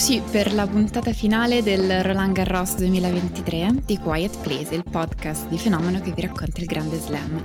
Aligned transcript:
Eccoci 0.00 0.22
per 0.30 0.54
la 0.54 0.66
puntata 0.66 1.12
finale 1.12 1.62
del 1.62 2.02
Roland 2.02 2.32
Garros 2.32 2.76
2023 2.76 3.82
di 3.84 3.98
Quiet 3.98 4.38
Place, 4.38 4.74
il 4.74 4.82
podcast 4.82 5.46
di 5.48 5.58
fenomeno 5.58 6.00
che 6.00 6.12
vi 6.12 6.22
racconta 6.22 6.58
il 6.62 6.66
grande 6.66 6.98
slam. 6.98 7.44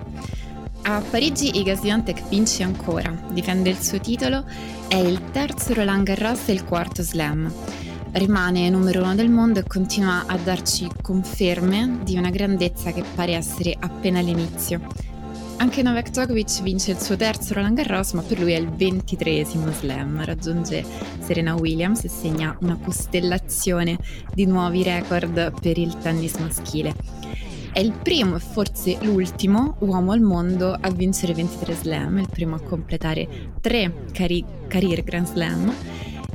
A 0.83 1.01
Parigi 1.01 1.59
Iga 1.59 1.75
Swiatek 1.75 2.29
vince 2.29 2.63
ancora, 2.63 3.13
difende 3.29 3.71
il 3.71 3.81
suo 3.81 3.99
titolo, 3.99 4.45
è 4.87 4.95
il 4.95 5.31
terzo 5.31 5.73
Roland 5.73 6.05
Garros 6.05 6.47
e 6.47 6.53
il 6.53 6.63
quarto 6.63 7.03
slam. 7.03 7.51
Rimane 8.13 8.69
numero 8.69 9.03
uno 9.03 9.15
del 9.15 9.29
mondo 9.29 9.59
e 9.59 9.63
continua 9.67 10.23
a 10.25 10.37
darci 10.37 10.87
conferme 11.01 11.99
di 12.03 12.15
una 12.15 12.29
grandezza 12.29 12.93
che 12.93 13.03
pare 13.15 13.33
essere 13.33 13.75
appena 13.77 14.19
all'inizio. 14.19 14.79
Anche 15.57 15.81
Novak 15.81 16.09
Djokovic 16.09 16.61
vince 16.61 16.91
il 16.91 16.99
suo 16.99 17.15
terzo 17.15 17.53
Roland 17.53 17.77
Garros, 17.77 18.11
ma 18.11 18.21
per 18.21 18.39
lui 18.39 18.51
è 18.51 18.57
il 18.57 18.69
ventitresimo 18.69 19.71
slam. 19.71 20.23
Raggiunge 20.23 20.83
Serena 21.19 21.55
Williams 21.55 22.03
e 22.03 22.09
segna 22.09 22.55
una 22.61 22.77
costellazione 22.77 23.97
di 24.33 24.45
nuovi 24.45 24.83
record 24.83 25.59
per 25.59 25.77
il 25.77 25.97
tennis 25.97 26.35
maschile. 26.35 26.93
È 27.71 27.79
il 27.79 27.93
primo 27.93 28.35
e 28.35 28.39
forse 28.39 28.97
l'ultimo 29.01 29.77
uomo 29.79 30.11
al 30.11 30.21
mondo 30.21 30.77
a 30.79 30.89
vincere 30.91 31.33
23 31.33 31.73
slam, 31.73 32.19
il 32.19 32.29
primo 32.29 32.55
a 32.55 32.61
completare 32.61 33.27
tre 33.61 34.05
cari- 34.11 34.45
career 34.67 35.03
Grand 35.03 35.27
Slam 35.27 35.73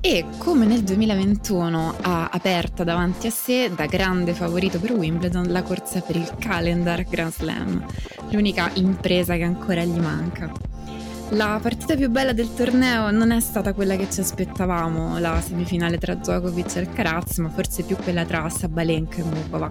e 0.03 0.25
come 0.39 0.65
nel 0.65 0.83
2021 0.83 1.97
ha 2.01 2.29
aperta 2.33 2.85
davanti 2.85 3.27
a 3.27 3.31
sé 3.31 3.71
da 3.75 3.85
grande 3.85 4.33
favorito 4.33 4.81
per 4.81 4.93
Wimbledon 4.93 5.53
la 5.53 5.63
corsa 5.63 6.01
per 6.01 6.17
il 6.17 6.33
calendar 6.39 7.05
Grand 7.05 7.33
Slam, 7.33 7.85
l'unica 8.31 8.71
impresa 8.75 9.37
che 9.37 9.43
ancora 9.43 9.85
gli 9.85 9.99
manca. 9.99 10.51
La 11.31 11.59
partita 11.63 11.95
più 11.95 12.09
bella 12.09 12.33
del 12.33 12.53
torneo 12.55 13.11
non 13.11 13.31
è 13.31 13.41
stata 13.41 13.75
quella 13.75 13.97
che 13.97 14.11
ci 14.11 14.21
aspettavamo, 14.21 15.19
la 15.19 15.41
semifinale 15.41 15.99
tra 15.99 16.15
Djokovic 16.15 16.77
e 16.77 16.79
Alcaraz, 16.81 17.37
ma 17.39 17.51
forse 17.51 17.83
più 17.83 17.97
quella 17.97 18.25
tra 18.25 18.49
Sabalenka 18.49 19.19
e 19.19 19.25
Mukova 19.25 19.71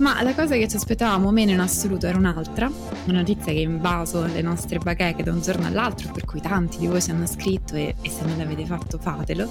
ma 0.00 0.22
la 0.22 0.34
cosa 0.34 0.56
che 0.56 0.66
ci 0.66 0.76
aspettavamo 0.76 1.30
meno 1.30 1.50
in 1.50 1.60
assoluto 1.60 2.06
era 2.06 2.16
un'altra, 2.16 2.70
una 3.04 3.18
notizia 3.18 3.52
che 3.52 3.58
ha 3.58 3.62
invaso 3.62 4.24
le 4.24 4.40
nostre 4.40 4.78
bacheche 4.78 5.22
da 5.22 5.30
un 5.30 5.42
giorno 5.42 5.66
all'altro, 5.66 6.10
per 6.10 6.24
cui 6.24 6.40
tanti 6.40 6.78
di 6.78 6.86
voi 6.86 7.02
ci 7.02 7.10
hanno 7.10 7.26
scritto 7.26 7.74
e, 7.74 7.94
e 8.00 8.08
se 8.08 8.24
non 8.24 8.38
l'avete 8.38 8.64
fatto 8.64 8.98
fatelo, 8.98 9.48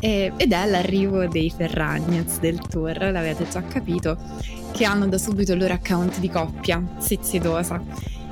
e, 0.00 0.32
ed 0.36 0.52
è 0.52 0.66
l'arrivo 0.66 1.26
dei 1.26 1.50
Ferragnez 1.50 2.38
del 2.40 2.58
tour, 2.58 2.96
l'avete 2.96 3.46
già 3.48 3.62
capito, 3.62 4.16
che 4.72 4.84
hanno 4.86 5.06
da 5.06 5.18
subito 5.18 5.52
il 5.52 5.58
loro 5.58 5.74
account 5.74 6.18
di 6.18 6.30
coppia, 6.30 6.82
Seziedosa. 6.98 7.82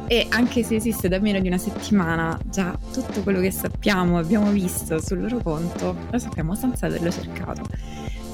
E 0.06 0.26
anche 0.30 0.62
se 0.62 0.74
esiste 0.74 1.08
da 1.08 1.18
meno 1.20 1.38
di 1.38 1.48
una 1.48 1.58
settimana, 1.58 2.38
già 2.46 2.76
tutto 2.92 3.22
quello 3.22 3.40
che 3.40 3.50
sappiamo, 3.50 4.18
abbiamo 4.18 4.50
visto 4.50 5.00
sul 5.00 5.20
loro 5.20 5.38
conto, 5.38 5.96
lo 6.10 6.18
sappiamo 6.18 6.54
senza 6.54 6.86
averlo 6.86 7.10
cercato. 7.10 7.62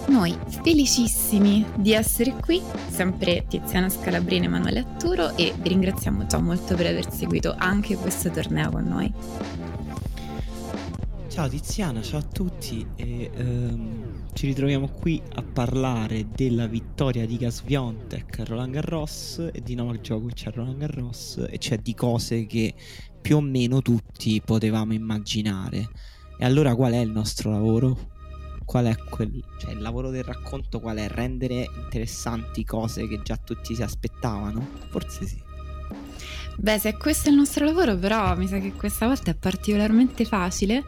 Noi 0.09 0.35
felicissimi 0.63 1.67
di 1.77 1.93
essere 1.93 2.35
qui, 2.41 2.63
sempre 2.89 3.45
Tiziana 3.47 3.91
Scalabrini 3.91 4.47
e 4.47 4.49
Emanuele 4.49 4.79
Atturo 4.81 5.37
e 5.37 5.53
vi 5.61 5.69
ringraziamo 5.69 6.25
già 6.25 6.39
molto 6.39 6.75
per 6.77 6.87
aver 6.87 7.13
seguito 7.13 7.55
anche 7.57 7.95
questo 7.95 8.31
torneo 8.31 8.71
con 8.71 8.85
noi. 8.85 9.13
Ciao 11.29 11.47
Tiziana, 11.47 12.01
ciao 12.01 12.21
a 12.21 12.23
tutti 12.23 12.87
e 12.97 13.31
ehm, 13.35 14.25
ci 14.33 14.47
ritroviamo 14.47 14.89
qui 14.89 15.21
a 15.35 15.43
parlare 15.43 16.27
della 16.35 16.67
vittoria 16.67 17.27
di 17.27 17.37
Gasviontek 17.37 18.41
a 18.41 18.45
Roland 18.45 18.73
Garros 18.73 19.51
e 19.53 19.61
di 19.63 19.75
Novak 19.75 20.01
Djokovic 20.01 20.47
a 20.47 20.51
Roland 20.55 20.79
Garros 20.79 21.47
e 21.51 21.59
cioè 21.59 21.77
di 21.77 21.95
cose 21.95 22.47
che 22.47 22.75
più 23.21 23.37
o 23.37 23.41
meno 23.43 23.83
tutti 23.83 24.41
potevamo 24.43 24.95
immaginare. 24.95 25.87
E 26.39 26.47
allora 26.47 26.75
qual 26.75 26.95
è 26.95 26.99
il 26.99 27.11
nostro 27.11 27.51
lavoro? 27.51 28.17
Qual 28.69 28.85
è 28.85 28.97
quel, 29.09 29.43
cioè 29.57 29.73
il 29.73 29.81
lavoro 29.81 30.11
del 30.11 30.25
racconto 30.25 30.79
qual 30.79 30.99
è? 30.99 31.09
Rendere 31.09 31.71
interessanti 31.75 32.67
cose 32.67 33.09
che 33.09 33.23
già 33.23 33.39
tutti 33.43 33.75
si 33.75 33.83
aspettavano? 33.83 34.61
Forse 34.91 35.27
sì. 35.27 35.41
Beh, 36.55 36.79
se 36.79 36.95
questo 36.99 37.29
è 37.29 37.31
il 37.31 37.39
nostro 37.39 37.65
lavoro, 37.65 37.97
però 37.97 38.37
mi 38.37 38.47
sa 38.47 38.59
che 38.59 38.75
questa 38.75 39.07
volta 39.07 39.31
è 39.31 39.35
particolarmente 39.35 40.27
facile 40.27 40.85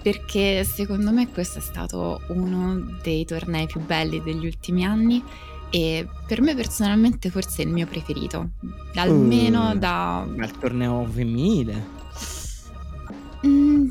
perché 0.00 0.64
secondo 0.64 1.12
me 1.12 1.28
questo 1.28 1.58
è 1.58 1.60
stato 1.60 2.22
uno 2.28 2.96
dei 3.02 3.26
tornei 3.26 3.66
più 3.66 3.80
belli 3.80 4.22
degli 4.22 4.46
ultimi 4.46 4.86
anni 4.86 5.22
e 5.68 6.08
per 6.26 6.40
me 6.40 6.54
personalmente 6.54 7.28
forse 7.28 7.62
è 7.62 7.66
il 7.66 7.72
mio 7.72 7.86
preferito, 7.86 8.52
almeno 8.94 9.72
uh, 9.72 9.78
da... 9.78 10.20
Al 10.20 10.58
torneo 10.58 11.04
femminile. 11.04 11.98
Mm, 13.46 13.90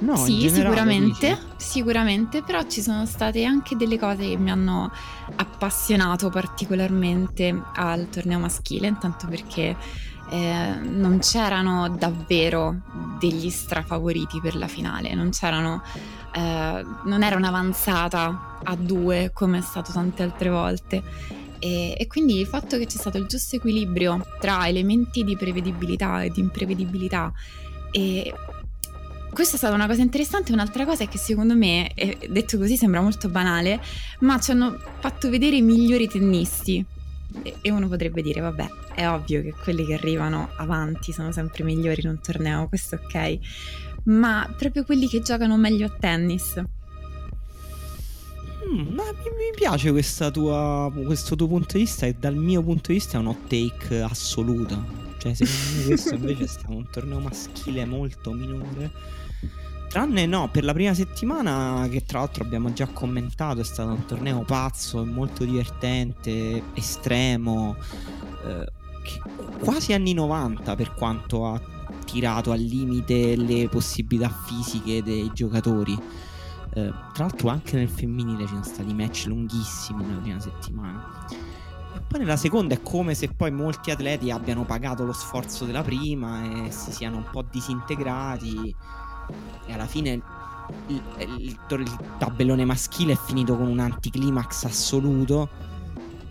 No, 0.00 0.16
sì, 0.16 0.48
sicuramente, 0.48 1.28
dici? 1.28 1.40
sicuramente, 1.56 2.42
però 2.42 2.62
ci 2.66 2.80
sono 2.82 3.06
state 3.06 3.44
anche 3.44 3.76
delle 3.76 3.98
cose 3.98 4.28
che 4.30 4.36
mi 4.36 4.50
hanno 4.50 4.90
appassionato 5.36 6.28
particolarmente 6.28 7.62
al 7.74 8.08
torneo 8.08 8.38
maschile, 8.38 8.88
intanto 8.88 9.26
perché 9.28 9.76
eh, 10.30 10.74
non 10.82 11.18
c'erano 11.20 11.88
davvero 11.90 12.80
degli 13.18 13.50
strafavoriti 13.50 14.40
per 14.40 14.56
la 14.56 14.66
finale, 14.66 15.14
non 15.14 15.30
c'erano 15.30 15.82
eh, 16.34 16.84
non 17.04 17.22
era 17.22 17.36
un'avanzata 17.36 18.60
a 18.64 18.74
due 18.74 19.30
come 19.34 19.58
è 19.58 19.60
stato 19.60 19.92
tante 19.92 20.22
altre 20.22 20.48
volte. 20.48 21.02
E, 21.58 21.94
e, 21.96 22.06
quindi 22.08 22.40
il 22.40 22.46
fatto 22.46 22.76
che 22.76 22.86
c'è 22.86 22.96
stato 22.96 23.18
il 23.18 23.26
giusto 23.26 23.54
equilibrio 23.56 24.24
tra 24.40 24.66
elementi 24.66 25.22
di 25.22 25.36
prevedibilità 25.36 26.22
e 26.22 26.30
di 26.30 26.40
imprevedibilità 26.40 27.32
e 27.92 28.34
questa 29.32 29.54
è 29.54 29.58
stata 29.58 29.74
una 29.74 29.86
cosa 29.86 30.02
interessante. 30.02 30.52
Un'altra 30.52 30.84
cosa 30.84 31.04
è 31.04 31.08
che 31.08 31.18
secondo 31.18 31.54
me, 31.54 31.90
detto 32.28 32.58
così 32.58 32.76
sembra 32.76 33.00
molto 33.00 33.28
banale, 33.28 33.80
ma 34.20 34.38
ci 34.38 34.50
hanno 34.50 34.78
fatto 35.00 35.30
vedere 35.30 35.56
i 35.56 35.62
migliori 35.62 36.06
tennisti. 36.06 36.84
E 37.62 37.70
uno 37.70 37.88
potrebbe 37.88 38.20
dire, 38.20 38.40
vabbè, 38.40 38.68
è 38.94 39.08
ovvio 39.08 39.40
che 39.40 39.54
quelli 39.62 39.86
che 39.86 39.94
arrivano 39.94 40.50
avanti 40.56 41.12
sono 41.12 41.32
sempre 41.32 41.64
migliori 41.64 42.02
in 42.02 42.10
un 42.10 42.20
torneo, 42.20 42.68
questo 42.68 42.96
ok. 43.02 43.38
Ma 44.04 44.52
proprio 44.56 44.84
quelli 44.84 45.08
che 45.08 45.22
giocano 45.22 45.56
meglio 45.56 45.86
a 45.86 45.96
tennis. 45.98 46.62
Mm, 48.68 48.94
ma 48.94 49.02
mi, 49.04 49.30
mi 49.30 49.50
piace 49.54 49.90
tua, 50.30 50.92
questo 51.04 51.36
tuo 51.36 51.48
punto 51.48 51.78
di 51.78 51.84
vista 51.84 52.04
e 52.04 52.14
dal 52.14 52.36
mio 52.36 52.62
punto 52.62 52.88
di 52.88 52.94
vista 52.94 53.16
è 53.16 53.20
un 53.20 53.28
hot 53.28 53.46
take 53.48 54.02
assoluta. 54.02 54.84
Cioè, 55.16 55.32
secondo 55.34 55.78
me 55.78 55.84
questo 55.84 56.14
invece 56.16 56.44
è 56.44 56.46
stato 56.48 56.72
un 56.72 56.86
torneo 56.90 57.18
maschile 57.18 57.86
molto 57.86 58.32
minore 58.32 59.20
Tranne 59.88 60.24
no, 60.24 60.48
per 60.50 60.64
la 60.64 60.72
prima 60.72 60.94
settimana, 60.94 61.86
che 61.90 62.02
tra 62.04 62.20
l'altro 62.20 62.44
abbiamo 62.44 62.72
già 62.72 62.86
commentato, 62.86 63.60
è 63.60 63.64
stato 63.64 63.90
un 63.90 64.06
torneo 64.06 64.40
pazzo, 64.40 65.04
molto 65.04 65.44
divertente, 65.44 66.62
estremo, 66.72 67.76
eh, 68.44 68.66
quasi 69.58 69.92
anni 69.92 70.14
90 70.14 70.74
per 70.76 70.94
quanto 70.94 71.46
ha 71.46 71.60
tirato 72.06 72.52
al 72.52 72.60
limite 72.60 73.36
le 73.36 73.68
possibilità 73.68 74.30
fisiche 74.30 75.02
dei 75.02 75.30
giocatori. 75.34 75.92
Eh, 76.74 76.92
tra 77.12 77.24
l'altro 77.24 77.48
anche 77.48 77.76
nel 77.76 77.90
femminile 77.90 78.44
ci 78.44 78.48
sono 78.48 78.64
stati 78.64 78.94
match 78.94 79.24
lunghissimi 79.26 80.04
nella 80.04 80.20
prima 80.20 80.40
settimana. 80.40 81.26
E 81.94 82.00
poi 82.00 82.20
nella 82.20 82.38
seconda 82.38 82.74
è 82.74 82.82
come 82.82 83.14
se 83.14 83.28
poi 83.28 83.50
molti 83.50 83.90
atleti 83.90 84.30
abbiano 84.30 84.64
pagato 84.64 85.04
lo 85.04 85.12
sforzo 85.12 85.66
della 85.66 85.82
prima 85.82 86.64
e 86.64 86.70
si 86.70 86.92
siano 86.92 87.18
un 87.18 87.26
po' 87.30 87.42
disintegrati 87.42 88.74
e 89.66 89.72
alla 89.72 89.86
fine 89.86 90.20
il, 90.88 91.02
il, 91.18 91.58
il, 91.70 91.98
tabellone 92.18 92.64
maschile 92.64 93.12
è 93.12 93.18
finito 93.18 93.56
con 93.56 93.68
un 93.68 93.78
anticlimax 93.78 94.64
assoluto 94.64 95.48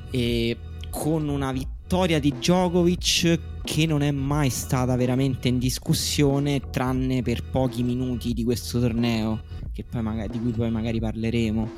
e 0.10 0.58
con 0.90 1.28
una 1.28 1.52
vittoria 1.52 2.20
di 2.20 2.34
Djokovic 2.34 3.40
che 3.64 3.86
non 3.86 4.02
è 4.02 4.12
mai 4.12 4.50
stata 4.50 4.96
veramente 4.96 5.48
in 5.48 5.60
discussione 5.60 6.70
tranne 6.70 7.22
per 7.22 7.44
pochi 7.44 7.84
minuti 7.84 8.34
di 8.34 8.44
questo 8.44 8.80
torneo 8.80 9.44
magari, 9.92 10.30
di 10.30 10.40
cui 10.40 10.52
poi 10.52 10.70
magari 10.70 11.00
parleremo. 11.00 11.72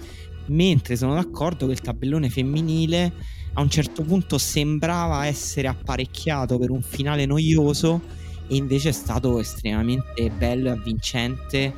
Mentre 0.47 0.95
sono 0.95 1.13
d'accordo 1.13 1.67
che 1.67 1.73
il 1.73 1.81
tabellone 1.81 2.29
femminile 2.29 3.13
a 3.53 3.61
un 3.61 3.69
certo 3.69 4.03
punto 4.03 4.37
sembrava 4.37 5.25
essere 5.25 5.67
apparecchiato 5.67 6.57
per 6.57 6.69
un 6.69 6.81
finale 6.81 7.25
noioso 7.25 8.01
e 8.53 8.57
invece 8.57 8.89
è 8.89 8.91
stato 8.91 9.39
estremamente 9.39 10.29
bello 10.29 10.69
e 10.69 10.71
avvincente 10.71 11.73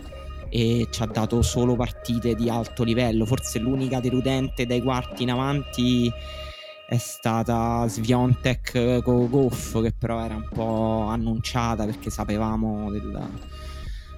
e 0.49 0.87
ci 0.91 1.01
ha 1.01 1.05
dato 1.05 1.41
solo 1.41 1.75
partite 1.75 2.35
di 2.35 2.49
alto 2.49 2.83
livello 2.83 3.25
forse 3.25 3.59
l'unica 3.59 3.99
deludente 3.99 4.65
dai 4.65 4.81
quarti 4.81 5.23
in 5.23 5.31
avanti 5.31 6.11
è 6.87 6.97
stata 6.97 7.87
Sviontek 7.87 9.01
con 9.01 9.29
Goff 9.29 9.81
che 9.81 9.93
però 9.97 10.23
era 10.23 10.35
un 10.35 10.47
po' 10.53 11.05
annunciata 11.07 11.85
perché 11.85 12.09
sapevamo 12.09 12.91
del, 12.91 13.27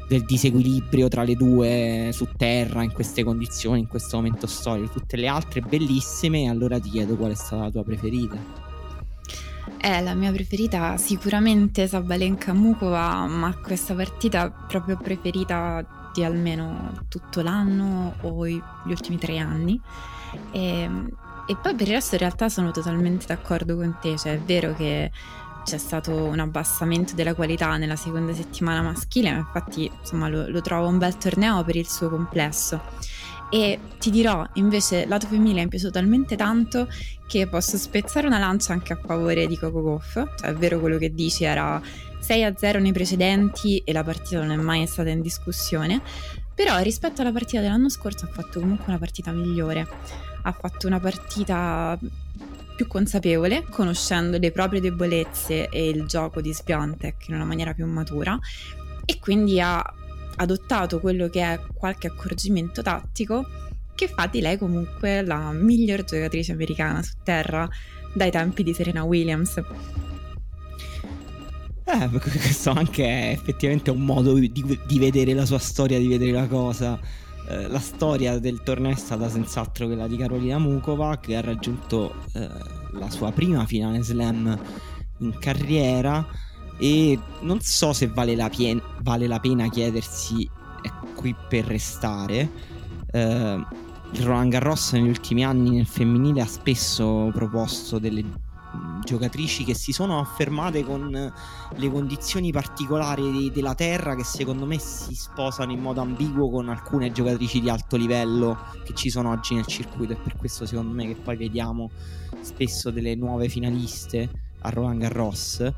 del, 0.07 0.25
disequilibrio 0.25 1.07
tra 1.07 1.23
le 1.23 1.35
due 1.35 2.09
su 2.11 2.27
terra 2.35 2.83
in 2.83 2.91
queste 2.91 3.23
condizioni, 3.23 3.79
in 3.79 3.87
questo 3.87 4.17
momento 4.17 4.47
storico. 4.47 4.99
Tutte 4.99 5.15
le 5.15 5.27
altre 5.27 5.61
bellissime, 5.61 6.49
allora 6.49 6.77
ti 6.77 6.89
chiedo 6.89 7.15
qual 7.15 7.31
è 7.31 7.35
stata 7.35 7.63
la 7.63 7.71
tua 7.71 7.85
preferita. 7.85 8.66
Eh, 9.79 10.01
la 10.01 10.13
mia 10.13 10.31
preferita 10.31 10.97
sicuramente 10.97 11.87
Sabalenka 11.87 12.53
Mukova, 12.53 13.25
ma 13.27 13.55
questa 13.55 13.93
partita 13.93 14.49
proprio 14.49 14.97
preferita 14.97 16.09
di 16.13 16.23
almeno 16.23 17.05
tutto 17.09 17.41
l'anno 17.41 18.15
o 18.21 18.47
gli 18.47 18.61
ultimi 18.87 19.17
tre 19.17 19.37
anni. 19.37 19.79
E 20.51 20.81
ehm, 20.81 21.09
e 21.49 21.55
poi 21.55 21.75
per 21.75 21.87
il 21.87 21.93
resto 21.93 22.15
in 22.15 22.19
realtà 22.19 22.49
sono 22.49 22.71
totalmente 22.71 23.25
d'accordo 23.25 23.77
con 23.77 23.97
te, 24.01 24.17
cioè 24.17 24.33
è 24.33 24.39
vero 24.39 24.75
che 24.75 25.09
c'è 25.63 25.77
stato 25.77 26.13
un 26.13 26.39
abbassamento 26.39 27.15
della 27.15 27.33
qualità 27.35 27.77
nella 27.77 27.95
seconda 27.95 28.33
settimana 28.33 28.81
maschile, 28.81 29.31
ma 29.31 29.37
infatti 29.37 29.89
insomma 29.99 30.27
lo, 30.27 30.49
lo 30.49 30.61
trovo 30.61 30.89
un 30.89 30.97
bel 30.97 31.17
torneo 31.17 31.63
per 31.63 31.77
il 31.77 31.87
suo 31.87 32.09
complesso. 32.09 32.81
E 33.49 33.79
ti 33.99 34.09
dirò, 34.09 34.45
invece, 34.53 35.05
lato 35.05 35.27
femminile 35.27 35.61
mi 35.61 35.65
è 35.65 35.69
piaciuto 35.69 35.91
talmente 35.91 36.35
tanto 36.35 36.87
che 37.27 37.47
posso 37.47 37.77
spezzare 37.77 38.27
una 38.27 38.39
lancia 38.39 38.73
anche 38.73 38.93
a 38.93 38.99
favore 39.03 39.47
di 39.47 39.57
Coco 39.57 39.81
Goff. 39.81 40.13
Cioè, 40.13 40.49
è 40.49 40.53
vero 40.53 40.79
quello 40.79 40.97
che 40.97 41.13
dici, 41.13 41.43
era 41.43 41.81
6-0 42.21 42.81
nei 42.81 42.91
precedenti 42.91 43.81
e 43.85 43.93
la 43.93 44.03
partita 44.03 44.39
non 44.39 44.51
è 44.51 44.61
mai 44.61 44.85
stata 44.85 45.09
in 45.09 45.21
discussione. 45.21 46.01
Però 46.53 46.77
rispetto 46.79 47.21
alla 47.21 47.31
partita 47.31 47.61
dell'anno 47.61 47.89
scorso 47.89 48.25
ha 48.25 48.29
fatto 48.29 48.59
comunque 48.59 48.85
una 48.87 48.97
partita 48.97 49.31
migliore 49.31 49.87
ha 50.47 50.51
fatto 50.53 50.87
una 50.87 50.99
partita 50.99 51.99
più 52.75 52.87
consapevole, 52.87 53.65
conoscendo 53.69 54.37
le 54.37 54.51
proprie 54.51 54.79
debolezze 54.79 55.67
e 55.67 55.89
il 55.89 56.05
gioco 56.05 56.41
di 56.41 56.53
Sviantek 56.53 57.27
in 57.27 57.35
una 57.35 57.43
maniera 57.43 57.73
più 57.73 57.85
matura 57.85 58.39
e 59.03 59.19
quindi 59.19 59.59
ha 59.59 59.83
adottato 60.37 60.99
quello 60.99 61.27
che 61.27 61.41
è 61.41 61.59
qualche 61.73 62.07
accorgimento 62.07 62.81
tattico 62.81 63.45
che 63.93 64.07
fa 64.07 64.27
di 64.27 64.41
lei 64.41 64.57
comunque 64.57 65.23
la 65.23 65.51
miglior 65.51 66.03
giocatrice 66.03 66.51
americana 66.51 67.01
su 67.01 67.13
terra 67.23 67.67
dai 68.13 68.29
tempi 68.29 68.63
di 68.63 68.73
Serena 68.73 69.03
Williams. 69.03 69.57
Eh, 71.83 72.09
questo 72.19 72.71
anche 72.71 73.05
è 73.05 73.31
effettivamente 73.31 73.89
un 73.91 74.03
modo 74.03 74.33
di, 74.33 74.51
di 74.51 74.99
vedere 74.99 75.33
la 75.33 75.45
sua 75.45 75.57
storia, 75.57 75.97
di 75.97 76.07
vedere 76.07 76.31
la 76.31 76.47
cosa. 76.47 76.99
Eh, 77.49 77.67
la 77.67 77.79
storia 77.79 78.37
del 78.39 78.61
torneo 78.61 78.91
è 78.91 78.95
stata 78.95 79.29
senz'altro 79.29 79.87
quella 79.87 80.07
di 80.07 80.17
Carolina 80.17 80.59
Mukova 80.59 81.17
che 81.19 81.35
ha 81.35 81.41
raggiunto 81.41 82.13
eh, 82.33 82.47
la 82.91 83.09
sua 83.09 83.31
prima 83.31 83.65
finale 83.65 84.03
slam 84.03 84.59
in 85.19 85.37
carriera 85.39 86.27
e 86.77 87.19
non 87.41 87.59
so 87.61 87.93
se 87.93 88.07
vale 88.07 88.35
la, 88.35 88.49
pien- 88.49 88.81
vale 89.01 89.27
la 89.27 89.39
pena 89.39 89.69
chiedersi 89.69 90.49
è 90.81 90.91
qui 91.15 91.35
per 91.47 91.65
restare. 91.65 92.49
Eh, 93.11 93.65
il 94.11 94.23
Roland 94.23 94.51
Garros 94.51 94.93
negli 94.93 95.09
ultimi 95.09 95.43
anni 95.43 95.71
nel 95.71 95.85
femminile 95.85 96.41
ha 96.41 96.45
spesso 96.45 97.29
proposto 97.33 97.99
delle 97.99 98.23
giocatrici 99.03 99.63
che 99.63 99.73
si 99.73 99.91
sono 99.91 100.19
affermate 100.19 100.83
con 100.83 101.09
le 101.09 101.89
condizioni 101.89 102.51
particolari 102.51 103.51
della 103.51 103.73
terra 103.73 104.15
che 104.15 104.23
secondo 104.23 104.65
me 104.65 104.77
si 104.79 105.15
sposano 105.15 105.71
in 105.71 105.79
modo 105.79 106.01
ambiguo 106.01 106.49
con 106.49 106.69
alcune 106.69 107.11
giocatrici 107.11 107.61
di 107.61 107.69
alto 107.69 107.95
livello 107.95 108.57
che 108.83 108.93
ci 108.93 109.09
sono 109.09 109.31
oggi 109.31 109.55
nel 109.55 109.65
circuito 109.65 110.13
e 110.13 110.17
per 110.17 110.35
questo 110.35 110.65
secondo 110.65 110.93
me 110.93 111.07
che 111.07 111.15
poi 111.15 111.37
vediamo 111.37 111.89
spesso 112.41 112.91
delle 112.91 113.15
nuove 113.15 113.49
finaliste 113.49 114.29
a 114.61 114.69
Roland 114.69 115.01
Garros 115.01 115.73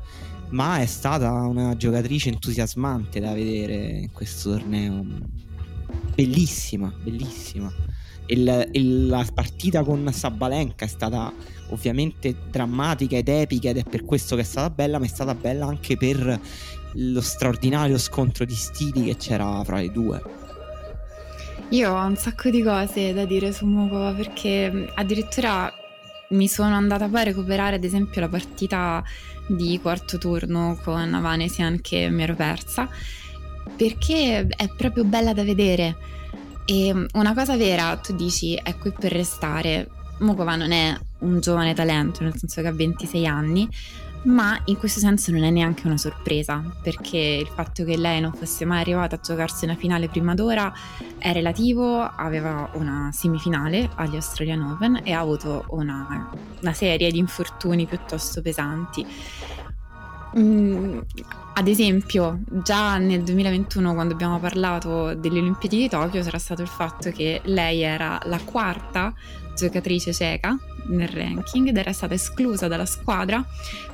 ma 0.50 0.80
è 0.80 0.86
stata 0.86 1.30
una 1.32 1.76
giocatrice 1.76 2.28
entusiasmante 2.28 3.20
da 3.20 3.32
vedere 3.32 3.74
in 3.74 4.12
questo 4.12 4.50
torneo 4.50 5.04
bellissima 6.14 6.92
bellissima 7.02 7.72
il, 8.30 8.68
il, 8.72 9.06
la 9.08 9.26
partita 9.32 9.82
con 9.82 10.08
Sabalenka 10.12 10.84
è 10.84 10.88
stata 10.88 11.32
ovviamente 11.70 12.34
drammatica 12.50 13.16
ed 13.16 13.28
epica 13.28 13.70
ed 13.70 13.78
è 13.78 13.82
per 13.84 14.04
questo 14.04 14.36
che 14.36 14.42
è 14.42 14.44
stata 14.44 14.70
bella, 14.70 14.98
ma 14.98 15.04
è 15.04 15.08
stata 15.08 15.34
bella 15.34 15.66
anche 15.66 15.96
per 15.96 16.40
lo 16.94 17.20
straordinario 17.20 17.98
scontro 17.98 18.44
di 18.44 18.54
stili 18.54 19.04
che 19.04 19.16
c'era 19.16 19.62
fra 19.64 19.78
le 19.78 19.90
due. 19.90 20.22
Io 21.70 21.92
ho 21.92 22.04
un 22.04 22.16
sacco 22.16 22.50
di 22.50 22.62
cose 22.62 23.12
da 23.12 23.24
dire 23.24 23.52
su 23.52 23.64
Mukova 23.66 24.12
perché 24.12 24.90
addirittura 24.94 25.72
mi 26.30 26.48
sono 26.48 26.74
andata 26.74 27.08
poi 27.08 27.20
a 27.20 27.24
recuperare 27.24 27.76
ad 27.76 27.84
esempio 27.84 28.20
la 28.20 28.28
partita 28.28 29.02
di 29.56 29.78
quarto 29.80 30.18
turno 30.18 30.78
con 30.82 31.12
Avanesian 31.14 31.80
che 31.80 32.08
mi 32.10 32.22
ero 32.22 32.34
persa 32.34 32.88
perché 33.76 34.46
è 34.46 34.68
proprio 34.76 35.04
bella 35.04 35.32
da 35.32 35.44
vedere 35.44 35.96
e 36.70 36.94
una 37.14 37.34
cosa 37.34 37.56
vera, 37.56 37.96
tu 37.96 38.14
dici, 38.14 38.54
è 38.54 38.76
qui 38.76 38.92
per 38.92 39.10
restare. 39.10 39.88
Mokova 40.18 40.54
non 40.54 40.70
è 40.70 40.96
un 41.20 41.40
giovane 41.40 41.74
talento, 41.74 42.22
nel 42.22 42.36
senso 42.36 42.60
che 42.60 42.68
ha 42.68 42.72
26 42.72 43.26
anni, 43.26 43.68
ma 44.22 44.60
in 44.66 44.76
questo 44.76 45.00
senso 45.00 45.30
non 45.32 45.44
è 45.44 45.50
neanche 45.50 45.86
una 45.86 45.96
sorpresa, 45.96 46.62
perché 46.82 47.16
il 47.18 47.46
fatto 47.46 47.84
che 47.84 47.96
lei 47.96 48.20
non 48.20 48.32
fosse 48.32 48.64
mai 48.64 48.80
arrivata 48.80 49.16
a 49.16 49.20
giocarsi 49.20 49.64
una 49.64 49.76
finale 49.76 50.08
prima 50.08 50.34
d'ora 50.34 50.72
è 51.18 51.32
relativo, 51.32 52.00
aveva 52.00 52.70
una 52.74 53.10
semifinale 53.12 53.90
agli 53.96 54.16
Australian 54.16 54.62
Open 54.62 55.00
e 55.04 55.12
ha 55.12 55.20
avuto 55.20 55.64
una, 55.68 56.30
una 56.60 56.72
serie 56.72 57.10
di 57.10 57.18
infortuni 57.18 57.86
piuttosto 57.86 58.42
pesanti. 58.42 59.06
Mm, 60.38 61.00
ad 61.54 61.66
esempio, 61.66 62.40
già 62.46 62.98
nel 62.98 63.22
2021, 63.22 63.94
quando 63.94 64.14
abbiamo 64.14 64.38
parlato 64.38 65.14
delle 65.14 65.40
Olimpiadi 65.40 65.76
di 65.76 65.88
Tokyo, 65.88 66.22
c'era 66.22 66.38
stato 66.38 66.62
il 66.62 66.68
fatto 66.68 67.10
che 67.10 67.40
lei 67.44 67.82
era 67.82 68.20
la 68.24 68.38
quarta 68.38 69.12
giocatrice 69.60 70.12
ceca 70.12 70.58
nel 70.86 71.08
ranking 71.08 71.68
ed 71.68 71.76
era 71.76 71.92
stata 71.92 72.14
esclusa 72.14 72.66
dalla 72.68 72.86
squadra 72.86 73.44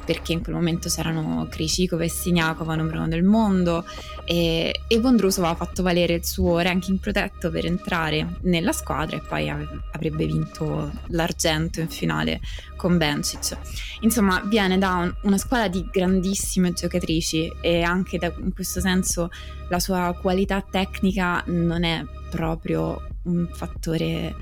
perché 0.05 0.33
in 0.33 0.43
quel 0.43 0.55
momento 0.55 0.89
c'erano 0.89 1.47
Krishikova 1.51 2.05
e 2.05 2.09
Siniakova 2.09 2.77
numero 2.77 2.99
uno 2.99 3.09
del 3.09 3.25
mondo 3.25 3.85
e, 4.25 4.83
e 4.87 5.01
Vondrusova 5.01 5.51
ha 5.51 5.55
fatto 5.57 5.83
valere 5.83 6.15
il 6.15 6.25
suo 6.25 6.59
ranking 6.61 6.99
protetto 6.99 7.51
per 7.51 7.67
entrare 7.67 8.37
nella 8.43 8.73
squadra 8.73 9.17
e 9.17 9.21
poi 9.21 9.49
avrebbe 9.49 10.27
vinto 10.27 10.93
l'argento 11.09 11.81
in 11.81 11.89
finale 11.89 12.41
con 12.77 12.97
Bencic. 12.97 13.57
Insomma, 14.01 14.43
viene 14.47 14.79
da 14.79 14.95
un, 14.95 15.15
una 15.23 15.39
squadra 15.39 15.69
di 15.69 15.89
grandissime 15.91 16.73
giocatrici 16.73 17.53
e 17.61 17.83
anche 17.83 18.19
da, 18.19 18.33
in 18.39 18.53
questo 18.55 18.81
senso 18.81 19.31
la 19.69 19.81
sua 19.81 20.17
qualità 20.21 20.61
tecnica 20.63 21.43
non 21.47 21.83
è 21.83 22.05
proprio 22.31 23.09
un 23.25 23.49
fattore 23.51 24.35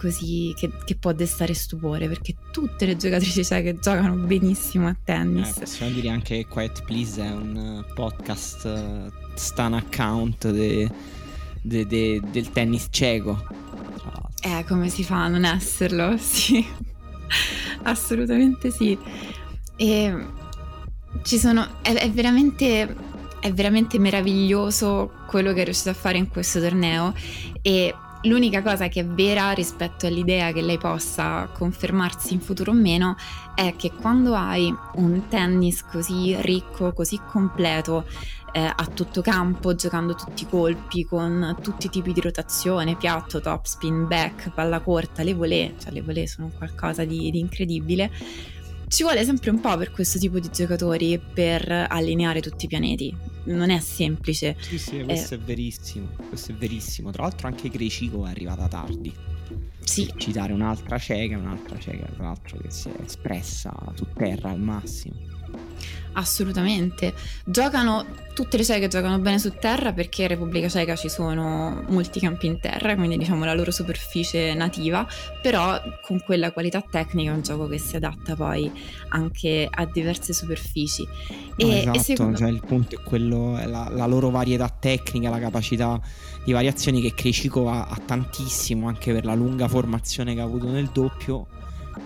così 0.00 0.54
che, 0.56 0.70
che, 0.82 0.96
può 0.96 1.12
destare 1.12 1.52
stupore 1.52 2.08
perché 2.08 2.34
tutte 2.50 2.86
le 2.86 2.96
giocatrici 2.96 3.44
ceche 3.44 3.78
giocano 3.78 4.14
benissimo 4.14 4.88
a 4.88 4.96
tennis. 5.04 5.58
Eh, 5.58 5.60
possiamo 5.60 5.92
dire 5.92 6.08
anche 6.08 6.38
che 6.38 6.46
Quiet 6.46 6.84
Please 6.84 7.22
è 7.22 7.30
un 7.30 7.84
podcast 7.94 8.64
uh, 8.64 9.12
stan 9.34 9.74
account 9.74 10.50
de, 10.50 10.90
de, 11.60 11.86
de, 11.86 12.22
del 12.30 12.50
tennis 12.50 12.86
cieco. 12.88 13.46
Eh, 14.40 14.64
come 14.66 14.88
si 14.88 15.04
fa 15.04 15.24
a 15.24 15.28
non 15.28 15.44
esserlo? 15.44 16.16
Sì, 16.18 16.66
assolutamente 17.82 18.70
sì. 18.70 18.98
E 19.76 20.26
ci 21.22 21.38
sono, 21.38 21.82
è, 21.82 21.92
è 21.92 22.10
veramente 22.10 22.96
è 23.40 23.52
veramente 23.52 23.98
meraviglioso 23.98 25.12
quello 25.26 25.54
che 25.54 25.62
è 25.62 25.64
riuscito 25.64 25.88
a 25.88 25.94
fare 25.94 26.18
in 26.18 26.28
questo 26.28 26.60
torneo 26.60 27.14
e 27.62 27.94
L'unica 28.24 28.60
cosa 28.62 28.88
che 28.88 29.00
è 29.00 29.06
vera 29.06 29.52
rispetto 29.52 30.06
all'idea 30.06 30.52
che 30.52 30.60
lei 30.60 30.76
possa 30.76 31.48
confermarsi 31.54 32.34
in 32.34 32.40
futuro 32.40 32.72
o 32.72 32.74
meno 32.74 33.16
è 33.54 33.74
che 33.76 33.92
quando 33.92 34.34
hai 34.34 34.70
un 34.96 35.22
tennis 35.28 35.82
così 35.84 36.36
ricco, 36.40 36.92
così 36.92 37.18
completo, 37.26 38.04
eh, 38.52 38.60
a 38.60 38.86
tutto 38.92 39.22
campo, 39.22 39.74
giocando 39.74 40.14
tutti 40.14 40.42
i 40.42 40.48
colpi, 40.48 41.04
con 41.04 41.56
tutti 41.62 41.86
i 41.86 41.88
tipi 41.88 42.12
di 42.12 42.20
rotazione, 42.20 42.96
piatto, 42.96 43.40
top 43.40 43.64
spin, 43.64 44.06
back, 44.06 44.50
palla 44.50 44.80
corta, 44.80 45.22
le 45.22 45.32
volée, 45.32 45.74
cioè 45.78 45.90
le 45.90 46.02
volée 46.02 46.26
sono 46.26 46.50
qualcosa 46.54 47.04
di, 47.04 47.30
di 47.30 47.38
incredibile, 47.38 48.10
ci 48.88 49.02
vuole 49.02 49.24
sempre 49.24 49.48
un 49.48 49.60
po' 49.60 49.76
per 49.78 49.92
questo 49.92 50.18
tipo 50.18 50.38
di 50.38 50.50
giocatori 50.52 51.18
per 51.18 51.86
allineare 51.88 52.42
tutti 52.42 52.66
i 52.66 52.68
pianeti. 52.68 53.29
Non 53.44 53.70
è 53.70 53.80
semplice. 53.80 54.56
Sì, 54.60 54.78
sì, 54.78 55.02
questo 55.02 55.34
eh, 55.34 55.38
è 55.38 55.40
verissimo. 55.40 56.08
Questo 56.28 56.52
è 56.52 56.54
verissimo. 56.54 57.10
Tra 57.10 57.22
l'altro 57.22 57.46
anche 57.46 57.70
Crecico 57.70 58.26
è 58.26 58.30
arrivata 58.30 58.68
tardi. 58.68 59.12
Sì. 59.80 60.06
Per 60.06 60.16
citare 60.16 60.52
un'altra 60.52 60.98
cieca, 60.98 61.36
un'altra 61.36 61.78
cieca, 61.78 62.06
tra 62.06 62.24
l'altro, 62.24 62.58
che 62.58 62.70
si 62.70 62.88
è 62.88 63.02
espressa 63.02 63.74
su 63.94 64.06
terra 64.14 64.50
al 64.50 64.60
massimo. 64.60 65.14
Assolutamente. 66.12 67.14
Giocano 67.44 68.04
tutte 68.34 68.56
le 68.56 68.64
cieche 68.64 68.88
giocano 68.88 69.18
bene 69.18 69.38
su 69.38 69.52
terra 69.58 69.92
perché 69.92 70.22
in 70.22 70.28
Repubblica 70.28 70.68
Ceca 70.68 70.96
ci 70.96 71.08
sono 71.08 71.84
molti 71.88 72.20
campi 72.20 72.46
in 72.46 72.58
terra, 72.58 72.94
quindi 72.94 73.18
diciamo 73.18 73.44
la 73.44 73.54
loro 73.54 73.70
superficie 73.70 74.54
nativa, 74.54 75.06
però 75.42 75.78
con 76.02 76.20
quella 76.20 76.50
qualità 76.50 76.80
tecnica 76.80 77.32
è 77.32 77.34
un 77.34 77.42
gioco 77.42 77.66
che 77.66 77.78
si 77.78 77.96
adatta 77.96 78.34
poi 78.34 78.70
anche 79.08 79.68
a 79.70 79.84
diverse 79.84 80.32
superfici. 80.32 81.06
No, 81.56 81.66
e, 81.66 81.78
esatto, 81.80 81.98
e 81.98 82.00
secondo... 82.00 82.38
cioè 82.38 82.48
il 82.48 82.62
punto 82.64 82.96
è 82.96 83.02
quello, 83.02 83.56
è 83.58 83.66
la, 83.66 83.88
la, 83.90 84.06
loro 84.06 84.30
varietà 84.30 84.68
tecnica, 84.68 85.28
la 85.28 85.38
capacità 85.38 86.00
di 86.42 86.52
variazioni 86.52 87.00
che 87.02 87.12
Krejcikova 87.12 87.88
ha 87.88 87.96
tantissimo 88.04 88.88
anche 88.88 89.12
per 89.12 89.24
la 89.24 89.34
lunga 89.34 89.68
formazione 89.68 90.34
che 90.34 90.40
ha 90.40 90.44
avuto 90.44 90.68
nel 90.70 90.88
doppio, 90.92 91.46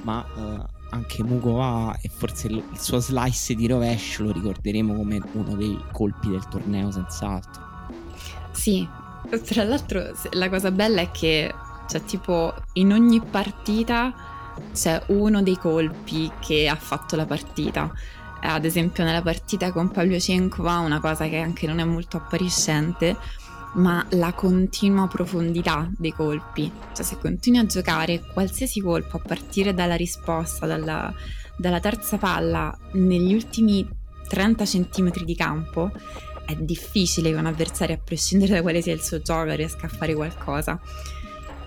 ma... 0.03 0.27
Uh, 0.35 0.74
anche 0.91 1.23
Mukova 1.23 1.97
e 2.01 2.09
forse 2.09 2.49
il, 2.49 2.63
il 2.71 2.79
suo 2.79 2.99
slice 3.01 3.55
di 3.55 3.67
rovescio 3.67 4.25
lo 4.25 4.33
ricorderemo 4.33 4.95
come 4.95 5.21
uno 5.33 5.55
dei 5.55 5.79
colpi 5.93 6.31
del 6.31 6.47
torneo 6.49 6.91
senz'altro. 6.91 7.63
Sì, 8.53 8.87
tra 9.45 9.65
l'altro 9.65 10.13
la 10.33 10.49
cosa 10.49 10.71
bella 10.71 11.01
è 11.01 11.11
che 11.11 11.53
cioè 11.89 12.03
tipo 12.05 12.55
in 12.75 12.93
ogni 12.93 13.21
partita 13.21 14.13
c'è 14.73 15.03
uno 15.09 15.43
dei 15.43 15.57
colpi 15.57 16.31
che 16.41 16.69
ha 16.69 16.77
fatto 16.77 17.17
la 17.17 17.27
partita. 17.27 17.93
Ad 18.41 18.65
esempio 18.65 19.05
nella 19.05 19.23
partita 19.23 19.73
con 19.73 19.91
Pavlyuchenkova 19.91 20.79
una 20.79 21.01
cosa 21.01 21.27
che 21.29 21.39
anche 21.39 21.67
non 21.67 21.79
è 21.79 21.85
molto 21.85 22.19
appariscente 22.19 23.17
ma 23.75 24.05
la 24.11 24.33
continua 24.33 25.09
profondità 25.09 25.91
dei 25.97 26.13
colpi. 26.13 26.71
Cioè 26.95 27.05
se 27.05 27.19
continui 27.19 27.61
a 27.61 27.67
giocare 27.67 28.23
qualsiasi 28.33 28.81
colpo 28.81 29.17
a 29.17 29.21
partire 29.21 29.75
dalla 29.75 29.97
risposta, 29.97 30.67
dalla, 30.67 31.13
dalla 31.57 31.81
terza 31.81 32.17
palla, 32.17 32.77
negli 32.93 33.35
ultimi 33.35 33.87
30 34.29 34.65
cm 34.65 35.25
di 35.25 35.35
campo, 35.35 35.91
è 36.47 36.55
difficile 36.57 37.31
che 37.31 37.37
un 37.37 37.47
avversario, 37.47 37.95
a 37.95 38.01
prescindere 38.03 38.55
da 38.55 38.63
quale 38.63 38.83
sia 38.83 38.93
il 38.93 39.03
suo 39.03 39.21
gioco, 39.21 39.53
riesca 39.55 39.87
a 39.87 39.91
fare 39.91 40.15
qualcosa. 40.15 40.81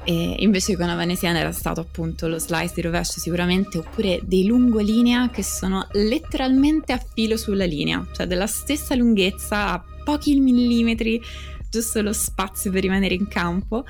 E 0.04 0.36
invece 0.40 0.78
con 0.78 0.88
Avanesian 0.88 1.36
era 1.36 1.52
stato 1.52 1.82
appunto 1.82 2.30
lo 2.30 2.40
slice 2.40 2.76
di 2.76 2.82
rovescio 2.82 3.20
sicuramente, 3.20 3.80
oppure 3.80 4.22
dei 4.24 4.46
lungolinea 4.46 5.30
che 5.30 5.44
sono 5.44 5.86
letteralmente 5.92 6.94
a 6.94 7.04
filo 7.14 7.36
sulla 7.36 7.66
linea, 7.66 8.06
cioè 8.14 8.26
della 8.26 8.48
stessa 8.48 8.96
lunghezza 8.96 9.74
a 9.74 9.84
pochi 10.06 10.40
millimetri 10.40 11.22
giusto 11.70 12.02
lo 12.02 12.14
spazio 12.14 12.72
per 12.72 12.82
rimanere 12.82 13.14
in 13.14 13.28
campo, 13.28 13.86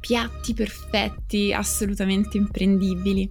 piatti 0.00 0.54
perfetti, 0.54 1.52
assolutamente 1.52 2.36
imprendibili. 2.36 3.30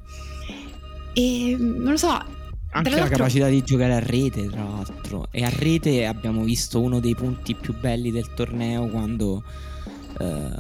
E 1.13 1.55
non 1.59 1.91
lo 1.91 1.97
so. 1.97 2.41
Anche 2.75 2.89
la 2.89 3.07
capacità 3.07 3.47
di 3.47 3.61
giocare 3.61 3.93
a 3.93 3.99
rete, 3.99 4.47
tra 4.47 4.63
l'altro. 4.63 5.27
E 5.29 5.43
a 5.43 5.49
rete 5.49 6.07
abbiamo 6.07 6.43
visto 6.43 6.81
uno 6.81 6.99
dei 6.99 7.13
punti 7.13 7.53
più 7.53 7.77
belli 7.77 8.11
del 8.11 8.33
torneo 8.33 8.87
quando, 8.87 9.43
eh, 10.19 10.57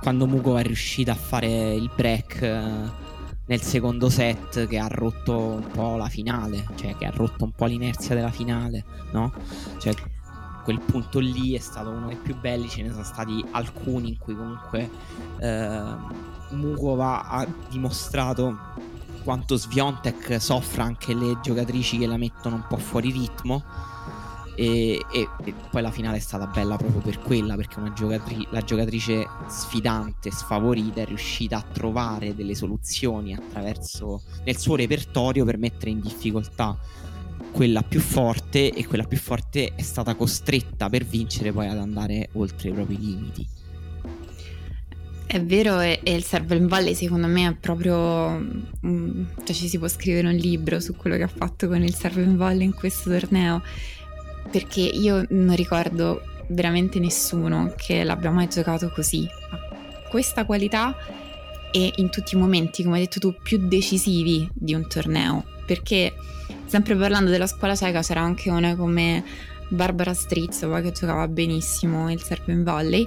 quando 0.00 0.26
Mugo 0.26 0.58
è 0.58 0.62
riuscita 0.64 1.12
a 1.12 1.16
fare 1.16 1.74
il 1.74 1.90
break. 1.94 2.42
Eh, 2.42 3.00
nel 3.44 3.60
secondo 3.60 4.08
set 4.08 4.66
che 4.66 4.78
ha 4.78 4.86
rotto 4.86 5.36
un 5.36 5.66
po' 5.72 5.96
la 5.96 6.08
finale, 6.08 6.64
cioè 6.76 6.96
che 6.96 7.04
ha 7.04 7.12
rotto 7.14 7.44
un 7.44 7.52
po' 7.52 7.66
l'inerzia 7.66 8.14
della 8.14 8.30
finale, 8.30 8.84
no? 9.12 9.32
Cioè 9.78 9.94
quel 10.62 10.80
punto 10.80 11.18
lì 11.18 11.54
è 11.54 11.58
stato 11.58 11.90
uno 11.90 12.06
dei 12.06 12.16
più 12.16 12.38
belli, 12.38 12.68
ce 12.68 12.82
ne 12.82 12.90
sono 12.90 13.04
stati 13.04 13.44
alcuni 13.50 14.08
in 14.08 14.18
cui 14.18 14.36
comunque 14.36 14.90
eh, 15.38 15.94
Mukova 16.50 17.26
ha 17.28 17.46
dimostrato 17.68 18.56
quanto 19.22 19.56
Sviontek 19.56 20.40
soffra 20.40 20.84
anche 20.84 21.14
le 21.14 21.38
giocatrici 21.40 21.98
che 21.98 22.06
la 22.06 22.16
mettono 22.16 22.56
un 22.56 22.66
po' 22.68 22.76
fuori 22.76 23.10
ritmo 23.10 23.62
e, 24.54 25.02
e, 25.10 25.28
e 25.44 25.54
poi 25.70 25.80
la 25.80 25.90
finale 25.90 26.18
è 26.18 26.20
stata 26.20 26.46
bella 26.46 26.76
proprio 26.76 27.00
per 27.00 27.20
quella 27.20 27.56
perché 27.56 27.80
giocatri- 27.94 28.46
la 28.50 28.60
giocatrice 28.60 29.26
sfidante, 29.48 30.30
sfavorita 30.30 31.00
è 31.00 31.06
riuscita 31.06 31.56
a 31.56 31.64
trovare 31.72 32.34
delle 32.34 32.54
soluzioni 32.54 33.34
attraverso 33.34 34.22
nel 34.44 34.58
suo 34.58 34.76
repertorio 34.76 35.44
per 35.44 35.56
mettere 35.56 35.90
in 35.90 36.00
difficoltà 36.00 36.76
quella 37.52 37.82
più 37.82 38.00
forte 38.00 38.72
e 38.72 38.86
quella 38.86 39.04
più 39.04 39.18
forte 39.18 39.74
è 39.76 39.82
stata 39.82 40.14
costretta 40.14 40.88
per 40.88 41.04
vincere 41.04 41.52
poi 41.52 41.68
ad 41.68 41.78
andare 41.78 42.30
oltre 42.32 42.70
i 42.70 42.72
propri 42.72 42.98
limiti. 42.98 43.46
È 45.26 45.40
vero, 45.42 45.80
e, 45.80 46.00
e 46.02 46.14
il 46.14 46.24
server 46.24 46.58
in 46.58 46.66
Valley 46.66 46.94
secondo 46.94 47.26
me 47.26 47.48
è 47.48 47.54
proprio... 47.54 48.34
Um, 48.80 49.28
cioè 49.44 49.54
ci 49.54 49.68
si 49.68 49.78
può 49.78 49.88
scrivere 49.88 50.28
un 50.28 50.34
libro 50.34 50.80
su 50.80 50.94
quello 50.94 51.16
che 51.16 51.22
ha 51.22 51.28
fatto 51.28 51.68
con 51.68 51.82
il 51.82 51.94
server 51.94 52.26
in 52.26 52.36
Valley 52.36 52.64
in 52.64 52.74
questo 52.74 53.10
torneo, 53.10 53.62
perché 54.50 54.80
io 54.80 55.24
non 55.30 55.54
ricordo 55.54 56.22
veramente 56.48 56.98
nessuno 56.98 57.72
che 57.76 58.04
l'abbia 58.04 58.30
mai 58.30 58.48
giocato 58.48 58.90
così, 58.90 59.26
questa 60.10 60.44
qualità 60.44 60.94
e 61.70 61.92
in 61.96 62.10
tutti 62.10 62.34
i 62.34 62.38
momenti, 62.38 62.82
come 62.82 62.96
hai 62.96 63.02
detto 63.04 63.18
tu, 63.18 63.34
più 63.42 63.56
decisivi 63.66 64.46
di 64.52 64.74
un 64.74 64.86
torneo, 64.86 65.44
perché 65.64 66.12
sempre 66.72 66.96
parlando 66.96 67.28
della 67.28 67.46
scuola 67.46 67.76
cieca 67.76 68.00
c'era 68.00 68.22
anche 68.22 68.48
una 68.48 68.74
come 68.76 69.22
Barbara 69.68 70.14
Strizova 70.14 70.80
che 70.80 70.92
giocava 70.92 71.28
benissimo 71.28 72.10
il 72.10 72.22
Serpent 72.22 72.64
Volley. 72.64 73.06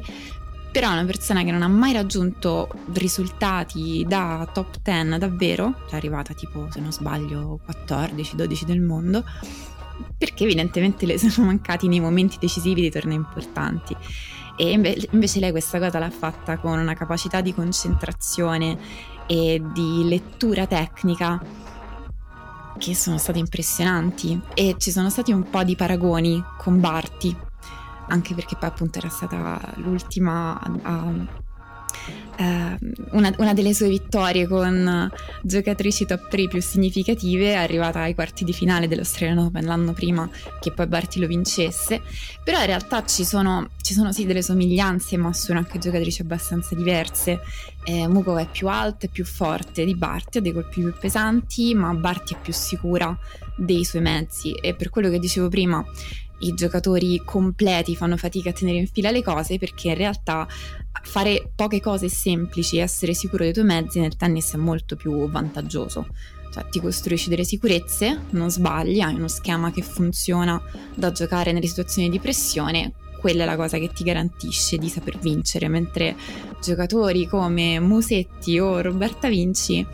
Però 0.72 0.92
una 0.92 1.04
persona 1.04 1.44
che 1.44 1.50
non 1.50 1.64
ha 1.64 1.68
mai 1.68 1.92
raggiunto 1.92 2.70
risultati 2.94 4.06
da 4.08 4.48
top 4.54 4.82
10 4.84 5.18
davvero, 5.18 5.74
è 5.90 5.96
arrivata 5.96 6.36
tipo 6.36 6.68
se 6.70 6.80
non 6.80 6.92
sbaglio 6.92 7.60
14-12 7.68 8.66
del 8.66 8.82
mondo, 8.82 9.24
perché 10.16 10.44
evidentemente 10.44 11.08
le 11.08 11.18
sono 11.28 11.48
mancati 11.48 11.88
nei 11.88 12.00
momenti 12.00 12.38
decisivi 12.40 12.82
dei 12.82 12.92
tornei 12.92 13.16
importanti. 13.16 13.96
E 14.58 14.70
invece 15.12 15.40
lei 15.40 15.50
questa 15.50 15.80
cosa 15.80 15.98
l'ha 15.98 16.12
fatta 16.12 16.60
con 16.60 16.78
una 16.78 16.94
capacità 16.94 17.42
di 17.42 17.52
concentrazione 17.52 18.78
e 19.26 19.60
di 19.74 20.08
lettura 20.08 20.68
tecnica 20.68 21.64
che 22.78 22.96
sono 22.96 23.18
state 23.18 23.40
impressionanti. 23.40 24.40
E 24.54 24.76
ci 24.78 24.92
sono 24.92 25.10
stati 25.10 25.32
un 25.32 25.50
po' 25.50 25.64
di 25.64 25.76
paragoni 25.76 26.44
con 26.58 26.80
Barty, 26.80 27.36
anche 28.08 28.34
perché 28.34 28.56
poi 28.56 28.70
appunto 28.70 29.00
era 29.00 29.10
stata 29.10 29.60
l'ultima 29.76 30.60
a 30.60 31.44
una, 33.12 33.34
una, 33.38 33.54
delle 33.54 33.74
sue 33.74 33.88
vittorie 33.88 34.48
con 34.48 35.10
giocatrici 35.42 36.06
top 36.06 36.28
3 36.28 36.48
più 36.48 36.62
significative, 36.62 37.54
è 37.54 37.56
arrivata 37.56 38.02
ai 38.02 38.14
quarti 38.14 38.44
di 38.44 38.54
finale 38.54 38.88
dell'Australian 38.88 39.38
Open 39.38 39.66
l'anno 39.66 39.94
prima 39.94 40.30
che 40.60 40.72
poi 40.72 40.88
Barty 40.88 41.20
lo 41.20 41.28
vincesse, 41.28 42.02
però 42.44 42.60
in 42.60 42.66
realtà 42.66 43.06
ci 43.06 43.24
sono, 43.24 43.70
ci 43.82 43.94
sono 43.94 44.12
sì 44.12 44.26
delle 44.26 44.42
somiglianze, 44.42 45.18
ma 45.18 45.32
sono 45.34 45.60
anche 45.60 45.80
giocatrici 45.80 46.22
abbastanza 46.22 46.76
diverse. 46.76 47.40
Eh, 47.88 48.08
Muko 48.08 48.38
è 48.38 48.48
più 48.52 48.68
alta 48.68 49.06
e 49.06 49.10
più 49.10 49.24
forte 49.26 49.86
di 49.86 49.96
Barty, 49.96 50.40
ha 50.40 50.42
dei 50.42 50.54
colpi 50.54 50.82
più 50.82 50.94
pesanti, 51.00 51.74
ma 51.76 51.94
Barty 51.94 52.34
è 52.34 52.38
più 52.42 52.52
sicura 52.52 53.18
dei 53.56 53.84
suoi 53.84 54.02
mezzi 54.02 54.52
e 54.54 54.76
per 54.76 54.90
quello 54.90 55.10
che 55.10 55.20
dicevo 55.20 55.48
prima 55.50 55.86
i 56.40 56.54
giocatori 56.54 57.22
completi 57.24 57.96
fanno 57.96 58.18
fatica 58.18 58.50
a 58.50 58.54
tenere 58.54 58.80
in 58.80 58.88
fila 58.88 59.12
le 59.12 59.24
cose 59.24 59.58
perché 59.58 59.90
in 59.90 59.96
realtà 59.96 60.48
fare 61.04 61.52
poche 61.56 61.80
cose 61.80 62.10
semplici 62.10 62.78
e 62.78 62.82
essere 62.82 63.14
sicuro 63.14 63.44
dei 63.44 63.54
tuoi 63.54 63.66
mezzi 63.66 64.00
nel 64.00 64.16
tennis 64.16 64.54
è 64.54 64.58
molto 64.58 64.96
più 64.96 65.30
vantaggioso. 65.30 66.08
Cioè 66.52 66.68
ti 66.70 66.80
costruisci 66.80 67.30
delle 67.30 67.44
sicurezze, 67.44 68.22
non 68.32 68.50
sbagli, 68.50 69.00
hai 69.02 69.16
uno 69.16 69.28
schema 69.28 69.72
che 69.72 69.82
funziona 69.82 70.62
da 70.94 71.12
giocare 71.12 71.52
nelle 71.52 71.68
situazioni 71.68 72.10
di 72.10 72.20
pressione, 72.20 72.94
quella 73.20 73.44
è 73.44 73.46
la 73.46 73.56
cosa 73.56 73.78
che 73.78 73.92
ti 73.92 74.04
garantisce 74.04 74.78
di 74.78 74.88
saper 74.88 75.18
vincere, 75.18 75.68
mentre 75.68 76.16
giocatori 76.62 77.28
come 77.28 77.80
Musetti 77.80 78.58
o 78.60 78.80
Roberta 78.82 79.28
Vinci 79.28 79.86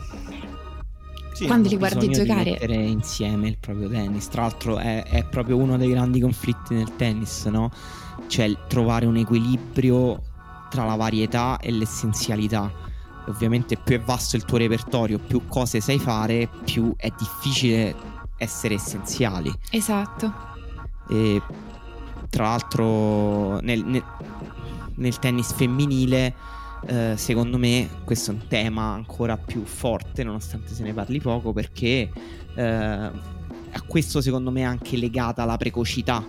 Sì, 1.32 1.46
quando 1.46 1.68
li 1.68 1.76
guardi 1.76 2.10
giocare... 2.10 2.44
Di 2.44 2.50
mettere 2.50 2.74
insieme 2.74 3.48
il 3.48 3.58
proprio 3.58 3.88
tennis. 3.88 4.28
Tra 4.28 4.42
l'altro 4.42 4.78
è, 4.78 5.04
è 5.04 5.24
proprio 5.24 5.56
uno 5.56 5.76
dei 5.76 5.88
grandi 5.88 6.20
conflitti 6.20 6.74
nel 6.74 6.96
tennis, 6.96 7.44
no? 7.46 7.70
Cioè 8.26 8.56
trovare 8.68 9.06
un 9.06 9.16
equilibrio 9.16 10.20
tra 10.70 10.84
la 10.84 10.94
varietà 10.94 11.58
e 11.58 11.70
l'essenzialità. 11.70 12.70
Ovviamente 13.28 13.76
più 13.76 13.96
è 13.96 14.00
vasto 14.00 14.36
il 14.36 14.44
tuo 14.44 14.58
repertorio, 14.58 15.18
più 15.18 15.46
cose 15.46 15.80
sai 15.80 15.98
fare, 15.98 16.48
più 16.64 16.94
è 16.96 17.12
difficile 17.16 17.94
essere 18.36 18.74
essenziali. 18.74 19.52
Esatto. 19.70 20.32
E 21.08 21.40
tra 22.28 22.44
l'altro 22.44 23.60
nel, 23.60 23.84
nel, 23.84 24.02
nel 24.96 25.18
tennis 25.18 25.52
femminile 25.52 26.34
eh, 26.86 27.14
secondo 27.16 27.58
me 27.58 27.88
questo 28.04 28.30
è 28.30 28.34
un 28.34 28.46
tema 28.48 28.92
ancora 28.92 29.36
più 29.36 29.64
forte 29.64 30.24
nonostante 30.24 30.74
se 30.74 30.82
ne 30.82 30.92
parli 30.92 31.20
poco 31.20 31.52
perché 31.52 32.10
eh, 32.54 32.62
a 32.64 33.82
questo 33.86 34.20
secondo 34.20 34.50
me 34.50 34.60
è 34.60 34.64
anche 34.64 34.96
legata 34.96 35.44
la 35.44 35.56
precocità 35.56 36.24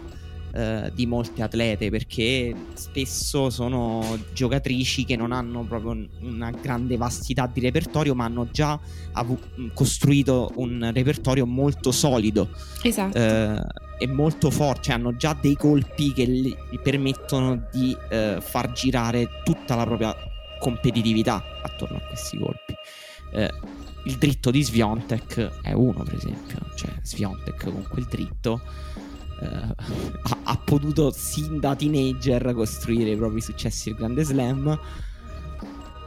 eh, 0.56 0.92
di 0.94 1.08
molte 1.08 1.42
atlete 1.42 1.90
perché 1.90 2.54
spesso 2.76 3.50
sono 3.50 4.20
giocatrici 4.34 5.04
che 5.04 5.16
non 5.16 5.32
hanno 5.32 5.64
proprio 5.64 6.08
una 6.22 6.52
grande 6.52 6.96
vastità 6.96 7.50
di 7.52 7.60
repertorio 7.60 8.14
ma 8.14 8.26
hanno 8.26 8.48
già 8.52 8.80
avu- 9.14 9.74
costruito 9.74 10.52
un 10.58 10.92
repertorio 10.94 11.48
molto 11.48 11.92
solido 11.92 12.50
esatto. 12.84 13.18
eh, 13.18 13.60
e 13.98 14.08
molto 14.08 14.52
forte 14.52 14.84
cioè 14.84 14.96
hanno 14.96 15.16
già 15.16 15.36
dei 15.40 15.56
colpi 15.56 16.14
che 16.14 16.28
gli 16.28 16.56
permettono 16.84 17.68
di 17.72 17.98
eh, 18.10 18.38
far 18.40 18.72
girare 18.74 19.28
tutta 19.44 19.76
la 19.76 19.86
propria 19.86 20.16
competitività 20.64 21.44
attorno 21.62 21.98
a 21.98 22.02
questi 22.08 22.38
colpi. 22.38 22.74
Eh, 23.34 23.52
il 24.06 24.18
dritto 24.18 24.50
di 24.50 24.64
Sviontek 24.64 25.60
è 25.62 25.74
uno 25.74 26.04
per 26.04 26.16
esempio. 26.16 26.60
Cioè 26.76 26.90
Sviontek 27.02 27.66
con 27.66 27.86
quel 27.90 28.06
dritto 28.06 28.62
eh, 29.42 29.46
ha, 30.24 30.38
ha, 30.44 30.58
potuto 30.64 31.12
sin 31.12 31.60
da 31.60 31.76
teenager 31.76 32.54
costruire 32.54 33.12
i 33.12 33.18
propri 33.18 33.42
successi 33.42 33.90
al 33.90 33.96
Grande 33.96 34.24
Slam. 34.24 34.80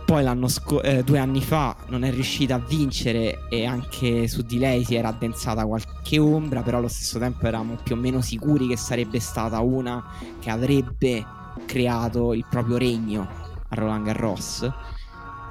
Poi 0.06 0.22
l'anno 0.22 0.46
scorso, 0.46 0.82
eh, 0.84 1.02
due 1.02 1.18
anni 1.18 1.42
fa, 1.42 1.76
non 1.88 2.04
è 2.04 2.12
riuscita 2.12 2.54
a 2.54 2.58
vincere 2.58 3.48
e 3.50 3.66
anche 3.66 4.28
su 4.28 4.42
di 4.42 4.58
lei 4.58 4.84
si 4.84 4.94
era 4.94 5.08
addensata 5.08 5.66
qualche 5.66 6.18
ombra, 6.20 6.62
però 6.62 6.78
allo 6.78 6.88
stesso 6.88 7.18
tempo 7.18 7.44
eravamo 7.44 7.76
più 7.82 7.96
o 7.96 7.98
meno 7.98 8.20
sicuri 8.20 8.68
che 8.68 8.76
sarebbe 8.76 9.18
stata 9.18 9.58
una 9.58 10.02
che 10.38 10.48
avrebbe 10.48 11.26
creato 11.66 12.34
il 12.34 12.46
proprio 12.48 12.76
regno 12.76 13.45
Roland 13.76 14.04
Garros 14.04 14.70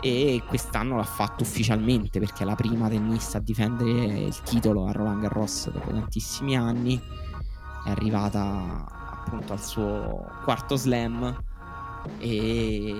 e 0.01 0.44
quest'anno 0.48 0.98
l'ha 0.98 1.03
fatto 1.03 1.44
ufficialmente 1.44 2.20
perché 2.20 2.44
è 2.44 2.46
la 2.46 2.55
prima 2.55 2.89
tennista 2.89 3.38
a 3.38 3.41
difendere 3.41 4.20
il 4.20 4.41
titolo 4.41 4.88
a 4.88 4.91
Roland 4.91 5.22
Garros 5.22 5.70
dopo 5.72 5.89
tantissimi 5.91 6.55
anni 6.55 7.01
è 7.86 7.89
arrivata 7.89 8.86
appunto 9.25 9.53
al 9.53 9.63
suo 9.63 10.25
quarto 10.44 10.75
slam 10.75 11.44
e, 12.20 12.96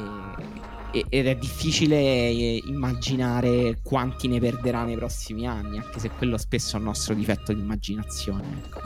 ed 0.92 1.28
è 1.28 1.36
difficile 1.36 2.32
immaginare 2.66 3.80
quanti 3.84 4.28
ne 4.28 4.40
perderà 4.40 4.84
nei 4.84 4.96
prossimi 4.96 5.48
anni, 5.48 5.78
anche 5.78 6.00
se 6.00 6.10
quello 6.10 6.38
spesso 6.38 6.76
è 6.76 6.80
un 6.80 6.86
nostro 6.86 7.14
difetto 7.14 7.54
di 7.54 7.60
immaginazione. 7.60 8.64
Ecco. 8.64 8.82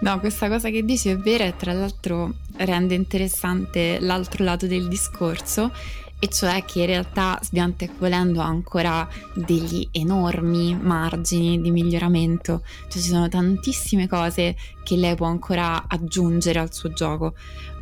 No, 0.00 0.20
questa 0.20 0.48
cosa 0.48 0.70
che 0.70 0.84
dici 0.84 1.08
è 1.08 1.16
vera 1.16 1.44
e 1.44 1.56
tra 1.56 1.72
l'altro 1.72 2.34
rende 2.56 2.94
interessante 2.94 3.98
l'altro 4.00 4.44
lato 4.44 4.66
del 4.66 4.88
discorso 4.88 5.72
e 6.24 6.28
cioè 6.28 6.64
che 6.64 6.80
in 6.80 6.86
realtà 6.86 7.38
Sbiantec 7.42 7.98
volendo 7.98 8.40
ha 8.40 8.46
ancora 8.46 9.06
degli 9.34 9.86
enormi 9.90 10.74
margini 10.74 11.60
di 11.60 11.70
miglioramento, 11.70 12.62
cioè 12.88 13.02
ci 13.02 13.08
sono 13.08 13.28
tantissime 13.28 14.08
cose 14.08 14.56
che 14.82 14.96
lei 14.96 15.14
può 15.16 15.26
ancora 15.26 15.84
aggiungere 15.86 16.60
al 16.60 16.72
suo 16.72 16.92
gioco. 16.92 17.34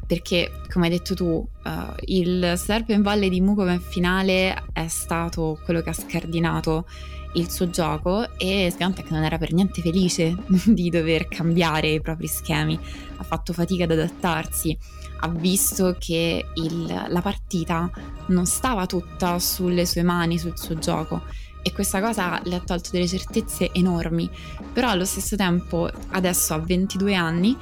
Perché, 0.04 0.50
come 0.70 0.86
hai 0.86 0.90
detto 0.90 1.14
tu, 1.14 1.24
uh, 1.26 1.70
il 2.06 2.54
Serpent 2.56 3.02
Valley 3.02 3.28
di 3.28 3.40
Mukova 3.40 3.72
in 3.72 3.80
finale 3.80 4.64
è 4.72 4.88
stato 4.88 5.60
quello 5.64 5.80
che 5.80 5.90
ha 5.90 5.94
scardinato 5.94 6.86
il 7.34 7.50
suo 7.50 7.70
gioco 7.70 8.36
e 8.38 8.68
Sviantec 8.70 9.10
non 9.10 9.22
era 9.22 9.38
per 9.38 9.52
niente 9.52 9.80
felice 9.80 10.36
di 10.66 10.90
dover 10.90 11.28
cambiare 11.28 11.88
i 11.88 12.00
propri 12.00 12.26
schemi, 12.26 12.78
ha 13.16 13.22
fatto 13.22 13.52
fatica 13.52 13.84
ad 13.84 13.92
adattarsi 13.92 14.78
ha 15.24 15.28
visto 15.28 15.96
che 15.98 16.46
il, 16.54 17.04
la 17.08 17.20
partita 17.20 17.90
non 18.26 18.44
stava 18.44 18.86
tutta 18.86 19.38
sulle 19.38 19.86
sue 19.86 20.02
mani, 20.02 20.38
sul 20.38 20.58
suo 20.58 20.76
gioco 20.78 21.22
e 21.62 21.72
questa 21.72 22.00
cosa 22.00 22.40
le 22.44 22.56
ha 22.56 22.60
tolto 22.60 22.90
delle 22.90 23.06
certezze 23.06 23.70
enormi, 23.72 24.28
però 24.72 24.88
allo 24.88 25.04
stesso 25.04 25.36
tempo 25.36 25.88
adesso 26.10 26.54
ha 26.54 26.58
22 26.58 27.14
anni, 27.14 27.56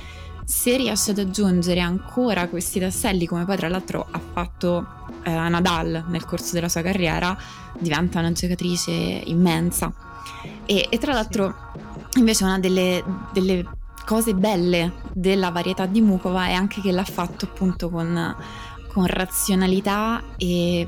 se 0.51 0.77
riesce 0.77 1.13
ad 1.13 1.19
aggiungere 1.19 1.79
ancora 1.79 2.49
questi 2.49 2.81
tasselli 2.81 3.25
come 3.25 3.45
poi 3.45 3.57
tra 3.57 3.69
l'altro 3.69 4.05
ha 4.11 4.19
fatto 4.19 4.85
eh, 5.23 5.31
Nadal 5.31 6.07
nel 6.09 6.25
corso 6.25 6.55
della 6.55 6.69
sua 6.69 6.83
carriera, 6.83 7.39
diventa 7.79 8.19
una 8.19 8.33
giocatrice 8.33 8.91
immensa. 8.91 9.95
E, 10.67 10.89
e 10.91 10.99
tra 10.99 11.13
l'altro 11.13 11.55
invece 12.17 12.43
una 12.43 12.59
delle, 12.59 13.03
delle 13.33 13.65
cose 14.05 14.35
belle 14.35 14.93
della 15.13 15.51
varietà 15.51 15.87
di 15.87 16.01
Mukova 16.01 16.47
è 16.47 16.53
anche 16.53 16.81
che 16.81 16.91
l'ha 16.91 17.05
fatto 17.05 17.45
appunto 17.45 17.89
con, 17.89 18.37
con 18.89 19.07
razionalità 19.07 20.21
e, 20.37 20.85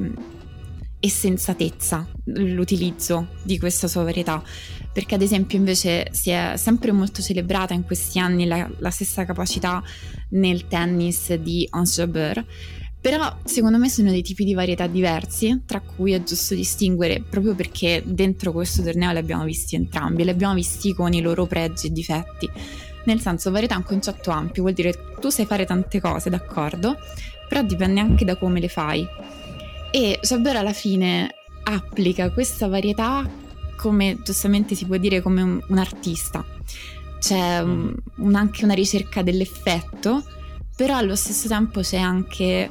e 0.99 1.09
sensatezza 1.09 2.05
l'utilizzo 2.25 3.29
di 3.45 3.61
questa 3.61 3.87
sua 3.87 4.03
varietà 4.03 4.43
perché 4.93 5.15
ad 5.15 5.23
esempio 5.23 5.59
invece 5.59 6.09
si 6.13 6.31
è 6.31 6.55
sempre 6.57 6.93
molto 6.93 7.23
celebrata 7.23 7.75
in 7.75 7.85
questi 7.85 8.19
anni 8.19 8.47
la, 8.47 8.69
la 8.79 8.91
stessa 8.91 9.25
capacità 9.25 9.83
nel 10.31 10.67
tennis 10.69 11.35
di 11.35 11.67
Hans 11.71 11.95
Jabeur 11.97 12.45
però 13.03 13.37
secondo 13.43 13.79
me 13.79 13.89
sono 13.89 14.11
dei 14.11 14.23
tipi 14.23 14.45
di 14.45 14.55
varietà 14.55 14.87
diversi, 14.87 15.63
tra 15.67 15.81
cui 15.81 16.13
è 16.13 16.23
giusto 16.23 16.55
distinguere 16.55 17.21
proprio 17.21 17.53
perché 17.53 18.01
dentro 18.07 18.53
questo 18.53 18.81
torneo 18.81 19.11
li 19.11 19.19
abbiamo 19.19 19.43
visti 19.43 19.75
entrambi, 19.75 20.23
li 20.23 20.31
abbiamo 20.31 20.55
visti 20.55 20.95
con 20.95 21.13
i 21.13 21.21
loro 21.21 21.47
pregi 21.47 21.89
e 21.89 21.91
difetti. 21.91 22.49
Nel 23.07 23.21
senso, 23.21 23.51
varietà 23.51 23.75
è 23.75 23.79
un 23.79 23.83
concetto 23.83 24.31
ampio, 24.31 24.63
vuol 24.63 24.75
dire 24.75 24.95
tu 25.19 25.31
sai 25.31 25.47
fare 25.47 25.65
tante 25.65 26.01
cose, 26.01 26.31
d'accordo, 26.31 26.97
però 27.49 27.63
dipende 27.63 27.99
anche 27.99 28.25
da 28.25 28.37
come 28.37 28.61
le 28.61 28.69
fai. 28.69 29.05
E 29.91 30.21
Jabber 30.23 30.55
alla 30.55 30.73
fine 30.73 31.29
applica 31.65 32.31
questa 32.31 32.69
varietà 32.69 33.29
come 33.83 34.19
giustamente 34.23 34.77
si 34.77 34.87
può 34.87 34.97
dire 34.97 35.21
come 35.21 35.43
un, 35.43 35.61
un 35.67 35.79
artista. 35.79 36.45
C'è 37.19 37.59
un, 37.59 37.93
un, 38.19 38.35
anche 38.37 38.65
una 38.65 38.75
ricerca 38.75 39.23
dell'effetto, 39.23 40.25
però 40.77 40.97
allo 40.97 41.17
stesso 41.17 41.49
tempo 41.49 41.81
c'è 41.81 41.99
anche 41.99 42.71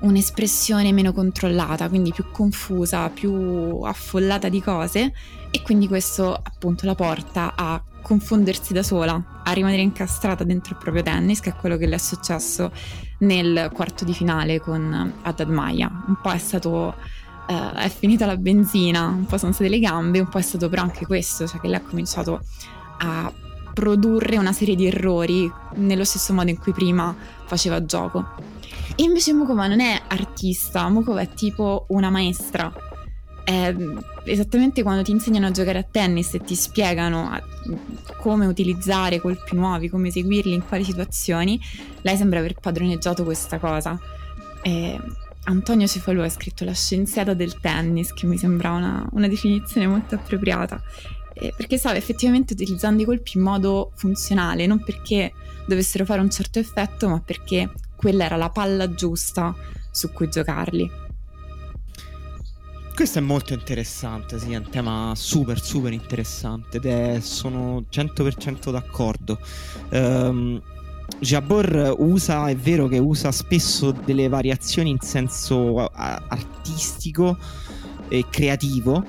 un'espressione 0.00 0.92
meno 0.92 1.14
controllata, 1.14 1.88
quindi 1.88 2.12
più 2.12 2.26
confusa, 2.30 3.08
più 3.08 3.80
affollata 3.82 4.50
di 4.50 4.60
cose 4.60 5.12
e 5.50 5.62
quindi 5.62 5.88
questo 5.88 6.34
appunto 6.34 6.84
la 6.84 6.94
porta 6.94 7.54
a 7.56 7.82
confondersi 8.02 8.74
da 8.74 8.82
sola, 8.82 9.40
a 9.42 9.52
rimanere 9.52 9.80
incastrata 9.80 10.44
dentro 10.44 10.74
il 10.74 10.78
proprio 10.78 11.02
tennis, 11.02 11.40
che 11.40 11.50
è 11.50 11.54
quello 11.54 11.78
che 11.78 11.86
le 11.86 11.96
è 11.96 11.98
successo 11.98 12.70
nel 13.20 13.70
quarto 13.72 14.04
di 14.04 14.12
finale 14.12 14.60
con 14.60 15.14
Haddad 15.22 15.48
Maya. 15.48 15.90
Un 16.06 16.18
po' 16.20 16.32
è 16.32 16.38
stato 16.38 16.94
uh, 17.48 17.72
è 17.74 17.88
finita 17.88 18.26
la 18.26 18.36
benzina, 18.36 19.06
un 19.06 19.26
po' 19.26 19.38
sono 19.38 19.52
state 19.52 19.68
le 19.68 19.80
gambe, 19.80 20.20
un 20.20 20.28
po' 20.28 20.38
è 20.38 20.42
stato 20.42 20.68
però 20.68 20.82
anche 20.82 21.06
questo, 21.06 21.46
cioè 21.46 21.60
che 21.60 21.68
lei 21.68 21.76
ha 21.76 21.82
cominciato 21.82 22.40
a 22.98 23.32
produrre 23.74 24.38
una 24.38 24.52
serie 24.52 24.74
di 24.74 24.86
errori 24.86 25.50
nello 25.74 26.04
stesso 26.04 26.32
modo 26.32 26.50
in 26.50 26.58
cui 26.58 26.72
prima 26.72 27.14
faceva 27.46 27.84
gioco. 27.84 28.34
E 28.94 29.02
invece 29.02 29.32
Mukova 29.32 29.66
non 29.66 29.80
è 29.80 30.00
artista, 30.08 30.88
Mukova 30.88 31.20
è 31.20 31.28
tipo 31.28 31.86
una 31.88 32.10
maestra 32.10 32.72
è 33.48 33.74
esattamente 34.24 34.82
quando 34.82 35.02
ti 35.02 35.10
insegnano 35.10 35.46
a 35.46 35.50
giocare 35.50 35.78
a 35.78 35.82
tennis 35.82 36.34
e 36.34 36.40
ti 36.40 36.54
spiegano 36.54 37.30
come 38.18 38.44
utilizzare 38.44 39.22
colpi 39.22 39.56
nuovi, 39.56 39.88
come 39.88 40.08
eseguirli, 40.08 40.52
in 40.52 40.66
quali 40.66 40.84
situazioni, 40.84 41.58
lei 42.02 42.18
sembra 42.18 42.40
aver 42.40 42.56
padroneggiato 42.60 43.24
questa 43.24 43.58
cosa. 43.58 43.98
E 44.60 45.00
Antonio 45.48 45.86
Cefalù 45.86 46.20
ha 46.20 46.28
scritto 46.28 46.64
la 46.64 46.74
scienziata 46.74 47.32
del 47.32 47.58
tennis, 47.58 48.12
che 48.12 48.26
mi 48.26 48.36
sembra 48.36 48.72
una, 48.72 49.08
una 49.12 49.28
definizione 49.28 49.86
molto 49.86 50.14
appropriata, 50.14 50.80
eh, 51.32 51.54
perché 51.56 51.78
stava 51.78 51.96
effettivamente 51.96 52.52
utilizzando 52.52 53.02
i 53.02 53.06
colpi 53.06 53.38
in 53.38 53.42
modo 53.42 53.92
funzionale, 53.94 54.66
non 54.66 54.82
perché 54.84 55.32
dovessero 55.66 56.04
fare 56.04 56.20
un 56.20 56.30
certo 56.30 56.58
effetto, 56.58 57.08
ma 57.08 57.20
perché 57.20 57.70
quella 57.96 58.26
era 58.26 58.36
la 58.36 58.50
palla 58.50 58.92
giusta 58.92 59.54
su 59.90 60.12
cui 60.12 60.28
giocarli. 60.28 61.06
Questo 62.94 63.18
è 63.18 63.22
molto 63.22 63.54
interessante, 63.54 64.38
sì, 64.38 64.52
è 64.52 64.56
un 64.56 64.68
tema 64.68 65.12
super 65.14 65.62
super 65.62 65.92
interessante 65.92 66.76
ed 66.76 66.84
è, 66.84 67.20
sono 67.20 67.86
100% 67.90 68.70
d'accordo. 68.70 69.38
Um, 69.90 70.60
Jabor 71.20 71.94
usa, 71.98 72.48
è 72.48 72.56
vero 72.56 72.86
che 72.86 72.98
usa 72.98 73.32
spesso 73.32 73.90
delle 73.90 74.28
variazioni 74.28 74.90
in 74.90 75.00
senso 75.00 75.86
artistico 75.86 77.36
e 78.08 78.24
creativo, 78.30 79.04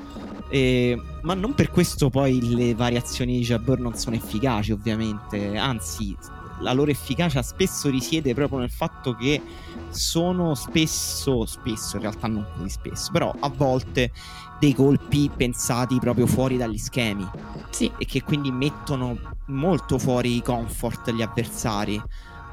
E, 0.50 1.00
ma 1.22 1.36
non 1.36 1.54
per 1.54 1.70
questo 1.70 2.10
poi 2.10 2.56
le 2.56 2.74
variazioni 2.74 3.38
di 3.38 3.44
Jabber 3.44 3.80
non 3.80 3.96
sono 3.96 4.16
efficaci, 4.16 4.72
ovviamente. 4.72 5.56
Anzi, 5.58 6.18
la 6.62 6.74
loro 6.74 6.90
efficacia 6.92 7.42
spesso 7.44 7.90
risiede 7.90 8.34
proprio 8.34 8.60
nel 8.60 8.72
fatto 8.72 9.14
che 9.14 9.42
sono 9.90 10.56
spesso, 10.56 11.46
spesso 11.46 11.98
in 11.98 12.02
realtà 12.02 12.28
non 12.28 12.46
così 12.58 12.70
spesso, 12.70 13.12
però 13.12 13.34
a 13.40 13.50
volte 13.50 14.12
dei 14.60 14.74
colpi 14.74 15.30
pensati 15.36 15.98
proprio 16.00 16.28
fuori 16.28 16.58
dagli 16.58 16.78
schemi. 16.78 17.28
Sì. 17.69 17.91
e 17.98 18.06
che 18.06 18.24
quindi 18.24 18.52
mettono 18.52 19.17
molto 19.48 20.00
fuori 20.00 20.36
i 20.36 20.41
comfort 20.41 21.12
gli 21.12 21.22
avversari 21.22 22.02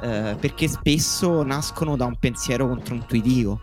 eh, 0.01 0.37
perché 0.39 0.69
spesso 0.69 1.43
nascono 1.43 1.97
da 1.97 2.05
un 2.05 2.17
pensiero 2.19 2.69
controintuitivo. 2.69 3.61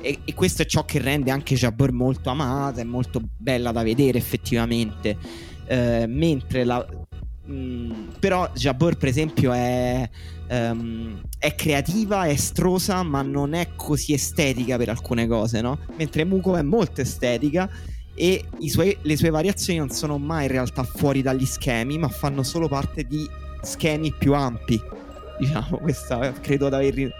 E, 0.00 0.20
e 0.24 0.34
questo 0.34 0.62
è 0.62 0.66
ciò 0.66 0.84
che 0.84 1.00
rende 1.00 1.30
anche 1.30 1.54
Jabber 1.54 1.92
molto 1.92 2.30
amata 2.30 2.80
e 2.80 2.84
molto 2.84 3.20
bella 3.36 3.72
da 3.72 3.82
vedere 3.82 4.18
effettivamente. 4.18 5.16
Eh, 5.66 6.06
mentre 6.08 6.64
la, 6.64 6.84
Mm, 7.48 8.08
però 8.18 8.50
Jabor, 8.54 8.96
per 8.96 9.08
esempio, 9.08 9.52
è, 9.52 10.08
um, 10.48 11.20
è, 11.38 11.54
creativa, 11.54 12.24
è 12.24 12.30
estrosa, 12.30 13.02
ma 13.02 13.22
non 13.22 13.54
è 13.54 13.68
così 13.76 14.12
estetica 14.12 14.76
per 14.76 14.88
alcune 14.88 15.26
cose, 15.26 15.60
no? 15.60 15.78
Mentre 15.96 16.24
Muko 16.24 16.56
è 16.56 16.62
molto 16.62 17.00
estetica 17.00 17.70
e 18.14 18.44
suoi, 18.66 18.96
le 19.02 19.16
sue 19.16 19.30
variazioni 19.30 19.78
non 19.78 19.90
sono 19.90 20.18
mai 20.18 20.46
in 20.46 20.52
realtà 20.52 20.82
fuori 20.82 21.22
dagli 21.22 21.46
schemi, 21.46 21.98
ma 21.98 22.08
fanno 22.08 22.42
solo 22.42 22.66
parte 22.66 23.04
di 23.04 23.28
schemi 23.62 24.12
più 24.12 24.34
ampi. 24.34 24.80
Diciamo, 25.38 25.78
questa 25.82 26.32
credo 26.40 26.68
di 26.68 26.74
aver 26.74 27.12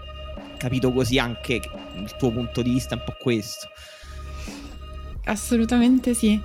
capito 0.57 0.91
così 0.91 1.19
anche 1.19 1.53
il 1.53 2.15
tuo 2.17 2.31
punto 2.31 2.61
di 2.61 2.71
vista 2.71 2.95
è 2.95 2.97
un 2.97 3.03
po' 3.05 3.15
questo. 3.17 3.67
Assolutamente 5.25 6.13
sì. 6.13 6.41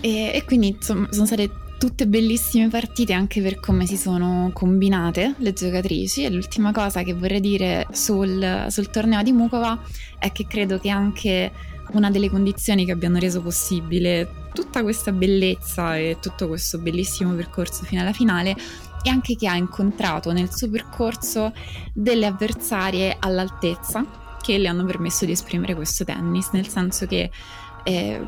E, 0.00 0.32
e 0.34 0.44
quindi 0.44 0.68
insomma, 0.68 1.08
sono 1.10 1.26
state 1.26 1.50
tutte 1.82 2.06
bellissime 2.06 2.68
partite 2.68 3.12
anche 3.12 3.42
per 3.42 3.58
come 3.58 3.86
si 3.86 3.96
sono 3.96 4.52
combinate 4.52 5.34
le 5.38 5.52
giocatrici. 5.52 6.22
E 6.22 6.30
l'ultima 6.30 6.70
cosa 6.70 7.02
che 7.02 7.12
vorrei 7.12 7.40
dire 7.40 7.88
sul, 7.90 8.66
sul 8.68 8.88
torneo 8.88 9.20
di 9.24 9.32
Mukova 9.32 9.82
è 10.16 10.30
che 10.30 10.46
credo 10.46 10.78
che 10.78 10.90
anche 10.90 11.50
una 11.94 12.08
delle 12.08 12.30
condizioni 12.30 12.84
che 12.84 12.92
abbiano 12.92 13.18
reso 13.18 13.42
possibile 13.42 14.50
tutta 14.54 14.84
questa 14.84 15.10
bellezza 15.10 15.96
e 15.96 16.18
tutto 16.20 16.46
questo 16.46 16.78
bellissimo 16.78 17.34
percorso 17.34 17.82
fino 17.82 18.00
alla 18.00 18.12
finale 18.12 18.54
è 19.02 19.08
anche 19.08 19.34
che 19.34 19.48
ha 19.48 19.56
incontrato 19.56 20.30
nel 20.30 20.54
suo 20.54 20.70
percorso 20.70 21.52
delle 21.92 22.26
avversarie 22.26 23.16
all'altezza 23.18 24.36
che 24.40 24.56
le 24.56 24.68
hanno 24.68 24.84
permesso 24.84 25.24
di 25.24 25.32
esprimere 25.32 25.74
questo 25.74 26.04
tennis, 26.04 26.50
nel 26.52 26.68
senso 26.68 27.06
che 27.06 27.28
eh, 27.82 28.20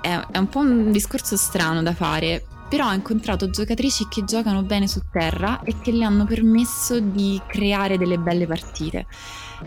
è, 0.00 0.20
è 0.30 0.38
un 0.38 0.48
po' 0.48 0.60
un 0.60 0.90
discorso 0.90 1.36
strano 1.36 1.82
da 1.82 1.92
fare, 1.92 2.44
però 2.68 2.86
ha 2.86 2.94
incontrato 2.94 3.50
giocatrici 3.50 4.06
che 4.08 4.24
giocano 4.24 4.62
bene 4.62 4.86
su 4.86 5.00
terra 5.10 5.62
e 5.62 5.74
che 5.80 5.92
le 5.92 6.04
hanno 6.04 6.24
permesso 6.24 7.00
di 7.00 7.40
creare 7.46 7.98
delle 7.98 8.18
belle 8.18 8.46
partite. 8.46 9.06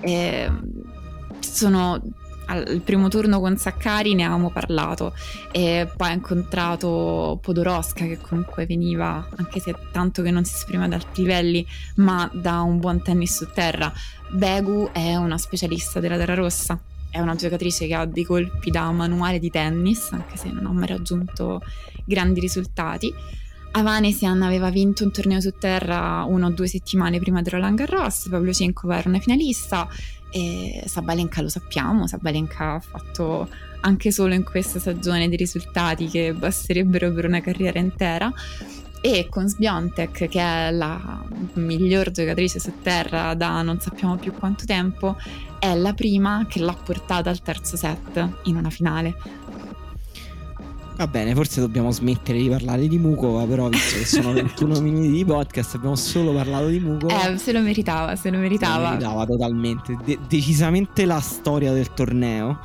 Eh, 0.02 0.52
sono 1.40 2.02
al 2.52 2.82
primo 2.84 3.08
turno 3.08 3.40
con 3.40 3.56
Saccari 3.56 4.14
ne 4.14 4.24
avevamo 4.24 4.50
parlato 4.50 5.14
e 5.52 5.90
poi 5.96 6.10
ha 6.10 6.14
incontrato 6.14 7.40
Podoroska 7.42 8.06
che 8.06 8.18
comunque 8.18 8.66
veniva 8.66 9.26
anche 9.38 9.62
se 9.62 9.74
tanto 9.92 10.22
che 10.22 10.32
non 10.32 10.44
si 10.44 10.56
esprime 10.56 10.86
ad 10.86 10.94
alti 10.94 11.22
livelli 11.22 11.66
ma 11.96 12.30
da 12.34 12.62
un 12.62 12.80
buon 12.80 13.02
tennis 13.02 13.38
su 13.38 13.50
terra 13.54 13.92
Begu 14.30 14.90
è 14.92 15.16
una 15.16 15.38
specialista 15.38 16.00
della 16.02 16.18
terra 16.18 16.34
rossa 16.34 16.78
è 17.12 17.19
una 17.19 17.36
giocatrice 17.36 17.86
che 17.86 17.93
ha 17.93 18.06
dei 18.06 18.24
colpi 18.24 18.71
da 18.71 18.89
manuale 18.91 19.38
di 19.38 19.50
tennis, 19.50 20.12
anche 20.13 20.38
se 20.38 20.50
non 20.50 20.65
ha 20.65 20.71
mai 20.71 20.88
raggiunto 20.88 21.62
grandi 22.06 22.39
risultati. 22.39 23.13
Avanesian 23.74 24.41
aveva 24.41 24.69
vinto 24.69 25.04
un 25.04 25.12
torneo 25.12 25.39
su 25.39 25.52
terra 25.52 26.24
una 26.28 26.47
o 26.47 26.50
due 26.50 26.67
settimane 26.67 27.19
prima 27.19 27.41
del 27.41 27.54
Roland 27.54 27.78
Garros, 27.78 28.28
Pablo 28.30 28.52
Cenkova 28.52 28.97
era 28.97 29.08
una 29.08 29.19
finalista 29.19 29.88
e 30.30 30.84
Sabalenka 30.86 31.41
lo 31.41 31.50
sappiamo, 31.50 32.08
Sabalenka 32.08 32.74
ha 32.74 32.80
fatto 32.80 33.47
anche 33.82 34.12
solo 34.12 34.34
in 34.34 34.43
questa 34.43 34.80
stagione 34.80 35.28
dei 35.28 35.38
risultati 35.38 36.08
che 36.08 36.34
basterebbero 36.34 37.12
per 37.13 37.26
una 37.26 37.41
carriera 37.41 37.80
intera 37.80 38.32
e 39.02 39.28
con 39.30 39.47
Sbiontek 39.47 40.28
che 40.28 40.39
è 40.39 40.71
la 40.71 41.24
miglior 41.54 42.12
giocatrice 42.12 42.60
su 42.60 42.74
terra 42.82 43.34
da 43.34 43.62
non 43.62 43.80
sappiamo 43.80 44.17
più 44.17 44.32
quanto 44.34 44.65
tempo 44.65 45.17
è 45.62 45.76
la 45.76 45.93
prima 45.93 46.47
che 46.50 46.60
l'ha 46.60 46.74
portata 46.74 47.30
al 47.30 47.43
terzo 47.43 47.78
set 47.78 48.30
in 48.45 48.56
una 48.56 48.71
finale 48.71 49.15
Va 50.97 51.08
bene, 51.08 51.34
forse 51.34 51.62
dobbiamo 51.62 51.89
smettere 51.89 52.38
di 52.38 52.47
parlare 52.47 52.88
di 52.88 53.00
Mukova, 53.00 53.45
però 53.45 53.69
visto 53.69 53.97
che 53.97 54.06
sono 54.06 54.34
21 54.38 54.82
minuti 54.82 55.10
di 55.10 55.26
podcast 55.26 55.76
abbiamo 55.76 55.95
solo 55.95 56.32
parlato 56.32 56.67
di 56.67 56.80
Mukova. 56.80 57.28
Eh, 57.28 57.38
se 57.39 57.52
lo 57.52 57.60
meritava, 57.62 58.15
se 58.15 58.30
lo 58.30 58.38
meritava. 58.38 58.76
Se 58.76 58.82
lo 58.82 58.89
meritava 58.89 59.26
totalmente, 59.26 59.97
De- 60.04 60.19
decisamente 60.28 61.06
la 61.06 61.19
storia 61.19 61.71
del 61.74 61.91
torneo. 61.93 62.60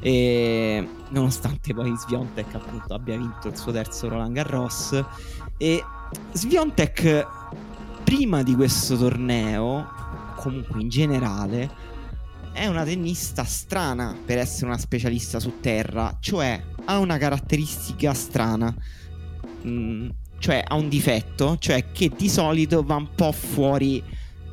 E 0.00 0.88
nonostante 1.10 1.74
poi 1.74 1.94
Sviontek 1.94 2.54
appunto 2.54 2.94
abbia 2.94 3.18
vinto 3.18 3.48
il 3.48 3.56
suo 3.56 3.72
terzo 3.72 4.08
Roland 4.08 4.34
Garros 4.34 5.04
e 5.58 5.84
Sviontek 6.32 7.26
prima 8.02 8.42
di 8.42 8.54
questo 8.54 8.96
torneo, 8.96 9.86
comunque 10.36 10.80
in 10.80 10.88
generale, 10.88 11.70
è 12.54 12.66
una 12.68 12.84
tennista 12.84 13.42
strana 13.42 14.16
per 14.24 14.38
essere 14.38 14.66
una 14.66 14.78
specialista 14.78 15.40
su 15.40 15.54
terra, 15.60 16.16
cioè 16.20 16.62
ha 16.84 16.98
una 16.98 17.18
caratteristica 17.18 18.14
strana, 18.14 18.72
mm, 19.66 20.08
cioè 20.38 20.62
ha 20.64 20.74
un 20.76 20.88
difetto, 20.88 21.56
cioè 21.58 21.90
che 21.90 22.10
di 22.16 22.28
solito 22.28 22.84
va 22.84 22.94
un 22.94 23.08
po' 23.14 23.32
fuori 23.32 24.02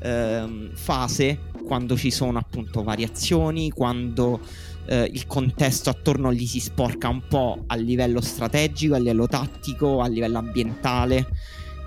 ehm, 0.01 0.73
fase 0.73 1.49
quando 1.63 1.95
ci 1.95 2.09
sono 2.09 2.39
appunto 2.39 2.81
variazioni, 2.81 3.69
quando 3.69 4.39
eh, 4.87 5.07
il 5.13 5.27
contesto 5.27 5.91
attorno 5.91 6.33
gli 6.33 6.47
si 6.47 6.59
sporca 6.59 7.07
un 7.07 7.21
po' 7.27 7.63
a 7.67 7.75
livello 7.75 8.19
strategico, 8.19 8.95
a 8.95 8.97
livello 8.97 9.27
tattico, 9.27 10.01
a 10.01 10.07
livello 10.07 10.39
ambientale, 10.39 11.27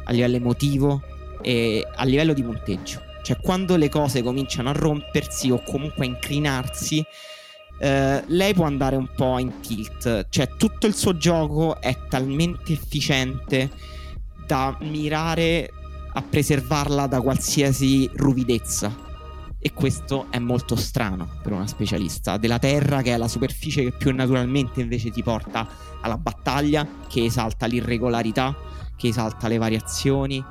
a 0.05 0.13
livello 0.13 0.37
emotivo 0.37 1.03
e 1.43 1.85
a 1.93 2.05
livello 2.05 2.33
di 2.33 2.43
punteggio. 2.43 3.04
Cioè 3.25 3.39
quando 3.41 3.77
le 3.77 3.89
cose 3.89 4.23
cominciano 4.23 4.69
a 4.69 4.73
rompersi 4.73 5.51
o 5.51 5.63
comunque 5.63 6.05
a 6.05 6.09
incrinarsi, 6.09 7.03
eh, 7.79 8.23
lei 8.27 8.53
può 8.53 8.67
andare 8.67 8.97
un 8.97 9.09
po' 9.17 9.39
in 9.39 9.61
tilt. 9.61 10.27
Cioè 10.29 10.51
tutto 10.59 10.87
il 10.87 10.95
suo 10.95 11.17
gioco 11.17 11.81
è 11.81 11.97
talmente 12.11 12.75
efficiente 12.75 13.71
da 14.47 14.77
mirare 14.83 15.71
a 16.13 16.23
preservarla 16.23 17.07
da 17.07 17.23
qualsiasi 17.23 18.11
ruvidezza 18.13 18.95
e 19.59 19.73
questo 19.73 20.27
è 20.29 20.39
molto 20.39 20.77
strano 20.77 21.27
per 21.43 21.53
una 21.53 21.67
specialista 21.67 22.37
della 22.37 22.59
terra 22.59 23.01
che 23.01 23.15
è 23.15 23.17
la 23.17 23.29
superficie 23.29 23.85
che 23.85 23.93
più 23.93 24.15
naturalmente 24.15 24.83
invece 24.83 25.11
ti 25.11 25.23
porta 25.23 25.67
alla 26.03 26.19
battaglia, 26.19 26.87
che 27.09 27.25
esalta 27.25 27.65
l'irregolarità, 27.65 28.55
che 28.95 29.09
esalta 29.09 29.49
le 29.49 29.57
variazioni 29.57 30.45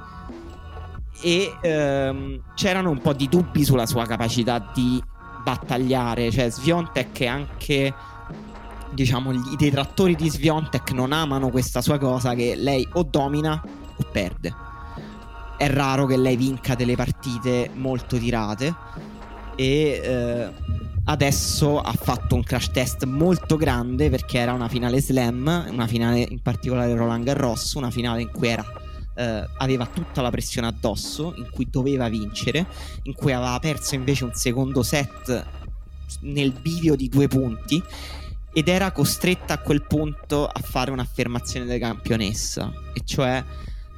e 1.23 1.55
ehm, 1.61 2.41
c'erano 2.53 2.89
un 2.89 2.99
po' 2.99 3.13
di 3.13 3.29
dubbi 3.29 3.63
sulla 3.63 3.85
sua 3.85 4.05
capacità 4.05 4.71
di 4.73 5.01
battagliare, 5.43 6.29
cioè 6.31 6.49
Sviontek 6.49 7.19
è 7.19 7.25
anche 7.25 7.93
diciamo 8.93 9.31
i 9.31 9.55
detrattori 9.57 10.15
di 10.15 10.29
Sviontek 10.29 10.91
non 10.91 11.11
amano 11.13 11.49
questa 11.49 11.81
sua 11.81 11.97
cosa 11.97 12.35
che 12.35 12.55
lei 12.55 12.87
o 12.93 13.03
domina 13.03 13.61
o 13.63 14.05
perde. 14.11 14.53
È 15.57 15.67
raro 15.69 16.05
che 16.05 16.17
lei 16.17 16.35
vinca 16.35 16.75
delle 16.75 16.95
partite 16.95 17.69
molto 17.73 18.17
tirate. 18.17 18.75
E 19.55 20.01
eh, 20.03 20.53
adesso 21.05 21.79
ha 21.79 21.93
fatto 21.93 22.35
un 22.35 22.43
crash 22.43 22.71
test 22.71 23.05
molto 23.05 23.55
grande 23.55 24.09
perché 24.09 24.39
era 24.39 24.51
una 24.51 24.67
finale 24.67 24.99
slam, 24.99 25.67
una 25.69 25.87
finale 25.87 26.25
in 26.29 26.41
particolare 26.41 26.93
Roland 26.95 27.23
Garros, 27.23 27.73
una 27.73 27.91
finale 27.91 28.21
in 28.21 28.31
cui 28.31 28.47
era, 28.47 28.65
eh, 29.15 29.47
aveva 29.57 29.85
tutta 29.85 30.21
la 30.21 30.29
pressione 30.29 30.67
addosso, 30.67 31.33
in 31.37 31.49
cui 31.51 31.67
doveva 31.69 32.09
vincere, 32.09 32.65
in 33.03 33.13
cui 33.13 33.31
aveva 33.31 33.59
perso 33.59 33.95
invece 33.95 34.23
un 34.23 34.33
secondo 34.33 34.83
set 34.83 35.45
nel 36.21 36.51
bivio 36.51 36.95
di 36.95 37.09
due 37.09 37.27
punti 37.27 37.81
ed 38.55 38.67
era 38.67 38.91
costretta 38.91 39.55
a 39.55 39.57
quel 39.57 39.81
punto 39.83 40.45
a 40.45 40.59
fare 40.61 40.91
un'affermazione 40.91 41.65
da 41.65 41.77
campionessa, 41.79 42.71
e 42.93 43.01
cioè 43.03 43.43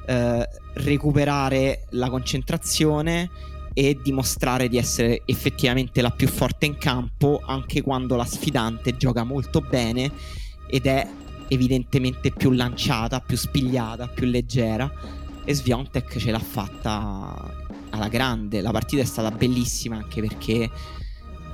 eh, 0.06 0.48
recuperare 0.74 1.86
la 1.90 2.08
concentrazione 2.08 3.30
e 3.74 3.98
dimostrare 4.02 4.68
di 4.68 4.78
essere 4.78 5.20
effettivamente 5.26 6.00
la 6.00 6.10
più 6.10 6.28
forte 6.28 6.64
in 6.64 6.78
campo 6.78 7.42
anche 7.44 7.82
quando 7.82 8.16
la 8.16 8.24
sfidante 8.24 8.96
gioca 8.96 9.22
molto 9.22 9.60
bene 9.60 10.10
ed 10.66 10.86
è 10.86 11.06
evidentemente 11.48 12.30
più 12.30 12.50
lanciata, 12.50 13.20
più 13.20 13.36
spigliata, 13.36 14.08
più 14.08 14.26
leggera 14.26 14.90
e 15.44 15.54
Sviontek 15.54 16.16
ce 16.18 16.30
l'ha 16.30 16.38
fatta 16.40 17.64
alla 17.90 18.08
grande. 18.08 18.60
La 18.60 18.72
partita 18.72 19.02
è 19.02 19.04
stata 19.04 19.30
bellissima 19.30 19.96
anche 19.96 20.20
perché 20.20 20.70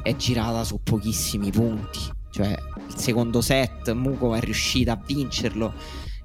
è 0.02 0.16
girata 0.16 0.64
su 0.64 0.80
pochissimi 0.82 1.50
punti. 1.50 2.00
Cioè, 2.30 2.58
il 2.88 2.96
secondo 2.96 3.42
set 3.42 3.92
Mukova 3.92 4.38
è 4.38 4.40
riuscita 4.40 4.92
a 4.92 5.00
vincerlo 5.04 5.74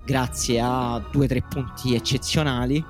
grazie 0.06 0.62
a 0.62 1.06
due 1.12 1.26
o 1.26 1.28
tre 1.28 1.42
punti 1.42 1.94
eccezionali. 1.94 2.84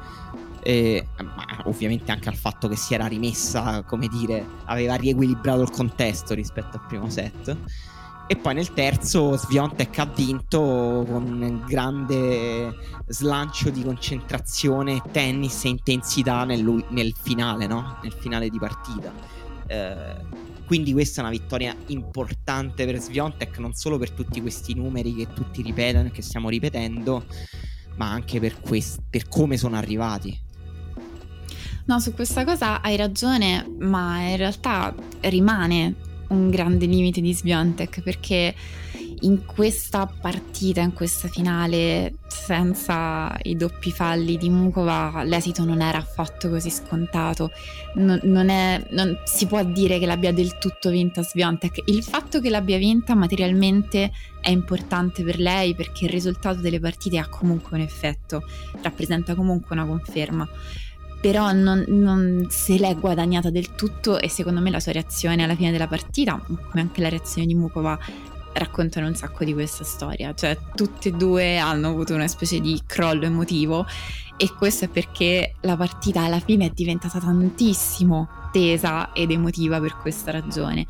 E, 0.61 1.07
ma 1.23 1.63
ovviamente 1.65 2.11
anche 2.11 2.29
al 2.29 2.35
fatto 2.35 2.67
che 2.67 2.75
si 2.75 2.93
era 2.93 3.07
rimessa, 3.07 3.83
come 3.83 4.07
dire, 4.07 4.45
aveva 4.65 4.95
riequilibrato 4.95 5.61
il 5.61 5.69
contesto 5.71 6.33
rispetto 6.33 6.77
al 6.77 6.85
primo 6.87 7.09
set. 7.09 7.57
E 8.29 8.35
poi 8.35 8.55
nel 8.55 8.73
terzo 8.73 9.37
Sviontek 9.37 9.97
ha 9.99 10.05
vinto 10.05 11.05
con 11.07 11.41
un 11.41 11.63
grande 11.65 12.75
slancio 13.07 13.69
di 13.69 13.83
concentrazione, 13.83 15.01
tennis 15.11 15.63
e 15.63 15.69
intensità 15.69 16.43
nel, 16.43 16.85
nel 16.89 17.13
finale, 17.15 17.67
no? 17.67 17.99
Nel 18.03 18.11
finale 18.11 18.49
di 18.49 18.59
partita. 18.59 19.13
Eh, 19.65 20.15
quindi 20.65 20.91
questa 20.91 21.21
è 21.21 21.23
una 21.23 21.31
vittoria 21.31 21.73
importante 21.87 22.83
per 22.85 22.99
Sviontek, 22.99 23.59
non 23.59 23.73
solo 23.73 23.97
per 23.97 24.11
tutti 24.11 24.41
questi 24.41 24.73
numeri 24.73 25.15
che 25.15 25.31
tutti 25.31 25.61
ripetono 25.61 26.07
e 26.07 26.11
che 26.11 26.21
stiamo 26.21 26.49
ripetendo, 26.49 27.23
ma 27.95 28.11
anche 28.11 28.41
per, 28.41 28.59
quest- 28.59 28.99
per 29.09 29.29
come 29.29 29.55
sono 29.55 29.77
arrivati. 29.77 30.37
No, 31.85 32.01
su 32.01 32.13
questa 32.13 32.43
cosa 32.43 32.81
hai 32.81 32.97
ragione, 32.97 33.65
ma 33.79 34.19
in 34.19 34.35
realtà 34.35 34.93
rimane 35.21 35.95
un 36.29 36.49
grande 36.49 36.85
limite 36.85 37.21
di 37.21 37.33
Sviontek 37.33 38.01
perché 38.01 38.53
in 39.21 39.45
questa 39.45 40.05
partita, 40.05 40.81
in 40.81 40.93
questa 40.93 41.27
finale, 41.27 42.15
senza 42.27 43.35
i 43.43 43.55
doppi 43.55 43.91
falli 43.91 44.37
di 44.37 44.49
Mukova, 44.49 45.23
l'esito 45.23 45.63
non 45.65 45.81
era 45.81 45.97
affatto 45.97 46.49
così 46.49 46.69
scontato. 46.69 47.51
Non, 47.95 48.19
non, 48.23 48.49
è, 48.49 48.85
non 48.91 49.19
si 49.25 49.47
può 49.47 49.63
dire 49.63 49.97
che 49.97 50.05
l'abbia 50.05 50.31
del 50.31 50.57
tutto 50.59 50.89
vinta 50.89 51.23
Sviontek. 51.23 51.81
Il 51.85 52.03
fatto 52.03 52.39
che 52.39 52.49
l'abbia 52.49 52.77
vinta 52.77 53.15
materialmente 53.15 54.11
è 54.39 54.49
importante 54.51 55.23
per 55.23 55.39
lei 55.39 55.73
perché 55.73 56.05
il 56.05 56.11
risultato 56.11 56.59
delle 56.59 56.79
partite 56.79 57.17
ha 57.17 57.27
comunque 57.27 57.75
un 57.77 57.83
effetto, 57.83 58.43
rappresenta 58.81 59.33
comunque 59.33 59.75
una 59.75 59.85
conferma 59.85 60.47
però 61.19 61.51
non, 61.51 61.83
non, 61.87 62.47
se 62.49 62.77
l'è 62.77 62.95
guadagnata 62.95 63.49
del 63.49 63.75
tutto 63.75 64.19
e 64.19 64.29
secondo 64.29 64.61
me 64.61 64.69
la 64.69 64.79
sua 64.79 64.91
reazione 64.91 65.43
alla 65.43 65.55
fine 65.55 65.71
della 65.71 65.87
partita, 65.87 66.39
come 66.45 66.81
anche 66.81 67.01
la 67.01 67.09
reazione 67.09 67.47
di 67.47 67.55
Mukova, 67.55 67.97
raccontano 68.53 69.07
un 69.07 69.15
sacco 69.15 69.43
di 69.43 69.53
questa 69.53 69.83
storia, 69.83 70.33
cioè 70.33 70.57
tutte 70.75 71.09
e 71.09 71.11
due 71.11 71.57
hanno 71.57 71.89
avuto 71.89 72.13
una 72.13 72.27
specie 72.27 72.59
di 72.59 72.81
crollo 72.85 73.25
emotivo 73.25 73.85
e 74.35 74.53
questo 74.55 74.85
è 74.85 74.87
perché 74.87 75.55
la 75.61 75.75
partita 75.75 76.23
alla 76.23 76.39
fine 76.39 76.67
è 76.67 76.71
diventata 76.73 77.19
tantissimo 77.19 78.27
tesa 78.51 79.11
ed 79.13 79.31
emotiva 79.31 79.79
per 79.79 79.97
questa 79.97 80.31
ragione. 80.31 80.85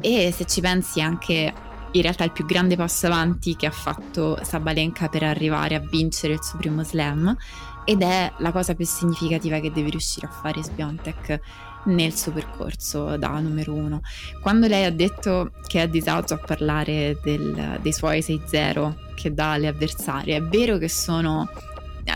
E 0.00 0.32
se 0.32 0.46
ci 0.46 0.60
pensi 0.60 1.00
anche 1.00 1.52
in 1.94 2.02
realtà 2.02 2.24
il 2.24 2.32
più 2.32 2.44
grande 2.44 2.76
passo 2.76 3.06
avanti 3.06 3.56
che 3.56 3.66
ha 3.66 3.70
fatto 3.70 4.38
Sabalenka 4.42 5.08
per 5.08 5.22
arrivare 5.22 5.74
a 5.74 5.80
vincere 5.80 6.34
il 6.34 6.42
suo 6.42 6.58
primo 6.58 6.82
slam 6.82 7.36
ed 7.84 8.02
è 8.02 8.32
la 8.38 8.50
cosa 8.50 8.74
più 8.74 8.84
significativa 8.84 9.60
che 9.60 9.70
deve 9.70 9.90
riuscire 9.90 10.26
a 10.26 10.30
fare 10.30 10.62
Sbiontek 10.62 11.40
nel 11.84 12.14
suo 12.14 12.32
percorso 12.32 13.16
da 13.16 13.38
numero 13.38 13.74
uno. 13.74 14.00
Quando 14.40 14.66
lei 14.66 14.84
ha 14.84 14.90
detto 14.90 15.52
che 15.66 15.78
è 15.78 15.82
a 15.82 15.86
disagio 15.86 16.34
a 16.34 16.38
parlare 16.38 17.18
del, 17.22 17.78
dei 17.80 17.92
suoi 17.92 18.20
6-0 18.20 19.14
che 19.14 19.32
dà 19.32 19.52
alle 19.52 19.68
avversarie, 19.68 20.36
è 20.36 20.42
vero 20.42 20.78
che 20.78 20.88
sono... 20.88 21.48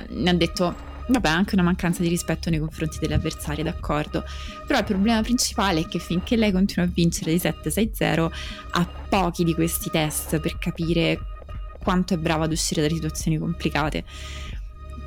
ne 0.09 0.31
ha 0.31 0.35
detto 0.35 0.87
vabbè, 1.09 1.29
anche 1.29 1.55
una 1.55 1.65
mancanza 1.65 2.03
di 2.03 2.09
rispetto 2.09 2.51
nei 2.51 2.59
confronti 2.59 2.99
delle 2.99 3.15
avversarie, 3.15 3.65
d'accordo. 3.65 4.25
Però 4.67 4.79
il 4.79 4.85
problema 4.85 5.23
principale 5.23 5.81
è 5.81 5.87
che 5.87 5.99
finché 5.99 6.37
lei 6.37 6.53
continua 6.53 6.89
a 6.89 6.93
vincere 6.93 7.33
di 7.33 7.39
7-6-0, 7.39 8.31
ha 8.71 8.87
pochi 9.09 9.45
di 9.45 9.55
questi 9.55 9.91
test 9.91 10.39
per 10.39 10.59
capire 10.59 11.19
quanto 11.83 12.15
è 12.15 12.19
brava 12.19 12.45
ad 12.45 12.53
uscire 12.53 12.83
da 12.83 12.89
situazioni 12.89 13.39
complicate. 13.39 14.05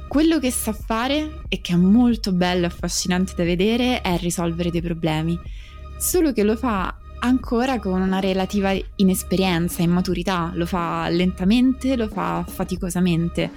Quello 0.07 0.39
che 0.39 0.51
sa 0.51 0.73
fare 0.73 1.43
e 1.47 1.61
che 1.61 1.73
è 1.73 1.77
molto 1.77 2.33
bello 2.33 2.63
e 2.63 2.67
affascinante 2.67 3.33
da 3.35 3.43
vedere 3.43 4.01
è 4.01 4.17
risolvere 4.17 4.69
dei 4.69 4.81
problemi, 4.81 5.39
solo 5.97 6.33
che 6.33 6.43
lo 6.43 6.57
fa 6.57 6.97
ancora 7.19 7.79
con 7.79 8.01
una 8.01 8.19
relativa 8.19 8.73
inesperienza, 8.95 9.83
immaturità, 9.83 10.51
lo 10.55 10.65
fa 10.65 11.07
lentamente, 11.09 11.95
lo 11.95 12.07
fa 12.07 12.43
faticosamente. 12.45 13.51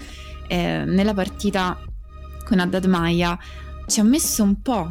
Eh, 0.46 0.84
nella 0.84 1.14
partita 1.14 1.76
con 2.54 2.60
Haddad 2.60 2.84
Maya 2.84 3.36
ci 3.86 3.98
ha 3.98 4.04
messo 4.04 4.44
un 4.44 4.62
po' 4.62 4.88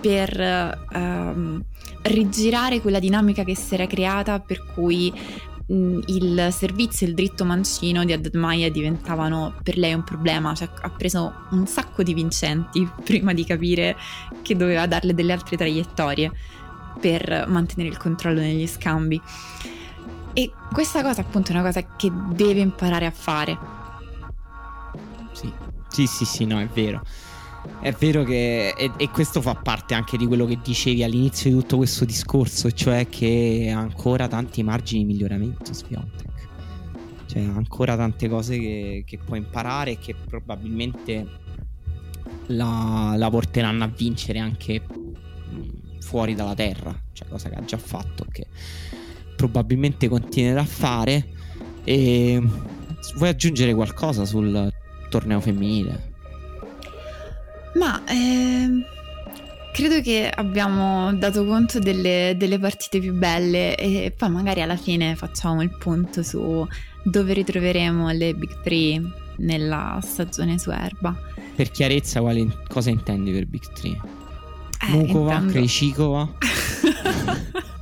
per 0.00 0.40
ehm, 0.40 1.62
rigirare 2.02 2.80
quella 2.80 2.98
dinamica 2.98 3.44
che 3.44 3.54
si 3.54 3.74
era 3.74 3.86
creata 3.86 4.40
per 4.40 4.64
cui 4.72 5.12
il 5.68 6.48
servizio 6.52 7.06
e 7.06 7.10
il 7.10 7.16
dritto 7.16 7.44
mancino 7.44 8.04
di 8.04 8.12
Haddad 8.12 8.34
Maya 8.34 8.70
diventavano 8.70 9.54
per 9.62 9.76
lei 9.76 9.92
un 9.92 10.04
problema, 10.04 10.54
cioè 10.54 10.70
ha 10.80 10.90
preso 10.90 11.32
un 11.50 11.66
sacco 11.66 12.02
di 12.02 12.14
vincenti 12.14 12.88
prima 13.04 13.34
di 13.34 13.44
capire 13.44 13.96
che 14.42 14.56
doveva 14.56 14.86
darle 14.86 15.12
delle 15.12 15.32
altre 15.32 15.56
traiettorie 15.56 16.30
per 16.98 17.46
mantenere 17.48 17.92
il 17.92 17.98
controllo 17.98 18.40
negli 18.40 18.66
scambi. 18.66 19.20
E 20.32 20.52
questa 20.72 21.02
cosa 21.02 21.20
appunto 21.20 21.50
è 21.50 21.54
una 21.54 21.64
cosa 21.64 21.84
che 21.96 22.10
deve 22.32 22.60
imparare 22.60 23.04
a 23.06 23.10
fare. 23.10 23.84
Sì, 25.96 26.06
sì, 26.06 26.26
sì, 26.26 26.44
no, 26.44 26.60
è 26.60 26.66
vero. 26.66 27.00
È 27.80 27.90
vero 27.92 28.22
che, 28.22 28.74
e, 28.76 28.90
e, 28.98 29.08
questo 29.08 29.40
fa 29.40 29.54
parte 29.54 29.94
anche 29.94 30.18
di 30.18 30.26
quello 30.26 30.44
che 30.44 30.58
dicevi 30.62 31.02
all'inizio 31.02 31.48
di 31.48 31.56
tutto 31.58 31.78
questo 31.78 32.04
discorso, 32.04 32.70
cioè 32.70 33.08
che 33.08 33.72
ha 33.74 33.78
ancora 33.78 34.28
tanti 34.28 34.62
margini 34.62 35.06
di 35.06 35.12
miglioramento 35.14 35.72
Spiontek. 35.72 36.48
Cioè, 37.24 37.44
ha 37.44 37.54
ancora 37.54 37.96
tante 37.96 38.28
cose 38.28 38.58
che, 38.58 39.04
che 39.06 39.18
può 39.24 39.36
imparare 39.36 39.92
e 39.92 39.98
che 39.98 40.14
probabilmente 40.14 41.26
la, 42.48 43.14
la, 43.16 43.30
porteranno 43.30 43.84
a 43.84 43.88
vincere 43.88 44.38
anche 44.38 44.82
fuori 46.00 46.34
dalla 46.34 46.54
terra, 46.54 46.94
cioè 47.14 47.26
cosa 47.26 47.48
che 47.48 47.54
ha 47.54 47.64
già 47.64 47.78
fatto, 47.78 48.26
che 48.30 48.46
probabilmente 49.34 50.08
continuerà 50.08 50.60
a 50.60 50.66
fare. 50.66 51.26
E 51.84 52.38
vuoi 53.14 53.30
aggiungere 53.30 53.72
qualcosa 53.72 54.26
sul 54.26 54.74
torneo 55.16 55.40
femminile? 55.40 56.14
Ma 57.74 58.02
eh, 58.04 58.84
credo 59.72 60.00
che 60.02 60.30
abbiamo 60.34 61.12
dato 61.14 61.44
conto 61.46 61.78
delle, 61.78 62.34
delle, 62.36 62.58
partite 62.58 63.00
più 63.00 63.14
belle 63.14 63.76
e 63.76 64.12
poi 64.16 64.30
magari 64.30 64.60
alla 64.60 64.76
fine 64.76 65.16
facciamo 65.16 65.62
il 65.62 65.74
punto 65.76 66.22
su 66.22 66.66
dove 67.02 67.32
ritroveremo 67.32 68.10
le 68.10 68.34
Big 68.34 68.60
Three 68.62 69.00
nella 69.38 69.98
stagione 70.02 70.58
su 70.58 70.70
erba. 70.70 71.16
Per 71.54 71.70
chiarezza, 71.70 72.20
quali, 72.20 72.50
cosa 72.68 72.90
intendi 72.90 73.32
per 73.32 73.46
Big 73.46 73.72
Three? 73.72 73.98
Eh, 74.86 74.90
Mukova, 74.90 75.32
intendo... 75.32 75.52
Krejcikova? 75.52 76.32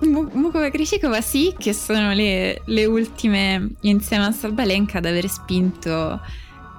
Mukova 0.00 0.68
Krejcikova 0.68 1.20
sì, 1.20 1.54
che 1.56 1.72
sono 1.72 2.12
le, 2.12 2.60
le 2.64 2.84
ultime 2.84 3.70
insieme 3.82 4.26
a 4.26 4.32
Salbalenka 4.32 4.98
ad 4.98 5.06
aver 5.06 5.28
spinto 5.28 6.20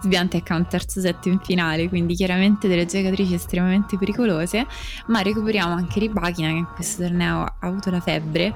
Sbiantec 0.01 0.51
ha 0.51 0.55
un 0.55 0.67
terzo 0.67 1.01
set 1.01 1.25
in 1.25 1.39
finale, 1.39 1.89
quindi 1.89 2.15
chiaramente 2.15 2.67
delle 2.67 2.85
giocatrici 2.85 3.33
estremamente 3.33 3.97
pericolose, 3.97 4.65
ma 5.07 5.21
recuperiamo 5.21 5.73
anche 5.73 5.99
Ribachina 5.99 6.49
che 6.49 6.55
in 6.55 6.67
questo 6.75 7.03
torneo 7.03 7.43
ha 7.43 7.55
avuto 7.59 7.89
la 7.89 7.99
febbre 7.99 8.53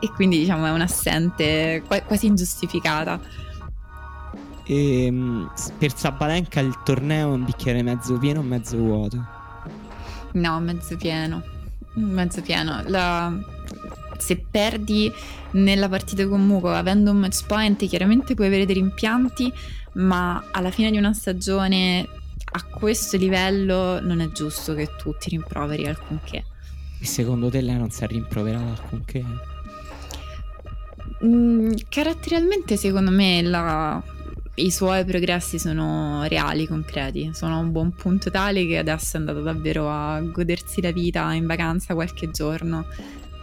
e 0.00 0.10
quindi 0.10 0.38
diciamo 0.38 0.66
è 0.66 0.70
un'assente 0.70 1.84
quasi 1.86 2.26
ingiustificata. 2.26 3.20
E, 4.64 5.04
ehm, 5.06 5.52
per 5.78 5.96
Sabalenka 5.96 6.60
il 6.60 6.76
torneo 6.84 7.30
è 7.30 7.34
un 7.34 7.44
bicchiere 7.44 7.82
mezzo 7.82 8.18
pieno 8.18 8.40
o 8.40 8.42
mezzo 8.42 8.76
vuoto? 8.76 9.24
No, 10.32 10.60
mezzo 10.60 10.96
pieno. 10.96 11.42
Mezzo 11.94 12.40
pieno. 12.42 12.82
La... 12.86 13.32
Se 14.22 14.36
perdi 14.36 15.12
nella 15.52 15.88
partita 15.88 16.26
con 16.28 16.46
Muko 16.46 16.70
avendo 16.70 17.10
un 17.10 17.18
match 17.18 17.44
point, 17.46 17.84
chiaramente 17.88 18.34
puoi 18.34 18.46
avere 18.46 18.66
dei 18.66 18.76
rimpianti, 18.76 19.52
ma 19.94 20.44
alla 20.52 20.70
fine 20.70 20.92
di 20.92 20.96
una 20.96 21.12
stagione 21.12 22.08
a 22.54 22.64
questo 22.64 23.16
livello 23.16 24.00
non 24.00 24.20
è 24.20 24.30
giusto 24.30 24.74
che 24.74 24.90
tu 24.96 25.14
ti 25.18 25.30
rimproveri 25.30 25.86
alcunché. 25.86 26.44
E 27.00 27.04
secondo 27.04 27.50
te 27.50 27.60
lei 27.60 27.76
non 27.76 27.90
si 27.90 28.04
è 28.04 28.06
rimproverata 28.06 28.70
alcunché? 28.70 29.24
Mm, 31.24 31.72
caratterialmente 31.88 32.76
secondo 32.76 33.10
me 33.10 33.42
la... 33.42 34.02
i 34.56 34.70
suoi 34.70 35.04
progressi 35.04 35.58
sono 35.58 36.24
reali, 36.28 36.66
concreti, 36.66 37.30
sono 37.32 37.56
a 37.56 37.58
un 37.58 37.72
buon 37.72 37.92
punto 37.92 38.30
tale 38.30 38.66
che 38.66 38.78
adesso 38.78 39.16
è 39.16 39.20
andata 39.20 39.40
davvero 39.40 39.90
a 39.90 40.20
godersi 40.20 40.80
la 40.80 40.92
vita 40.92 41.32
in 41.32 41.46
vacanza 41.46 41.94
qualche 41.94 42.30
giorno 42.30 42.86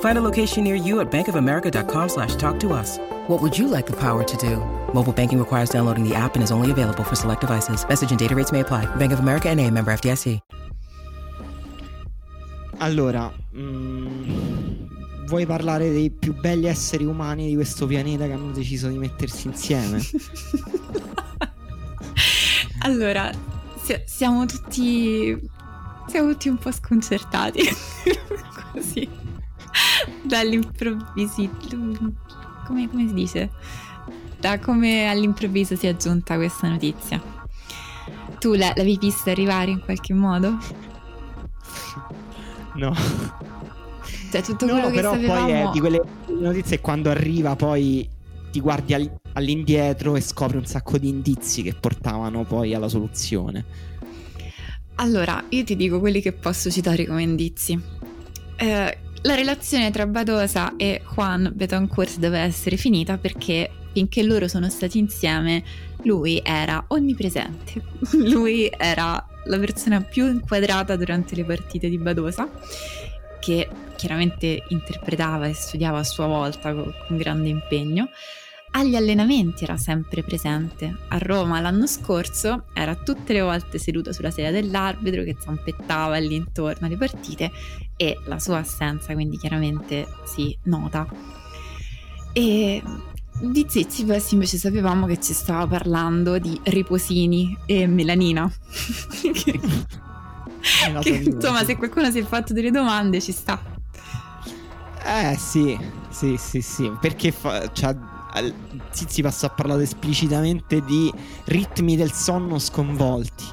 Find 0.00 0.16
a 0.16 0.22
location 0.22 0.64
near 0.64 0.74
you 0.74 1.00
at 1.00 1.10
bankofamerica.com 1.10 2.08
slash 2.08 2.34
talk 2.36 2.58
to 2.60 2.72
us. 2.72 2.98
What 3.28 3.40
would 3.40 3.56
you 3.56 3.68
like 3.68 3.86
the 3.86 3.96
power 3.96 4.24
to 4.24 4.36
do? 4.36 4.56
Mobile 4.92 5.12
banking 5.12 5.38
requires 5.38 5.70
downloading 5.70 6.06
the 6.06 6.14
app 6.14 6.34
and 6.34 6.42
is 6.42 6.50
only 6.50 6.70
available 6.70 7.04
for 7.04 7.16
select 7.16 7.40
devices. 7.40 7.86
Message 7.88 8.10
and 8.10 8.18
data 8.18 8.34
rates 8.34 8.52
may 8.52 8.60
apply. 8.60 8.86
Bank 8.96 9.12
of 9.12 9.20
America 9.20 9.48
and 9.48 9.60
a 9.60 9.70
member 9.70 9.92
FDIC. 9.92 10.38
Allora, 12.78 13.30
mm, 13.54 15.26
vuoi 15.26 15.44
parlare 15.44 15.90
dei 15.90 16.10
più 16.10 16.34
belli 16.34 16.66
esseri 16.66 17.04
umani 17.04 17.48
di 17.48 17.54
questo 17.54 17.86
pianeta 17.86 18.26
che 18.26 18.32
hanno 18.32 18.52
deciso 18.52 18.88
di 18.88 18.96
mettersi 18.96 19.48
insieme? 19.48 20.00
allora, 22.80 23.30
si- 23.82 24.02
siamo 24.06 24.46
tutti. 24.46 25.38
Siamo 26.06 26.30
tutti 26.30 26.48
un 26.48 26.56
po' 26.56 26.72
sconcertati. 26.72 27.60
Così. 28.72 29.29
Dall'improvvisito. 30.22 31.76
Come, 32.66 32.88
come 32.88 33.06
si 33.06 33.14
dice? 33.14 33.50
Da 34.38 34.58
come 34.58 35.08
all'improvviso 35.08 35.76
si 35.76 35.86
è 35.86 35.90
aggiunta 35.90 36.36
questa 36.36 36.68
notizia. 36.68 37.22
Tu 38.38 38.54
la- 38.54 38.72
l'avevi 38.74 38.98
vista 38.98 39.30
arrivare 39.30 39.70
in 39.70 39.80
qualche 39.80 40.14
modo? 40.14 40.58
No. 42.74 42.94
Cioè, 44.30 44.42
tutto 44.42 44.66
no, 44.66 44.72
quello 44.72 44.88
che 44.88 44.94
però 44.94 45.12
sapevamo... 45.12 45.44
poi 45.44 45.52
è 45.52 45.70
di 45.72 45.80
quelle 45.80 46.00
notizie 46.38 46.80
quando 46.80 47.10
arriva 47.10 47.56
poi 47.56 48.08
ti 48.50 48.60
guardi 48.60 48.94
all- 48.94 49.20
all'indietro 49.32 50.16
e 50.16 50.20
scopri 50.20 50.56
un 50.56 50.64
sacco 50.64 50.96
di 50.98 51.08
indizi 51.08 51.62
che 51.62 51.74
portavano 51.74 52.44
poi 52.44 52.74
alla 52.74 52.88
soluzione. 52.88 53.64
Allora, 54.96 55.44
io 55.50 55.64
ti 55.64 55.76
dico 55.76 55.98
quelli 55.98 56.20
che 56.20 56.32
posso 56.32 56.70
citare 56.70 57.06
come 57.06 57.22
indizi. 57.22 57.78
Eh, 58.56 58.98
la 59.22 59.34
relazione 59.34 59.90
tra 59.90 60.06
Badosa 60.06 60.76
e 60.76 61.02
Juan 61.14 61.52
Betancourt 61.54 62.18
deve 62.18 62.38
essere 62.38 62.76
finita 62.76 63.18
perché 63.18 63.70
finché 63.92 64.22
loro 64.22 64.48
sono 64.48 64.70
stati 64.70 64.98
insieme 64.98 65.62
lui 66.04 66.40
era 66.42 66.82
onnipresente. 66.88 67.82
lui 68.16 68.70
era 68.74 69.22
la 69.44 69.58
persona 69.58 70.00
più 70.00 70.26
inquadrata 70.26 70.96
durante 70.96 71.34
le 71.34 71.44
partite 71.44 71.88
di 71.88 71.98
Badosa 71.98 72.48
che 73.40 73.68
chiaramente 73.96 74.64
interpretava 74.68 75.46
e 75.46 75.54
studiava 75.54 75.98
a 75.98 76.04
sua 76.04 76.26
volta 76.26 76.72
con, 76.72 76.92
con 77.06 77.16
grande 77.16 77.48
impegno. 77.48 78.08
Agli 78.72 78.94
allenamenti 78.94 79.64
era 79.64 79.76
sempre 79.76 80.22
presente. 80.22 80.96
A 81.08 81.18
Roma 81.18 81.60
l'anno 81.60 81.86
scorso 81.86 82.66
era 82.72 82.94
tutte 82.94 83.32
le 83.32 83.40
volte 83.40 83.78
seduto 83.78 84.12
sulla 84.12 84.30
sedia 84.30 84.52
dell'arbitro 84.52 85.24
che 85.24 85.36
zampettava 85.38 86.16
lì 86.18 86.36
intorno 86.36 86.86
alle 86.86 86.96
partite 86.96 87.50
e 88.00 88.18
la 88.24 88.38
sua 88.38 88.56
assenza 88.56 89.12
quindi 89.12 89.36
chiaramente 89.36 90.06
si 90.24 90.56
nota. 90.62 91.06
E 92.32 92.82
di 93.42 93.66
Zizipas 93.68 94.32
invece 94.32 94.56
sapevamo 94.56 95.04
che 95.04 95.20
ci 95.20 95.34
stava 95.34 95.66
parlando 95.66 96.38
di 96.38 96.58
riposini 96.64 97.54
e 97.66 97.86
melanina. 97.86 98.50
che, 99.20 99.60
che, 101.02 101.10
insomma, 101.10 101.62
se 101.62 101.76
qualcuno 101.76 102.10
si 102.10 102.20
è 102.20 102.24
fatto 102.24 102.54
delle 102.54 102.70
domande 102.70 103.20
ci 103.20 103.32
sta. 103.32 103.62
Eh 105.04 105.36
sì, 105.36 105.78
sì, 106.08 106.38
sì, 106.38 106.62
sì, 106.62 106.90
perché 106.98 107.32
fa, 107.32 107.70
cioè, 107.70 107.94
Zizipas 108.92 109.42
ha 109.42 109.50
parlato 109.50 109.80
esplicitamente 109.80 110.82
di 110.82 111.12
ritmi 111.44 111.96
del 111.96 112.12
sonno 112.12 112.58
sconvolti. 112.58 113.44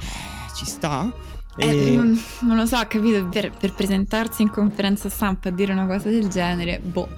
Eh, 0.00 0.54
ci 0.56 0.66
sta? 0.66 1.32
Eh, 1.56 1.92
e... 1.92 1.96
non, 1.96 2.20
non, 2.40 2.56
lo 2.56 2.66
so, 2.66 2.76
capito, 2.88 3.26
per, 3.26 3.52
per 3.52 3.72
presentarsi 3.74 4.42
in 4.42 4.50
conferenza 4.50 5.08
stampa 5.08 5.50
a 5.50 5.52
dire 5.52 5.72
una 5.72 5.86
cosa 5.86 6.08
del 6.08 6.28
genere, 6.28 6.80
boh. 6.82 7.08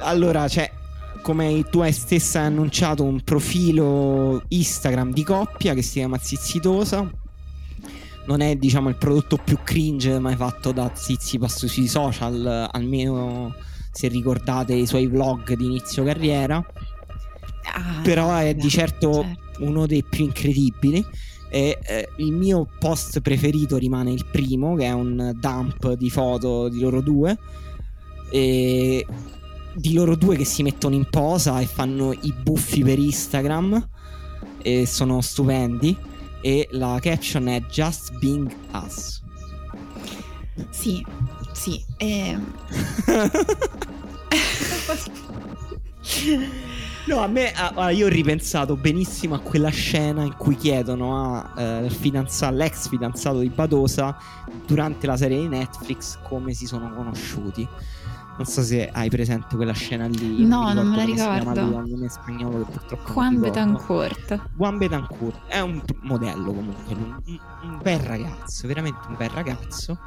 allora, 0.00 0.48
cioè, 0.48 0.70
come 1.22 1.64
tu 1.70 1.80
hai 1.80 1.92
stessa 1.92 2.40
annunciato 2.40 3.04
un 3.04 3.20
profilo 3.20 4.42
Instagram 4.48 5.12
di 5.12 5.22
coppia 5.22 5.74
che 5.74 5.82
si 5.82 5.98
chiama 5.98 6.18
Zizzitosa. 6.18 7.08
Non 8.26 8.40
è, 8.40 8.56
diciamo, 8.56 8.88
il 8.88 8.96
prodotto 8.96 9.38
più 9.42 9.58
cringe 9.62 10.18
mai 10.18 10.36
fatto 10.36 10.72
da 10.72 10.90
Zizipas 10.94 11.66
sui 11.66 11.88
social, 11.88 12.68
almeno 12.70 13.54
se 13.92 14.08
ricordate 14.08 14.74
i 14.74 14.86
suoi 14.86 15.06
vlog 15.06 15.54
di 15.54 15.64
inizio 15.64 16.04
carriera. 16.04 16.64
Ah, 17.72 18.00
Però 18.02 18.34
è 18.36 18.54
di 18.54 18.68
certo, 18.68 19.22
certo, 19.22 19.49
uno 19.60 19.86
dei 19.86 20.04
più 20.04 20.24
incredibili. 20.24 21.04
E, 21.48 21.78
eh, 21.82 22.08
il 22.16 22.32
mio 22.32 22.68
post 22.78 23.20
preferito 23.20 23.76
rimane 23.76 24.12
il 24.12 24.26
primo, 24.30 24.76
che 24.76 24.84
è 24.84 24.92
un 24.92 25.32
dump 25.38 25.94
di 25.94 26.10
foto 26.10 26.68
di 26.68 26.80
loro 26.80 27.00
due. 27.00 27.38
E 28.30 29.06
di 29.74 29.92
loro 29.94 30.16
due 30.16 30.36
che 30.36 30.44
si 30.44 30.62
mettono 30.62 30.94
in 30.94 31.08
posa 31.08 31.60
e 31.60 31.66
fanno 31.66 32.12
i 32.12 32.34
buffi 32.42 32.82
per 32.82 32.98
Instagram 32.98 33.88
e 34.62 34.84
sono 34.84 35.20
stupendi 35.20 35.96
e 36.42 36.68
la 36.72 36.98
caption 37.00 37.46
è 37.46 37.62
Just 37.62 38.18
Being 38.18 38.52
Us. 38.72 39.22
Sì, 40.70 41.04
sì. 41.52 41.82
Eh... 41.98 42.38
no, 47.10 47.22
a 47.22 47.26
me 47.26 47.52
a, 47.52 47.90
io 47.90 48.06
ho 48.06 48.08
ripensato 48.08 48.76
benissimo 48.76 49.34
a 49.34 49.40
quella 49.40 49.68
scena 49.70 50.22
in 50.22 50.36
cui 50.36 50.54
chiedono 50.54 51.36
a, 51.36 51.52
eh, 51.56 51.90
fidanza, 51.90 52.46
all'ex 52.46 52.88
fidanzato 52.88 53.40
di 53.40 53.48
Badosa 53.48 54.16
durante 54.64 55.08
la 55.08 55.16
serie 55.16 55.40
di 55.40 55.48
Netflix 55.48 56.18
come 56.22 56.54
si 56.54 56.66
sono 56.66 56.94
conosciuti. 56.94 57.66
Non 58.36 58.46
so 58.46 58.62
se 58.62 58.88
hai 58.88 59.10
presente 59.10 59.56
quella 59.56 59.72
scena 59.72 60.06
lì. 60.06 60.46
No, 60.46 60.72
non 60.72 60.88
me 60.88 60.96
la 60.96 61.04
ricordo. 61.04 61.60
Un 61.60 61.90
nome 61.90 62.08
spagnolo 62.08 62.64
che 62.64 62.70
purtroppo 62.70 63.12
Juan 63.12 63.38
Betancourt. 63.40 64.40
Juan 64.56 64.78
Betancourt 64.78 65.46
è 65.48 65.60
un 65.60 65.82
modello 66.02 66.52
comunque, 66.52 66.94
un, 66.94 67.20
un, 67.64 67.78
bel 67.82 67.98
ragazzo, 67.98 68.66
veramente 68.66 69.00
un 69.08 69.16
bel 69.16 69.30
ragazzo. 69.30 69.98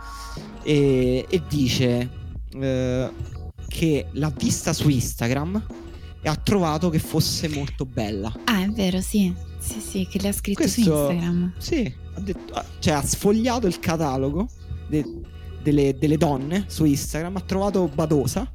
E, 0.63 1.27
e 1.29 1.41
dice 1.47 2.09
eh, 2.53 3.11
che 3.67 4.07
l'ha 4.13 4.31
vista 4.35 4.73
su 4.73 4.89
Instagram 4.89 5.63
e 6.23 6.29
ha 6.29 6.35
trovato 6.35 6.89
che 6.89 6.99
fosse 6.99 7.49
molto 7.49 7.85
bella. 7.85 8.33
Ah, 8.45 8.63
è 8.63 8.69
vero, 8.69 8.99
sì. 9.01 9.31
Sì, 9.59 9.79
sì, 9.79 10.07
che 10.09 10.19
le 10.19 10.29
ha 10.29 10.33
scritto 10.33 10.61
Questo, 10.61 10.81
su 10.81 10.89
Instagram. 10.89 11.53
Sì, 11.57 11.93
ha 12.15 12.19
detto, 12.19 12.63
cioè 12.79 12.93
ha 12.95 13.03
sfogliato 13.03 13.67
il 13.67 13.79
catalogo. 13.79 14.47
De, 14.87 15.05
delle, 15.61 15.97
delle 15.97 16.17
donne 16.17 16.65
su 16.67 16.85
Instagram, 16.85 17.37
ha 17.37 17.41
trovato 17.41 17.87
Badosa 17.87 18.51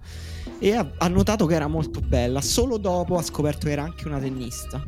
e 0.59 0.74
ha, 0.74 0.88
ha, 0.98 1.09
notato 1.09 1.46
che 1.46 1.54
era 1.54 1.66
molto 1.66 2.00
bella. 2.00 2.40
Solo 2.40 2.76
dopo 2.76 3.16
ha 3.16 3.22
scoperto 3.22 3.66
che 3.66 3.72
era 3.72 3.83
anche 3.83 4.07
una 4.07 4.18
tennista. 4.18 4.83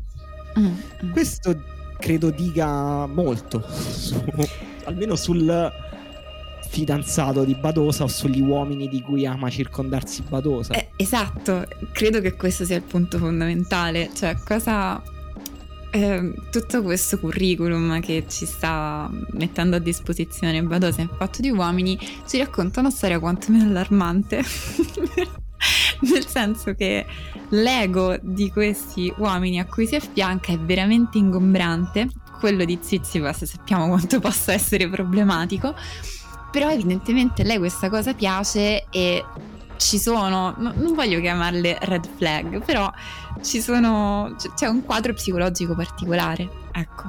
Mm, 0.58 0.66
mm. 1.04 1.10
Questo 1.12 1.62
credo 1.98 2.30
dica 2.30 3.06
molto, 3.06 3.64
su, 3.70 4.22
almeno 4.84 5.16
sul 5.16 5.72
fidanzato 6.70 7.42
di 7.42 7.56
Badosa 7.56 8.04
o 8.04 8.06
sugli 8.06 8.40
uomini 8.40 8.88
di 8.88 9.02
cui 9.02 9.26
ama 9.26 9.50
circondarsi 9.50 10.22
Badosa. 10.22 10.72
Eh, 10.72 10.90
esatto, 10.94 11.66
credo 11.90 12.20
che 12.20 12.36
questo 12.36 12.64
sia 12.64 12.76
il 12.76 12.82
punto 12.82 13.18
fondamentale. 13.18 14.10
Cioè, 14.14 14.36
cosa 14.44 15.02
eh, 15.90 16.32
tutto 16.52 16.82
questo 16.82 17.18
curriculum 17.18 17.98
che 18.00 18.24
ci 18.28 18.46
sta 18.46 19.10
mettendo 19.32 19.74
a 19.74 19.78
disposizione 19.80 20.62
Badosa 20.62 21.00
in 21.00 21.10
fatto 21.16 21.40
di 21.42 21.50
uomini 21.50 21.98
ci 22.24 22.38
racconta 22.38 22.78
una 22.78 22.90
storia 22.90 23.18
quantomeno 23.18 23.64
allarmante. 23.64 24.40
Nel 26.02 26.26
senso 26.26 26.74
che 26.74 27.04
l'ego 27.48 28.16
di 28.22 28.48
questi 28.50 29.12
uomini 29.18 29.58
a 29.58 29.66
cui 29.66 29.88
si 29.88 29.96
affianca 29.96 30.52
è 30.52 30.58
veramente 30.58 31.18
ingombrante. 31.18 32.08
Quello 32.38 32.64
di 32.64 32.78
Zizipas 32.80 33.44
sappiamo 33.44 33.88
quanto 33.88 34.20
possa 34.20 34.52
essere 34.52 34.88
problematico. 34.88 35.74
Però 36.50 36.70
evidentemente 36.70 37.42
a 37.42 37.44
lei 37.44 37.58
questa 37.58 37.88
cosa 37.88 38.12
piace 38.14 38.86
e 38.90 39.24
ci 39.76 39.98
sono, 39.98 40.54
no, 40.56 40.72
non 40.74 40.94
voglio 40.94 41.20
chiamarle 41.20 41.78
red 41.82 42.08
flag, 42.16 42.62
però 42.64 42.90
ci 43.42 43.60
sono, 43.60 44.36
c'è 44.54 44.66
un 44.66 44.84
quadro 44.84 45.14
psicologico 45.14 45.74
particolare, 45.74 46.48
ecco. 46.72 47.08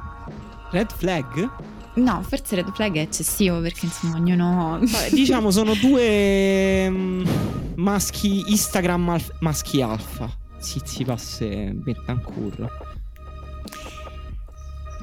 Red 0.71 0.91
flag? 0.93 1.49
No, 1.95 2.23
forse 2.25 2.55
red 2.55 2.71
flag 2.73 2.95
è 2.95 2.99
eccessivo 2.99 3.59
perché 3.59 3.87
insomma 3.87 4.15
ognuno... 4.15 4.79
Vabbè, 4.79 5.09
diciamo 5.11 5.51
sono 5.51 5.73
due 5.73 6.87
um, 6.87 7.27
maschi 7.75 8.43
Instagram 8.47 9.09
alf- 9.09 9.35
maschi 9.39 9.81
alfa. 9.81 10.29
Zizipas 10.57 11.41
e 11.41 11.71
Betancourt. 11.73 12.67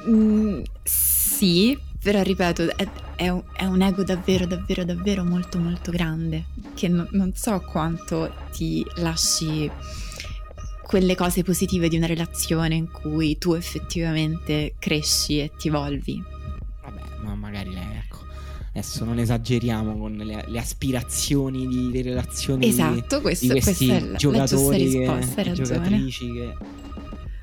Mm, 0.09 0.63
sì, 0.83 1.79
Però 2.01 2.23
ripeto, 2.23 2.77
è, 2.77 2.89
è, 3.17 3.29
un, 3.29 3.43
è, 3.53 3.65
un, 3.65 3.83
ego 3.83 4.05
davvero, 4.05 4.47
davvero, 4.47 4.85
davvero 4.85 5.25
molto, 5.25 5.59
molto 5.59 5.91
grande, 5.91 6.45
che 6.75 6.89
no, 6.89 7.09
non 7.11 7.33
so 7.35 7.61
quanto 7.61 8.33
ti 8.53 8.87
lasci 8.97 9.71
quelle 10.89 11.15
cose 11.17 11.43
positive 11.43 11.89
di 11.89 11.97
una 11.97 12.07
relazione 12.07 12.75
in 12.77 12.91
cui 12.91 13.37
tu 13.37 13.53
effettivamente 13.53 14.75
cresci 14.79 15.41
e 15.41 15.51
ti 15.59 15.69
evolvi. 15.69 16.23
Vabbè, 16.83 17.01
ma 17.23 17.35
magari 17.35 17.75
ecco. 17.75 18.27
Adesso 18.71 19.05
non 19.05 19.19
esageriamo 19.19 19.99
con 19.99 20.17
le, 20.17 20.45
le 20.47 20.59
aspirazioni 20.59 21.67
di, 21.67 21.91
di 21.91 22.01
relazioni 22.01 22.69
esatto, 22.69 23.21
questo, 23.21 23.53
di 23.53 23.61
questi 23.61 23.87
questa 23.87 24.07
è 24.07 24.09
la, 24.09 24.17
giocatori 24.17 25.05
la 25.05 25.17
risposta, 25.17 25.43
che, 25.43 25.53
giocatrici 25.53 26.33
che 26.33 26.55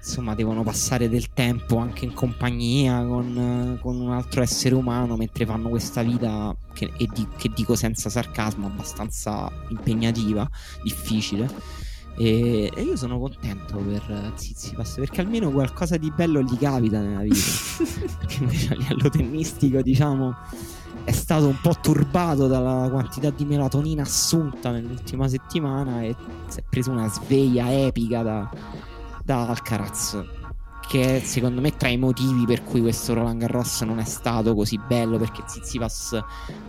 insomma 0.05 0.35
devono 0.35 0.61
passare 0.61 1.09
del 1.09 1.33
tempo 1.33 1.77
anche 1.77 2.05
in 2.05 2.13
compagnia 2.13 3.03
con, 3.03 3.79
con 3.81 3.99
un 3.99 4.11
altro 4.11 4.43
essere 4.43 4.75
umano 4.75 5.17
mentre 5.17 5.47
fanno 5.47 5.67
questa 5.69 6.03
vita 6.03 6.55
che, 6.73 6.91
di, 6.95 7.27
che 7.35 7.49
dico 7.53 7.75
senza 7.75 8.09
sarcasmo 8.09 8.67
abbastanza 8.67 9.51
impegnativa, 9.69 10.47
difficile. 10.83 11.49
E, 12.17 12.71
e, 12.73 12.81
io 12.81 12.95
sono 12.95 13.19
contento 13.19 13.77
per 13.77 14.31
Zizipas 14.35 14.93
perché 14.93 15.19
almeno 15.19 15.51
qualcosa 15.51 15.97
di 15.97 16.11
bello 16.15 16.41
gli 16.41 16.57
capita 16.57 17.01
nella 17.01 17.21
vita. 17.21 17.35
perché 18.19 18.43
invece 18.43 18.73
a 18.73 18.77
livello 18.77 19.09
tennistico, 19.09 19.81
diciamo, 19.81 20.35
è 21.03 21.11
stato 21.11 21.47
un 21.47 21.59
po' 21.59 21.75
turbato 21.81 22.47
dalla 22.47 22.89
quantità 22.89 23.31
di 23.31 23.43
melatonina 23.43 24.03
assunta 24.03 24.71
nell'ultima 24.71 25.27
settimana 25.27 26.03
e 26.03 26.15
si 26.47 26.59
è 26.59 26.63
preso 26.69 26.91
una 26.91 27.09
sveglia 27.09 27.71
epica 27.71 28.21
da, 28.21 28.49
da 29.25 29.47
Alcaraz 29.47 30.23
che 30.87 31.19
secondo 31.23 31.61
me 31.61 31.75
tra 31.75 31.89
i 31.89 31.97
motivi 31.97 32.45
per 32.45 32.63
cui 32.63 32.79
questo 32.79 33.15
Roland 33.15 33.39
Garros 33.39 33.81
non 33.81 33.97
è 33.97 34.05
stato 34.05 34.53
così 34.53 34.79
bello 34.87 35.17
perché 35.17 35.43
Tsitsipas 35.43 36.19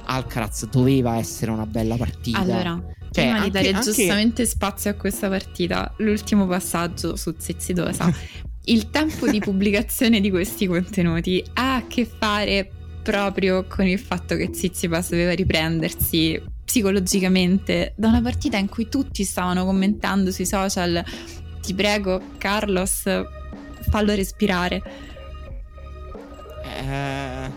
Alcaraz 0.04 0.66
doveva 0.68 1.16
essere 1.16 1.50
una 1.50 1.66
bella 1.66 1.96
partita. 1.96 2.38
Allora 2.38 2.82
cioè, 3.11 3.24
prima 3.24 3.36
anche, 3.36 3.44
di 3.44 3.50
dare 3.50 3.68
anche... 3.72 3.84
giustamente 3.84 4.46
spazio 4.46 4.90
a 4.90 4.94
questa 4.94 5.28
partita 5.28 5.92
l'ultimo 5.98 6.46
passaggio 6.46 7.14
su 7.14 7.36
Tsitsidosa 7.36 8.11
il 8.64 8.90
tempo 8.90 9.28
di 9.28 9.38
pubblicazione 9.38 10.20
di 10.20 10.30
questi 10.30 10.66
contenuti 10.66 11.44
ha 11.54 11.76
a 11.76 11.86
che 11.86 12.07
fare 12.07 12.70
proprio 13.02 13.66
con 13.68 13.86
il 13.86 13.98
fatto 13.98 14.34
che 14.34 14.50
Tsitsipas 14.50 15.11
doveva 15.11 15.32
riprendersi 15.32 16.42
psicologicamente 16.64 17.92
da 17.96 18.09
una 18.09 18.20
partita 18.20 18.57
in 18.57 18.68
cui 18.68 18.88
tutti 18.88 19.22
stavano 19.22 19.64
commentando 19.64 20.32
sui 20.32 20.46
social 20.46 21.04
ti 21.67 21.75
prego, 21.75 22.23
Carlos, 22.39 23.03
fallo 23.91 24.14
respirare. 24.14 24.81
Eh, 26.62 27.51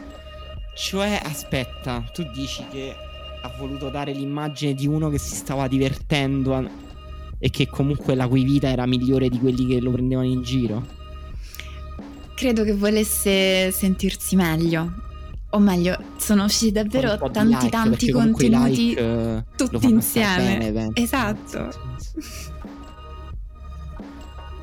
cioè, 0.75 1.21
aspetta, 1.23 2.03
tu 2.11 2.23
dici 2.33 2.65
che 2.71 2.95
ha 3.41 3.53
voluto 3.59 3.89
dare 3.89 4.11
l'immagine 4.11 4.73
di 4.73 4.87
uno 4.87 5.09
che 5.09 5.19
si 5.19 5.35
stava 5.35 5.67
divertendo 5.67 6.55
a... 6.55 6.67
e 7.37 7.49
che 7.51 7.67
comunque 7.67 8.15
la 8.15 8.27
cui 8.27 8.43
vita 8.43 8.67
era 8.67 8.87
migliore 8.87 9.29
di 9.29 9.37
quelli 9.37 9.67
che 9.67 9.79
lo 9.79 9.91
prendevano 9.91 10.27
in 10.27 10.41
giro? 10.41 10.83
Credo 12.33 12.63
che 12.63 12.73
volesse 12.73 13.69
sentirsi 13.69 14.35
meglio. 14.35 15.05
O 15.51 15.59
meglio, 15.59 15.97
sono 16.17 16.45
usciti 16.45 16.71
davvero 16.71 17.15
tanti 17.31 17.53
like, 17.53 17.69
tanti 17.69 18.11
contenuti 18.11 18.87
like, 18.89 19.01
uh, 19.01 19.43
tutti 19.55 19.87
insieme. 19.87 20.71
Bene, 20.71 20.91
esatto. 20.93 21.69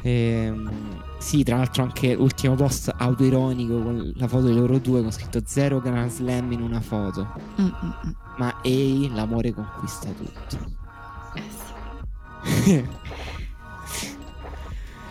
Ehm, 0.07 0.71
sì, 1.19 1.43
tra 1.43 1.57
l'altro 1.57 1.83
anche 1.83 2.15
l'ultimo 2.15 2.55
post 2.55 2.95
autoironico 2.97 3.83
con 3.83 4.13
la 4.15 4.29
foto 4.29 4.47
di 4.47 4.55
loro 4.55 4.79
due 4.79 5.03
con 5.03 5.11
scritto 5.11 5.43
zero 5.45 5.81
Grand 5.81 6.09
Slam 6.11 6.53
in 6.53 6.63
una 6.63 6.81
foto. 6.81 7.35
Mm-mm. 7.61 8.15
Ma 8.37 8.61
ehi, 8.63 9.11
l'amore 9.13 9.53
conquista 9.53 10.09
tutto. 10.11 10.75
Eh 11.35 11.43
sì. 12.45 12.85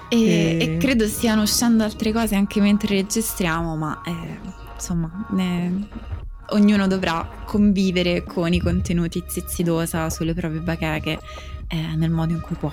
e, 0.08 0.18
e... 0.18 0.58
e, 0.62 0.78
credo 0.78 1.06
stiano 1.08 1.42
uscendo 1.42 1.84
altre 1.84 2.14
cose 2.14 2.36
anche 2.36 2.62
mentre 2.62 2.96
registriamo, 2.96 3.76
ma 3.76 4.02
eh, 4.06 4.40
insomma, 4.76 5.28
ne... 5.32 5.90
ognuno 6.52 6.88
dovrà 6.88 7.44
convivere 7.44 8.24
con 8.24 8.54
i 8.54 8.62
contenuti 8.62 9.22
zizzidosa 9.28 10.10
sulle 10.10 10.34
proprie 10.34 10.62
bacheche 10.62 11.20
eh, 11.68 11.96
nel 11.98 12.12
modo 12.12 12.32
in 12.32 12.40
cui 12.40 12.56
può. 12.56 12.72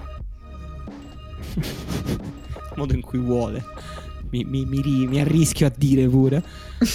modo 2.76 2.94
in 2.94 3.00
cui 3.00 3.18
vuole. 3.18 3.64
Mi, 4.30 4.44
mi, 4.44 4.64
mi, 4.64 5.06
mi 5.06 5.20
arrischio 5.20 5.66
a 5.66 5.72
dire 5.74 6.08
pure. 6.08 6.42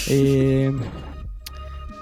e... 0.07 0.63
Ehm, 0.63 0.85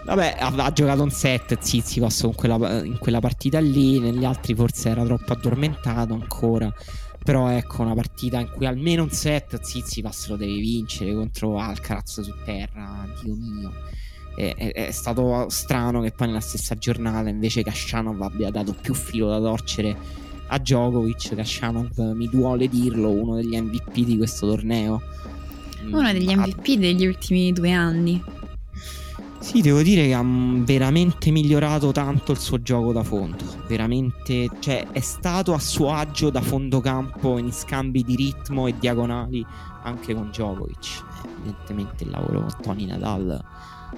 vabbè, 0.05 0.37
ha, 0.39 0.53
ha, 0.55 0.71
giocato 0.71 1.03
un 1.03 1.09
set 1.09 1.59
Zizipas 1.59 2.21
in 2.21 2.35
quella, 2.35 2.83
in 2.83 2.97
quella 2.99 3.19
partita 3.19 3.59
lì, 3.59 3.99
negli 3.99 4.23
altri 4.23 4.53
forse 4.55 4.89
era 4.89 5.03
troppo 5.03 5.33
addormentato 5.33 6.13
ancora. 6.13 6.73
Però 7.23 7.49
ecco, 7.49 7.81
una 7.81 7.95
partita 7.95 8.39
in 8.39 8.49
cui 8.51 8.67
almeno 8.67 9.01
un 9.01 9.09
set 9.09 9.59
Zizipas 9.59 10.27
lo 10.27 10.35
devi 10.35 10.59
vincere 10.59 11.13
contro 11.13 11.57
Alcaraz 11.57 12.21
su 12.21 12.33
terra, 12.45 13.03
Dio 13.21 13.35
mio. 13.35 13.73
È, 14.35 14.53
è, 14.55 14.71
è, 14.73 14.91
stato 14.91 15.47
strano 15.49 16.01
che 16.01 16.11
poi 16.11 16.27
nella 16.27 16.41
stessa 16.41 16.75
giornata 16.75 17.29
invece 17.29 17.63
Cascianov 17.63 18.21
abbia 18.21 18.51
dato 18.51 18.75
più 18.79 18.93
filo 18.93 19.29
da 19.29 19.39
torcere 19.39 20.24
a 20.47 20.59
Djokovic, 20.59 21.35
Kashanov 21.35 21.97
mi 22.13 22.27
duole 22.27 22.67
dirlo, 22.67 23.09
uno 23.09 23.35
degli 23.35 23.59
MVP 23.59 23.99
di 23.99 24.17
questo 24.17 24.47
torneo. 24.47 25.01
Uno 25.91 26.11
degli 26.11 26.33
MVP 26.33 26.73
degli 26.73 27.05
ultimi 27.05 27.51
due 27.51 27.71
anni. 27.71 28.23
Sì, 29.39 29.61
devo 29.61 29.83
dire 29.83 30.07
che 30.07 30.13
ha 30.15 30.23
veramente 30.23 31.29
migliorato 31.29 31.91
tanto 31.91 32.31
il 32.31 32.39
suo 32.39 32.61
gioco 32.63 32.91
da 32.91 33.03
fondo. 33.03 33.43
Veramente, 33.67 34.49
cioè, 34.59 34.87
è 34.91 35.01
stato 35.01 35.53
a 35.53 35.59
suo 35.59 35.91
agio 35.91 36.31
da 36.31 36.41
fondo 36.41 36.79
campo 36.79 37.37
in 37.37 37.51
scambi 37.51 38.03
di 38.03 38.15
ritmo 38.15 38.65
e 38.65 38.75
diagonali 38.79 39.45
anche 39.83 40.15
con 40.15 40.29
Djokovic. 40.29 41.03
Evidentemente 41.41 42.03
il 42.05 42.09
lavoro 42.09 42.41
con 42.41 42.55
Tony 42.61 42.85
Nadal 42.85 43.39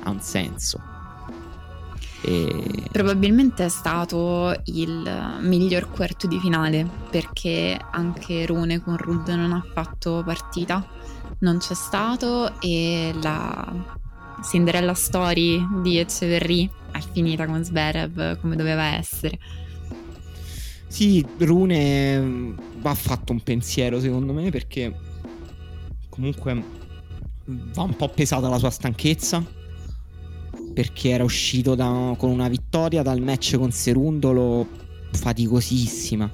ha 0.04 0.10
un 0.10 0.20
senso. 0.20 0.97
E... 2.22 2.90
Probabilmente 2.92 3.66
è 3.66 3.70
stato 3.70 4.54
il 4.66 5.38
miglior 5.42 5.90
quarto 5.92 6.28
di 6.28 6.40
finale 6.40 6.88
perché 7.10 7.80
anche 7.92 8.46
Rune 8.46 8.82
con 8.82 8.98
Rud 8.98 9.28
non 9.30 9.54
ha 9.54 9.64
fatto 9.74 10.24
partita, 10.26 10.86
non 11.40 11.60
c'è 11.60 11.76
stato 11.76 12.60
e 12.60 13.14
la 13.22 14.06
Cinderella 14.44 14.94
Story 14.94 15.66
di 15.82 16.00
Eceverri 16.00 16.70
è 16.92 17.00
finita 17.12 17.46
con 17.46 17.64
Zverev 17.64 18.40
come 18.40 18.56
doveva 18.56 18.96
essere. 18.96 19.38
Sì, 20.88 21.26
Rune 21.38 22.56
va 22.80 22.94
fatto 22.96 23.32
un 23.34 23.42
pensiero 23.42 24.00
secondo 24.00 24.34
me 24.34 24.50
perché 24.50 24.96
comunque 26.10 26.64
va 27.46 27.84
un 27.84 27.96
po' 27.96 28.10
pesata 28.10 28.50
la 28.50 28.58
sua 28.58 28.70
stanchezza 28.70 29.57
perché 30.78 31.10
era 31.10 31.24
uscito 31.24 31.74
da, 31.74 32.14
con 32.20 32.30
una 32.30 32.48
vittoria 32.48 33.02
dal 33.02 33.20
match 33.20 33.58
con 33.58 33.72
Serundolo 33.72 34.68
faticosissima. 35.12 36.30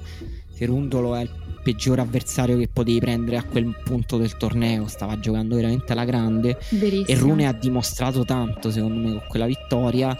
Serundolo 0.52 1.14
è 1.14 1.22
il 1.22 1.30
peggior 1.62 1.98
avversario 1.98 2.58
che 2.58 2.68
potevi 2.70 2.98
prendere 3.00 3.38
a 3.38 3.42
quel 3.42 3.74
punto 3.82 4.18
del 4.18 4.36
torneo, 4.36 4.86
stava 4.86 5.18
giocando 5.18 5.54
veramente 5.56 5.92
alla 5.92 6.04
grande 6.04 6.58
Verissimo. 6.68 7.06
e 7.06 7.14
Rune 7.14 7.46
ha 7.46 7.54
dimostrato 7.54 8.26
tanto 8.26 8.70
secondo 8.70 9.00
me 9.00 9.10
con 9.12 9.22
quella 9.30 9.46
vittoria 9.46 10.14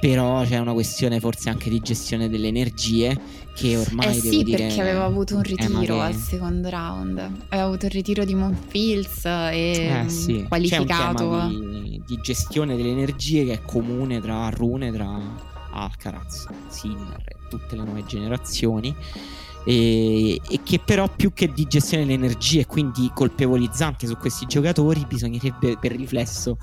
però 0.00 0.42
c'è 0.44 0.56
una 0.58 0.72
questione 0.72 1.20
forse 1.20 1.50
anche 1.50 1.68
di 1.68 1.78
gestione 1.80 2.30
delle 2.30 2.48
energie 2.48 3.16
che 3.54 3.76
ormai 3.76 4.16
eh 4.16 4.20
sì 4.20 4.42
dire, 4.42 4.66
perché 4.66 4.80
aveva 4.80 5.04
avuto 5.04 5.36
un 5.36 5.42
ritiro 5.42 5.96
che... 5.96 6.00
al 6.00 6.14
secondo 6.14 6.70
round. 6.70 7.18
Aveva 7.18 7.66
avuto 7.66 7.84
il 7.84 7.92
ritiro 7.92 8.24
di 8.24 8.34
Monfils 8.34 9.26
e 9.26 10.04
eh, 10.04 10.08
sì. 10.08 10.46
qualificato 10.48 11.28
c'è 11.28 11.44
un 11.44 11.82
di, 11.82 12.02
di, 12.06 12.18
gestione 12.22 12.76
delle 12.76 12.90
energie 12.90 13.44
che 13.44 13.52
è 13.52 13.62
comune 13.62 14.20
tra 14.20 14.48
Rune 14.48 14.90
tra 14.90 15.20
Alcaraz 15.72 16.46
Sinner 16.68 17.22
e 17.26 17.36
tutte 17.50 17.76
le 17.76 17.82
nuove 17.82 18.02
generazioni. 18.06 18.94
E, 19.62 20.40
e, 20.48 20.60
che 20.62 20.80
però 20.82 21.06
più 21.14 21.34
che 21.34 21.52
di 21.52 21.66
gestione 21.66 22.04
delle 22.06 22.16
energie 22.16 22.64
quindi 22.64 23.10
colpevolizzante 23.14 24.06
su 24.06 24.16
questi 24.16 24.46
giocatori 24.46 25.04
bisognerebbe 25.06 25.76
per 25.78 25.92
riflesso 25.92 26.56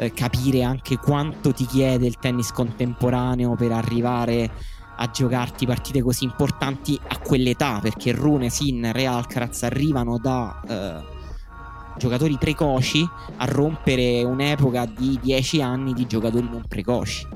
eh, 0.00 0.12
capire 0.12 0.62
anche 0.62 0.96
quanto 0.96 1.52
ti 1.52 1.66
chiede 1.66 2.06
il 2.06 2.16
tennis 2.16 2.52
contemporaneo 2.52 3.54
per 3.54 3.72
arrivare 3.72 4.50
a 4.96 5.10
giocarti 5.10 5.66
partite 5.66 6.00
così 6.00 6.24
importanti 6.24 6.98
a 7.08 7.18
quell'età, 7.18 7.80
perché 7.80 8.12
Rune, 8.12 8.48
Sinner 8.48 8.96
e 8.96 9.04
Alcaraz 9.04 9.62
arrivano 9.64 10.18
da 10.18 10.60
eh, 10.66 11.98
giocatori 11.98 12.38
precoci 12.38 13.06
a 13.36 13.44
rompere 13.44 14.22
un'epoca 14.24 14.86
di 14.86 15.18
10 15.22 15.60
anni 15.60 15.92
di 15.92 16.06
giocatori 16.06 16.48
non 16.50 16.64
precoci. 16.66 17.26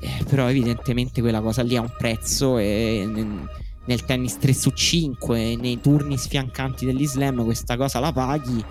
Eh, 0.00 0.24
però 0.24 0.48
evidentemente 0.48 1.20
quella 1.20 1.40
cosa 1.40 1.62
lì 1.62 1.76
ha 1.76 1.80
un 1.80 1.94
prezzo 1.96 2.58
e 2.58 3.08
nel, 3.08 3.48
nel 3.84 4.04
tennis 4.04 4.36
3 4.38 4.52
su 4.52 4.70
5, 4.70 5.54
nei 5.54 5.80
turni 5.80 6.18
sfiancanti 6.18 6.86
dell'Islam 6.86 7.44
questa 7.44 7.76
cosa 7.76 8.00
la 8.00 8.12
paghi 8.12 8.64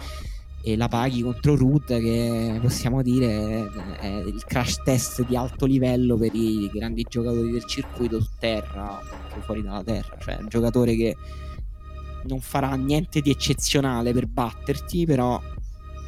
e 0.64 0.78
la 0.78 0.88
paghi 0.88 1.22
contro 1.24 1.56
Rud 1.56 1.86
che 1.86 2.60
possiamo 2.62 3.02
dire 3.02 3.68
è 4.00 4.08
il 4.08 4.44
crash 4.46 4.82
test 4.84 5.26
di 5.26 5.36
alto 5.36 5.66
livello 5.66 6.16
per 6.18 6.34
i 6.36 6.70
grandi 6.72 7.06
giocatori 7.10 7.52
del 7.52 7.66
circuito 7.66 8.22
su 8.22 8.30
terra 8.40 9.00
anche 9.00 9.42
fuori 9.42 9.64
dalla 9.64 9.84
terra. 9.84 10.18
Cioè 10.20 10.38
un 10.40 10.48
giocatore 10.48 10.96
che 10.96 11.16
non 12.26 12.40
farà 12.40 12.76
niente 12.76 13.22
di 13.22 13.32
eccezionale 13.32 14.14
per 14.14 14.28
batterti 14.28 15.06
però 15.06 15.42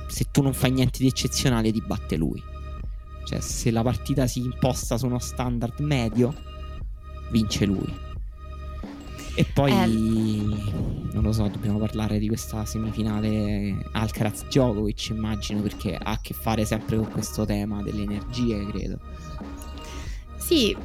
se 0.08 0.26
tu 0.32 0.44
non 0.44 0.54
fai 0.54 0.72
niente 0.72 1.00
di 1.00 1.08
eccezionale 1.08 1.72
ti 1.72 1.82
batte 1.82 2.16
lui. 2.16 2.42
Cioè 3.26 3.40
se 3.40 3.72
la 3.72 3.82
partita 3.82 4.28
si 4.28 4.40
imposta 4.40 4.98
su 4.98 5.08
uno 5.08 5.20
standard 5.20 5.80
medio 5.80 6.34
vince 7.32 7.66
lui 7.66 8.12
e 9.36 9.46
poi, 9.46 9.72
eh. 9.72 9.88
non 9.88 11.24
lo 11.24 11.32
so, 11.32 11.48
dobbiamo 11.48 11.80
parlare 11.80 12.20
di 12.20 12.28
questa 12.28 12.66
semifinale 12.66 13.90
Alcaraz 13.94 14.46
Djokovic, 14.46 15.10
immagino, 15.10 15.62
perché 15.62 15.96
ha 15.96 16.12
a 16.12 16.20
che 16.22 16.34
fare 16.34 16.66
sempre 16.66 16.98
con 16.98 17.10
questo 17.10 17.46
tema 17.46 17.82
delle 17.82 18.04
energie, 18.04 18.66
credo. 18.68 19.00
Sì, 20.38 20.76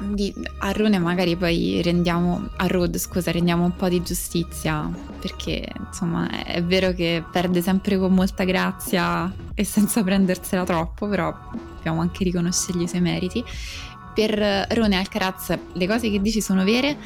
di, 0.00 0.34
a 0.58 0.72
Rune 0.72 0.98
magari 0.98 1.36
poi 1.36 1.80
rendiamo, 1.82 2.48
a 2.56 2.66
Rod 2.66 2.96
scusa, 2.96 3.30
rendiamo 3.30 3.64
un 3.64 3.76
po' 3.76 3.88
di 3.88 4.02
giustizia, 4.02 4.90
perché 5.20 5.68
insomma 5.86 6.44
è 6.44 6.62
vero 6.62 6.92
che 6.92 7.22
perde 7.30 7.62
sempre 7.62 7.98
con 7.98 8.12
molta 8.12 8.44
grazia 8.44 9.32
e 9.54 9.64
senza 9.64 10.02
prendersela 10.02 10.64
troppo, 10.64 11.06
però 11.08 11.32
dobbiamo 11.76 12.00
anche 12.00 12.24
riconoscergli 12.24 12.82
i 12.82 12.88
suoi 12.88 13.00
meriti. 13.00 13.44
Per 14.14 14.66
Rune 14.70 14.96
Alcaraz 14.96 15.58
le 15.72 15.86
cose 15.86 16.10
che 16.10 16.20
dici 16.20 16.40
sono 16.40 16.64
vere, 16.64 16.96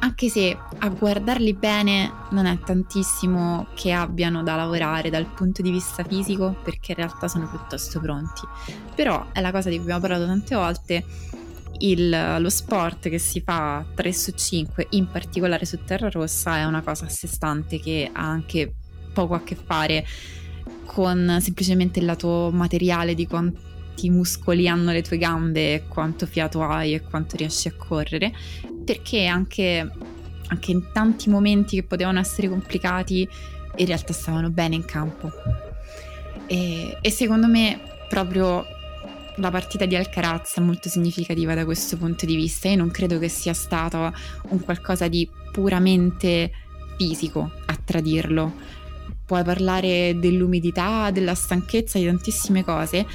anche 0.00 0.28
se 0.28 0.56
a 0.78 0.88
guardarli 0.88 1.54
bene 1.54 2.12
non 2.30 2.46
è 2.46 2.58
tantissimo 2.58 3.66
che 3.74 3.92
abbiano 3.92 4.42
da 4.42 4.56
lavorare 4.56 5.10
dal 5.10 5.26
punto 5.26 5.62
di 5.62 5.70
vista 5.70 6.04
fisico, 6.04 6.56
perché 6.62 6.92
in 6.92 6.98
realtà 6.98 7.28
sono 7.28 7.48
piuttosto 7.48 8.00
pronti. 8.00 8.42
Però 8.94 9.26
è 9.32 9.40
la 9.40 9.50
cosa 9.50 9.68
di 9.68 9.76
cui 9.76 9.84
abbiamo 9.84 10.00
parlato 10.00 10.26
tante 10.26 10.54
volte, 10.54 11.04
il, 11.78 12.36
lo 12.38 12.50
sport 12.50 13.08
che 13.08 13.18
si 13.18 13.40
fa 13.40 13.84
3 13.94 14.12
su 14.12 14.32
5, 14.32 14.86
in 14.90 15.08
particolare 15.10 15.64
su 15.64 15.78
terra 15.84 16.08
rossa, 16.10 16.58
è 16.58 16.64
una 16.64 16.82
cosa 16.82 17.06
a 17.06 17.08
sé 17.08 17.26
stante 17.26 17.80
che 17.80 18.10
ha 18.12 18.22
anche 18.22 18.74
poco 19.12 19.34
a 19.34 19.42
che 19.42 19.56
fare 19.56 20.06
con 20.84 21.38
semplicemente 21.40 21.98
il 21.98 22.04
lato 22.04 22.50
materiale 22.52 23.14
di 23.14 23.26
quanti 23.94 24.10
muscoli 24.10 24.68
hanno 24.68 24.90
le 24.90 25.02
tue 25.02 25.18
gambe, 25.18 25.84
quanto 25.88 26.26
fiato 26.26 26.62
hai 26.62 26.94
e 26.94 27.02
quanto 27.02 27.36
riesci 27.36 27.68
a 27.68 27.72
correre, 27.76 28.32
perché 28.84 29.26
anche, 29.26 29.88
anche 30.48 30.70
in 30.72 30.90
tanti 30.92 31.30
momenti 31.30 31.76
che 31.76 31.84
potevano 31.84 32.18
essere 32.18 32.48
complicati 32.48 33.28
in 33.76 33.86
realtà 33.86 34.12
stavano 34.12 34.50
bene 34.50 34.74
in 34.74 34.84
campo. 34.84 35.30
E, 36.46 36.98
e, 37.00 37.10
secondo 37.10 37.46
me 37.46 37.80
proprio 38.08 38.66
la 39.36 39.50
partita 39.50 39.86
di 39.86 39.96
Alcaraz 39.96 40.56
è 40.56 40.60
molto 40.60 40.88
significativa 40.88 41.54
da 41.54 41.64
questo 41.64 41.96
punto 41.96 42.26
di 42.26 42.34
vista. 42.34 42.68
Io 42.68 42.76
non 42.76 42.90
credo 42.90 43.18
che 43.18 43.28
sia 43.28 43.54
stato 43.54 44.12
un 44.48 44.60
qualcosa 44.60 45.06
di 45.06 45.28
puramente 45.52 46.50
fisico 46.96 47.50
a 47.66 47.78
tradirlo. 47.82 48.82
Puoi 49.24 49.42
parlare 49.42 50.18
dell'umidità, 50.18 51.10
della 51.10 51.34
stanchezza, 51.34 51.98
di 51.98 52.04
tantissime 52.04 52.62
cose, 52.62 53.06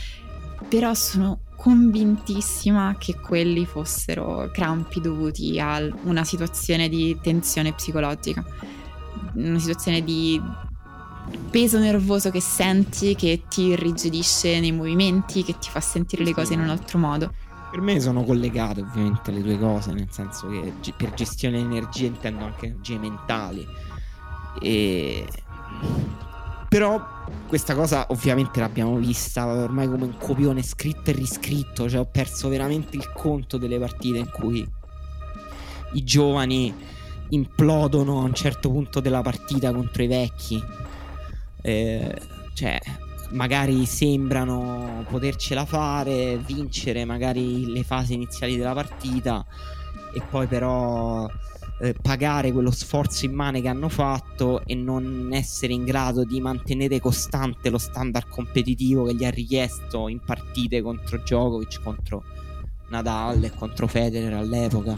però 0.67 0.93
sono 0.93 1.41
convintissima 1.55 2.95
che 2.97 3.15
quelli 3.19 3.65
fossero 3.65 4.49
crampi 4.51 5.01
dovuti 5.01 5.59
a 5.59 5.79
una 6.03 6.23
situazione 6.23 6.87
di 6.87 7.17
tensione 7.21 7.73
psicologica, 7.73 8.43
una 9.33 9.59
situazione 9.59 10.03
di 10.03 10.41
peso 11.49 11.77
nervoso 11.77 12.29
che 12.31 12.41
senti, 12.41 13.15
che 13.15 13.43
ti 13.49 13.63
irrigidisce 13.63 14.59
nei 14.59 14.71
movimenti, 14.71 15.43
che 15.43 15.57
ti 15.57 15.69
fa 15.69 15.79
sentire 15.79 16.23
le 16.23 16.33
cose 16.33 16.53
in 16.53 16.61
un 16.61 16.69
altro 16.69 16.97
modo. 16.97 17.33
Per 17.69 17.81
me 17.81 17.99
sono 17.99 18.23
collegate 18.23 18.81
ovviamente 18.81 19.31
le 19.31 19.41
due 19.41 19.59
cose, 19.59 19.91
nel 19.93 20.07
senso 20.09 20.47
che 20.47 20.73
per 20.97 21.13
gestione 21.13 21.57
di 21.57 21.63
energie 21.63 22.07
intendo 22.07 22.45
anche 22.45 22.67
energie 22.67 22.97
mentali. 22.97 23.67
E 24.61 25.27
però 26.69 27.03
questa 27.47 27.73
cosa 27.73 28.05
ovviamente 28.09 28.59
l'abbiamo 28.59 28.95
vista 28.97 29.45
ormai 29.47 29.87
come 29.87 30.03
un 30.03 30.17
copione 30.17 30.61
scritto 30.61 31.09
e 31.09 31.13
riscritto, 31.13 31.89
cioè 31.89 31.99
ho 31.99 32.05
perso 32.05 32.47
veramente 32.47 32.95
il 32.95 33.11
conto 33.11 33.57
delle 33.57 33.79
partite 33.79 34.19
in 34.19 34.29
cui 34.29 34.65
i 35.93 36.03
giovani 36.03 36.73
implodono 37.29 38.19
a 38.19 38.23
un 38.23 38.33
certo 38.33 38.69
punto 38.69 38.99
della 38.99 39.21
partita 39.21 39.73
contro 39.73 40.03
i 40.03 40.07
vecchi. 40.07 40.63
Eh, 41.61 42.21
cioè, 42.53 42.79
magari 43.31 43.85
sembrano 43.85 45.05
potercela 45.09 45.65
fare, 45.65 46.37
vincere 46.37 47.03
magari 47.03 47.71
le 47.71 47.83
fasi 47.83 48.13
iniziali 48.13 48.55
della 48.57 48.73
partita 48.73 49.45
e 50.13 50.21
poi 50.21 50.47
però 50.47 51.29
eh, 51.81 51.95
pagare 51.99 52.51
quello 52.51 52.71
sforzo 52.71 53.25
immane 53.25 53.61
che 53.61 53.67
hanno 53.67 53.89
fatto 53.89 54.65
e 54.65 54.75
non 54.75 55.29
essere 55.31 55.73
in 55.73 55.85
grado 55.85 56.23
di 56.23 56.41
mantenere 56.41 56.99
costante 56.99 57.69
lo 57.69 57.77
standard 57.77 58.27
competitivo 58.27 59.05
che 59.05 59.15
gli 59.15 59.23
ha 59.23 59.29
richiesto 59.29 60.07
in 60.07 60.19
partite 60.19 60.81
contro 60.81 61.17
Djokovic, 61.17 61.81
contro 61.81 62.23
Nadal 62.89 63.43
e 63.43 63.51
contro 63.51 63.87
Federer 63.87 64.33
all'epoca. 64.33 64.97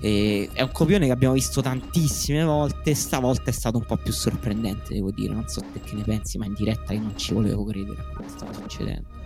E 0.00 0.50
è 0.52 0.62
un 0.62 0.70
copione 0.72 1.06
che 1.06 1.12
abbiamo 1.12 1.34
visto 1.34 1.62
tantissime 1.62 2.44
volte. 2.44 2.94
Stavolta 2.94 3.50
è 3.50 3.52
stato 3.52 3.78
un 3.78 3.84
po' 3.84 3.96
più 3.96 4.12
sorprendente, 4.12 4.94
devo 4.94 5.10
dire. 5.10 5.32
Non 5.32 5.48
so 5.48 5.62
te 5.72 5.80
che 5.80 5.94
ne 5.94 6.02
pensi, 6.02 6.38
ma 6.38 6.44
in 6.44 6.54
diretta 6.54 6.92
io 6.92 7.00
non 7.00 7.16
ci 7.16 7.32
volevo 7.32 7.64
credere 7.64 8.00
a 8.00 8.04
quello 8.04 8.22
che 8.22 8.28
stava 8.28 8.52
succedendo. 8.52 9.25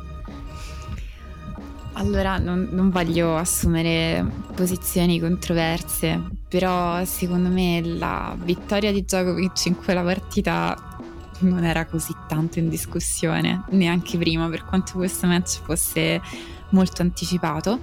Allora, 2.01 2.39
non, 2.39 2.69
non, 2.71 2.89
voglio 2.89 3.37
assumere 3.37 4.25
posizioni 4.55 5.21
controverse, 5.21 6.19
però 6.49 7.05
secondo 7.05 7.51
me 7.51 7.83
la 7.85 8.35
vittoria 8.43 8.91
di 8.91 9.03
Djokovic 9.03 9.67
in 9.67 9.77
quella 9.77 10.03
partita 10.03 10.97
non 11.41 11.63
era 11.63 11.85
così 11.85 12.15
tanto 12.27 12.59
in 12.59 12.71
discussione, 12.71 13.65
neanche 13.73 14.17
prima, 14.17 14.49
per 14.49 14.65
quanto 14.65 14.95
questo 14.95 15.27
match 15.27 15.61
fosse 15.63 16.23
molto 16.71 17.03
anticipato. 17.03 17.81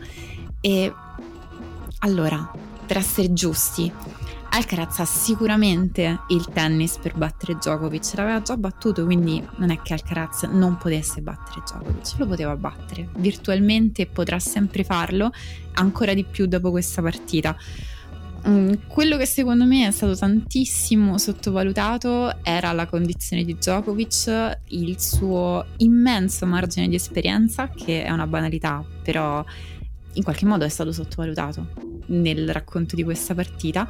E 0.61 0.91
allora, 1.99 2.51
per 2.87 2.97
essere 2.97 3.31
giusti, 3.33 3.93
Alcaraz 4.49 4.99
ha 4.99 5.05
sicuramente 5.05 6.21
il 6.29 6.47
tennis 6.47 6.97
per 6.97 7.15
battere 7.15 7.55
Djokovic, 7.55 8.13
l'aveva 8.15 8.41
già 8.41 8.57
battuto, 8.57 9.05
quindi 9.05 9.45
non 9.57 9.69
è 9.69 9.81
che 9.81 9.93
Alcaraz 9.93 10.43
non 10.43 10.77
potesse 10.77 11.21
battere 11.21 11.61
Djokovic, 11.65 12.13
lo 12.17 12.27
poteva 12.27 12.55
battere 12.55 13.09
virtualmente 13.17 14.07
potrà 14.07 14.39
sempre 14.39 14.83
farlo, 14.83 15.31
ancora 15.73 16.13
di 16.13 16.23
più 16.23 16.47
dopo 16.47 16.71
questa 16.71 17.01
partita. 17.01 17.55
Mm, 18.47 18.73
quello 18.87 19.17
che 19.17 19.25
secondo 19.25 19.65
me 19.65 19.87
è 19.87 19.91
stato 19.91 20.15
tantissimo 20.15 21.17
sottovalutato 21.17 22.43
era 22.43 22.71
la 22.71 22.85
condizione 22.85 23.43
di 23.43 23.55
Djokovic, 23.55 24.59
il 24.69 24.99
suo 24.99 25.65
immenso 25.77 26.45
margine 26.45 26.87
di 26.87 26.95
esperienza, 26.95 27.69
che 27.69 28.03
è 28.03 28.09
una 28.09 28.27
banalità, 28.27 28.83
però 29.03 29.43
in 30.13 30.23
qualche 30.23 30.45
modo 30.45 30.65
è 30.65 30.69
stato 30.69 30.91
sottovalutato 30.91 31.67
nel 32.07 32.51
racconto 32.51 32.95
di 32.95 33.03
questa 33.03 33.35
partita 33.35 33.87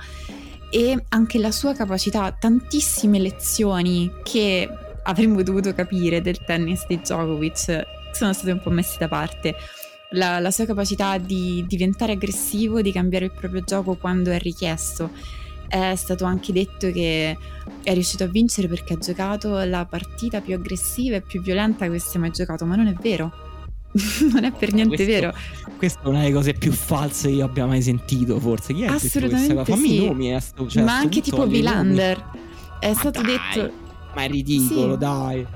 e 0.70 1.04
anche 1.10 1.40
la 1.40 1.52
sua 1.52 1.74
capacità, 1.74 2.32
tantissime 2.32 3.20
lezioni 3.20 4.12
che 4.24 4.70
avremmo 5.04 5.42
dovuto 5.42 5.74
capire 5.74 6.22
del 6.22 6.44
tennis 6.44 6.86
di 6.88 7.00
Djokovic 7.00 7.86
sono 8.12 8.34
state 8.34 8.52
un 8.52 8.62
po' 8.62 8.70
messe 8.70 8.98
da 9.00 9.08
parte. 9.08 9.56
La, 10.12 10.40
la 10.40 10.52
sua 10.52 10.66
capacità 10.66 11.18
di 11.18 11.66
diventare 11.68 12.14
aggressivo, 12.14 12.82
di 12.82 12.92
cambiare 12.92 13.26
il 13.26 13.32
proprio 13.32 13.62
gioco 13.62 13.96
quando 13.96 14.32
è 14.32 14.40
richiesto. 14.40 15.12
È 15.68 15.96
stato 15.96 16.24
anche 16.24 16.54
detto 16.54 16.92
che 16.92 17.38
è 17.84 17.94
riuscito 17.94 18.24
a 18.24 18.28
vincere 18.28 18.68
perché 18.68 18.94
ha 18.94 18.98
giocato 18.98 19.64
la 19.66 19.86
partita 19.86 20.42
più 20.42 20.56
aggressiva 20.56 21.18
e 21.18 21.22
più 21.22 21.42
violenta 21.42 21.90
che 21.90 22.00
sia 22.00 22.20
mai 22.20 22.32
giocato, 22.32 22.66
ma 22.66 22.76
non 22.76 22.88
è 22.88 22.94
vero 22.94 23.47
non 24.32 24.44
è 24.44 24.52
per 24.52 24.74
niente 24.74 24.96
questo, 24.96 25.14
vero. 25.14 25.34
Questa 25.78 26.02
è 26.04 26.08
una 26.08 26.20
delle 26.20 26.34
cose 26.34 26.54
più 26.54 26.72
false 26.72 27.30
che 27.30 27.36
io 27.36 27.46
abbia 27.46 27.66
mai 27.66 27.82
sentito, 27.82 28.40
forse. 28.40 28.74
Chi 28.74 28.84
è 28.84 28.88
Assolutamente 28.88 29.66
Fammi 29.66 29.88
sì. 29.88 30.06
nomi, 30.06 30.34
eh, 30.34 30.40
sto, 30.40 30.68
cioè, 30.68 30.84
Ma 30.84 30.98
anche 30.98 31.22
tipo 31.22 31.46
Vilander. 31.46 32.24
È 32.80 32.94
stato 32.94 33.22
dai, 33.22 33.38
detto... 33.54 33.74
Ma 34.16 34.24
è 34.24 34.28
ridicolo, 34.28 34.94
sì. 34.94 35.00
dai. 35.00 35.48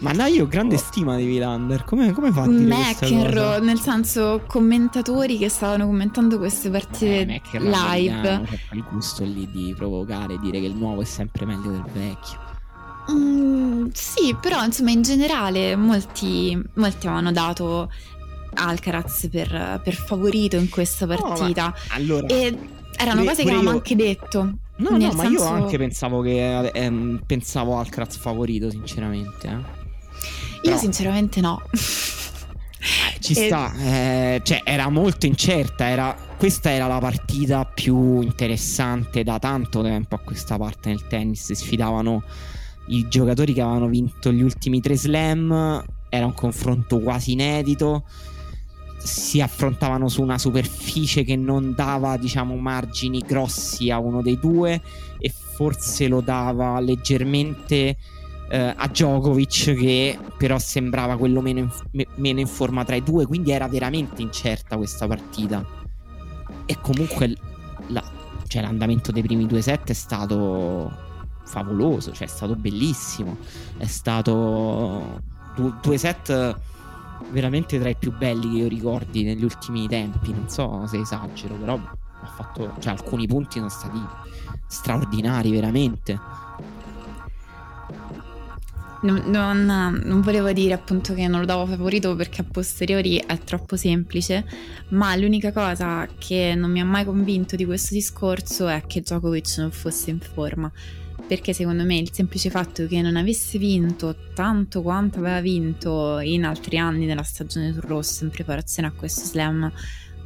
Ma 0.00 0.12
no, 0.12 0.26
io 0.26 0.44
ho 0.44 0.46
grande 0.46 0.76
oh. 0.76 0.78
stima 0.78 1.16
di 1.16 1.24
Vilander. 1.24 1.84
Come, 1.84 2.12
come 2.12 2.30
fa 2.30 2.42
a 2.42 2.48
dire 2.48 2.74
McEnroe, 2.74 3.60
nel 3.60 3.80
senso 3.80 4.42
commentatori 4.46 5.38
che 5.38 5.48
stavano 5.48 5.86
commentando 5.86 6.38
queste 6.38 6.70
partite 6.70 7.42
eh, 7.52 7.60
live. 7.60 8.42
C'è 8.44 8.74
il 8.74 8.84
gusto 8.90 9.24
lì 9.24 9.48
di 9.50 9.74
provocare 9.76 10.38
dire 10.38 10.60
che 10.60 10.66
il 10.66 10.76
nuovo 10.76 11.02
è 11.02 11.04
sempre 11.04 11.46
meglio 11.46 11.70
del 11.70 11.84
vecchio. 11.92 12.47
Mm, 13.10 13.88
sì, 13.92 14.36
però 14.40 14.62
insomma 14.64 14.90
in 14.90 15.02
generale 15.02 15.76
molti, 15.76 16.60
molti 16.74 17.06
avevano 17.06 17.32
dato 17.32 17.90
Alcaraz 18.54 19.28
per, 19.30 19.80
per, 19.82 19.94
favorito 19.94 20.56
in 20.56 20.68
questa 20.68 21.06
partita. 21.06 21.66
No, 21.66 21.74
allora, 21.88 22.26
e 22.26 22.56
erano 22.96 23.24
cose 23.24 23.42
che 23.42 23.48
avevamo 23.48 23.70
io... 23.70 23.76
anche 23.76 23.96
detto. 23.96 24.52
No, 24.76 24.90
no, 24.90 25.00
senso... 25.00 25.16
ma 25.16 25.24
io 25.24 25.42
anche 25.44 25.78
pensavo 25.78 26.20
che 26.20 26.68
ehm, 26.68 27.22
pensavo 27.26 27.78
Alcaraz 27.78 28.16
favorito, 28.16 28.70
sinceramente. 28.70 29.48
Eh. 29.48 30.68
Io 30.68 30.76
sinceramente 30.76 31.40
no. 31.40 31.62
Eh, 31.72 33.20
ci 33.20 33.32
e... 33.38 33.46
sta, 33.46 33.72
eh, 33.76 34.40
cioè 34.44 34.62
era 34.64 34.88
molto 34.88 35.26
incerta, 35.26 35.88
era, 35.88 36.16
questa 36.36 36.70
era 36.70 36.86
la 36.86 36.98
partita 36.98 37.64
più 37.64 38.20
interessante 38.20 39.22
da 39.22 39.38
tanto 39.38 39.82
tempo 39.82 40.14
a 40.14 40.18
questa 40.18 40.56
parte 40.56 40.90
nel 40.90 41.06
tennis, 41.06 41.52
sfidavano 41.52 42.22
i 42.88 43.08
giocatori 43.08 43.52
che 43.52 43.60
avevano 43.60 43.88
vinto 43.88 44.32
gli 44.32 44.42
ultimi 44.42 44.80
tre 44.80 44.96
slam, 44.96 45.84
era 46.08 46.26
un 46.26 46.34
confronto 46.34 47.00
quasi 47.00 47.32
inedito, 47.32 48.04
si 48.98 49.40
affrontavano 49.40 50.08
su 50.08 50.22
una 50.22 50.38
superficie 50.38 51.24
che 51.24 51.36
non 51.36 51.74
dava 51.74 52.16
diciamo 52.16 52.56
margini 52.56 53.22
grossi 53.26 53.90
a 53.90 53.98
uno 53.98 54.22
dei 54.22 54.38
due 54.38 54.80
e 55.18 55.32
forse 55.32 56.08
lo 56.08 56.20
dava 56.20 56.80
leggermente 56.80 57.96
eh, 58.50 58.74
a 58.76 58.88
Djokovic 58.88 59.74
che 59.74 60.18
però 60.36 60.58
sembrava 60.58 61.16
quello 61.16 61.40
meno 61.40 61.60
in, 61.60 61.70
me, 61.92 62.06
meno 62.16 62.40
in 62.40 62.46
forma 62.46 62.84
tra 62.84 62.96
i 62.96 63.02
due 63.02 63.26
quindi 63.26 63.50
era 63.50 63.68
veramente 63.68 64.22
incerta 64.22 64.76
questa 64.76 65.06
partita. 65.06 65.64
E 66.66 66.76
comunque 66.82 67.34
la, 67.88 68.02
cioè, 68.46 68.62
l'andamento 68.62 69.12
dei 69.12 69.22
primi 69.22 69.46
due 69.46 69.62
set 69.62 69.90
è 69.90 69.94
stato 69.94 71.06
favoloso 71.48 72.12
cioè 72.12 72.26
è 72.26 72.30
stato 72.30 72.54
bellissimo. 72.54 73.38
È 73.76 73.86
stato 73.86 75.20
due, 75.54 75.74
due 75.82 75.98
set 75.98 76.56
veramente 77.30 77.78
tra 77.78 77.88
i 77.88 77.96
più 77.96 78.16
belli 78.16 78.50
che 78.50 78.56
io 78.58 78.68
ricordi 78.68 79.24
negli 79.24 79.44
ultimi 79.44 79.88
tempi. 79.88 80.32
Non 80.32 80.48
so 80.48 80.86
se 80.86 80.98
esagero 80.98 81.54
però 81.54 81.74
ha 81.74 82.26
fatto 82.26 82.74
cioè 82.78 82.92
alcuni 82.92 83.26
punti 83.26 83.58
sono 83.58 83.68
stati 83.68 84.00
straordinari 84.66 85.50
veramente. 85.50 86.46
Non, 89.00 89.22
non, 89.26 89.64
non, 90.04 90.20
volevo 90.22 90.50
dire 90.50 90.72
appunto 90.72 91.14
che 91.14 91.28
non 91.28 91.38
lo 91.38 91.46
davo 91.46 91.66
favorito 91.66 92.16
perché 92.16 92.40
a 92.40 92.44
posteriori 92.50 93.22
è 93.24 93.38
troppo 93.38 93.76
semplice, 93.76 94.44
ma 94.88 95.14
l'unica 95.14 95.52
cosa 95.52 96.08
che 96.18 96.54
non 96.56 96.72
mi 96.72 96.80
ha 96.80 96.84
mai 96.84 97.04
convinto 97.04 97.54
di 97.54 97.64
questo 97.64 97.94
discorso 97.94 98.66
è 98.66 98.82
che 98.88 99.00
Djokovic 99.00 99.58
non 99.58 99.70
fosse 99.70 100.10
in 100.10 100.18
forma. 100.18 100.70
Perché 101.28 101.52
secondo 101.52 101.84
me 101.84 101.98
il 101.98 102.10
semplice 102.10 102.48
fatto 102.48 102.86
che 102.86 103.02
non 103.02 103.16
avesse 103.16 103.58
vinto 103.58 104.16
tanto 104.34 104.80
quanto 104.82 105.18
aveva 105.18 105.40
vinto 105.40 106.18
in 106.20 106.44
altri 106.44 106.78
anni 106.78 107.04
nella 107.04 107.22
stagione 107.22 107.72
sul 107.72 107.82
rosso 107.82 108.24
in 108.24 108.30
preparazione 108.30 108.88
a 108.88 108.92
questo 108.92 109.24
slam 109.26 109.70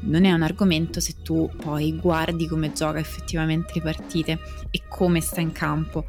non 0.03 0.25
è 0.25 0.33
un 0.33 0.43
argomento 0.43 1.01
se 1.01 1.17
tu 1.23 1.51
poi 1.57 1.97
guardi 1.97 2.49
come 2.49 2.73
gioca 2.73 2.99
effettivamente 2.99 3.73
le 3.75 3.83
partite 3.83 4.39
e 4.71 4.83
come 4.89 5.21
sta 5.21 5.41
in 5.41 5.53
campo. 5.53 6.07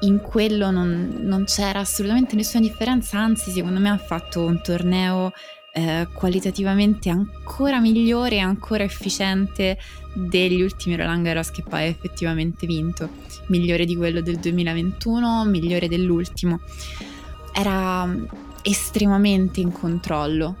In 0.00 0.20
quello 0.20 0.70
non, 0.70 1.18
non, 1.20 1.44
c'era 1.44 1.80
assolutamente 1.80 2.34
nessuna 2.34 2.66
differenza, 2.66 3.18
anzi 3.18 3.50
secondo 3.50 3.80
me 3.80 3.90
ha 3.90 3.98
fatto 3.98 4.44
un 4.44 4.62
torneo 4.62 5.32
eh, 5.72 6.08
qualitativamente 6.12 7.10
ancora 7.10 7.80
migliore 7.80 8.36
e 8.36 8.40
ancora 8.40 8.82
efficiente 8.82 9.78
degli 10.12 10.60
ultimi 10.60 10.96
Roland 10.96 11.24
Garros 11.24 11.50
che 11.50 11.62
poi 11.62 11.82
ha 11.82 11.84
effettivamente 11.84 12.66
vinto, 12.66 13.08
migliore 13.46 13.84
di 13.84 13.96
quello 13.96 14.20
del 14.20 14.38
2021, 14.38 15.44
migliore 15.44 15.88
dell'ultimo. 15.88 16.60
Era 17.52 18.08
estremamente 18.62 19.60
in 19.60 19.72
controllo, 19.72 20.56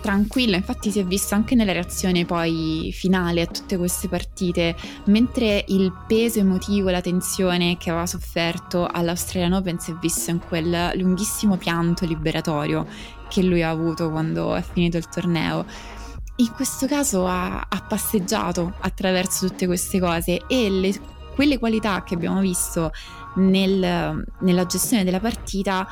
tranquilla, 0.00 0.56
infatti 0.56 0.90
si 0.90 0.98
è 0.98 1.04
visto 1.04 1.34
anche 1.34 1.54
nella 1.54 1.72
reazione 1.72 2.24
poi 2.24 2.90
finale 2.92 3.42
a 3.42 3.46
tutte 3.46 3.76
queste 3.76 4.08
partite, 4.08 4.74
mentre 5.04 5.64
il 5.68 5.92
peso 6.06 6.40
emotivo, 6.40 6.90
la 6.90 7.00
tensione 7.00 7.76
che 7.76 7.90
aveva 7.90 8.06
sofferto 8.06 8.86
all'Australian 8.86 9.52
Open 9.52 9.78
si 9.78 9.92
è 9.92 9.94
visto 10.00 10.30
in 10.30 10.40
quel 10.40 10.92
lunghissimo 10.94 11.56
pianto 11.56 12.06
liberatorio 12.06 13.18
che 13.30 13.42
lui 13.42 13.62
ha 13.62 13.70
avuto 13.70 14.10
quando 14.10 14.54
è 14.54 14.62
finito 14.62 14.96
il 14.96 15.08
torneo. 15.08 15.64
In 16.36 16.52
questo 16.52 16.86
caso 16.86 17.26
ha, 17.26 17.66
ha 17.68 17.82
passeggiato 17.86 18.74
attraverso 18.80 19.46
tutte 19.46 19.66
queste 19.66 20.00
cose 20.00 20.42
e 20.48 20.68
le, 20.68 20.92
quelle 21.34 21.58
qualità 21.58 22.02
che 22.02 22.14
abbiamo 22.14 22.40
visto 22.40 22.90
nel, 23.36 24.24
nella 24.40 24.66
gestione 24.66 25.04
della 25.04 25.20
partita 25.20 25.86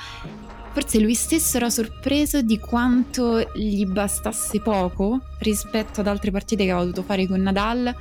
Forse 0.79 1.01
lui 1.01 1.15
stesso 1.15 1.57
era 1.57 1.71
sorpreso 1.71 2.41
di 2.41 2.61
quanto 2.61 3.51
gli 3.53 3.85
bastasse 3.85 4.61
poco 4.61 5.23
rispetto 5.39 6.01
ad 6.01 6.07
altre 6.07 6.31
partite 6.31 6.63
che 6.63 6.71
aveva 6.71 6.85
dovuto 6.85 7.03
fare 7.03 7.27
con 7.27 7.41
Nadal, 7.41 7.93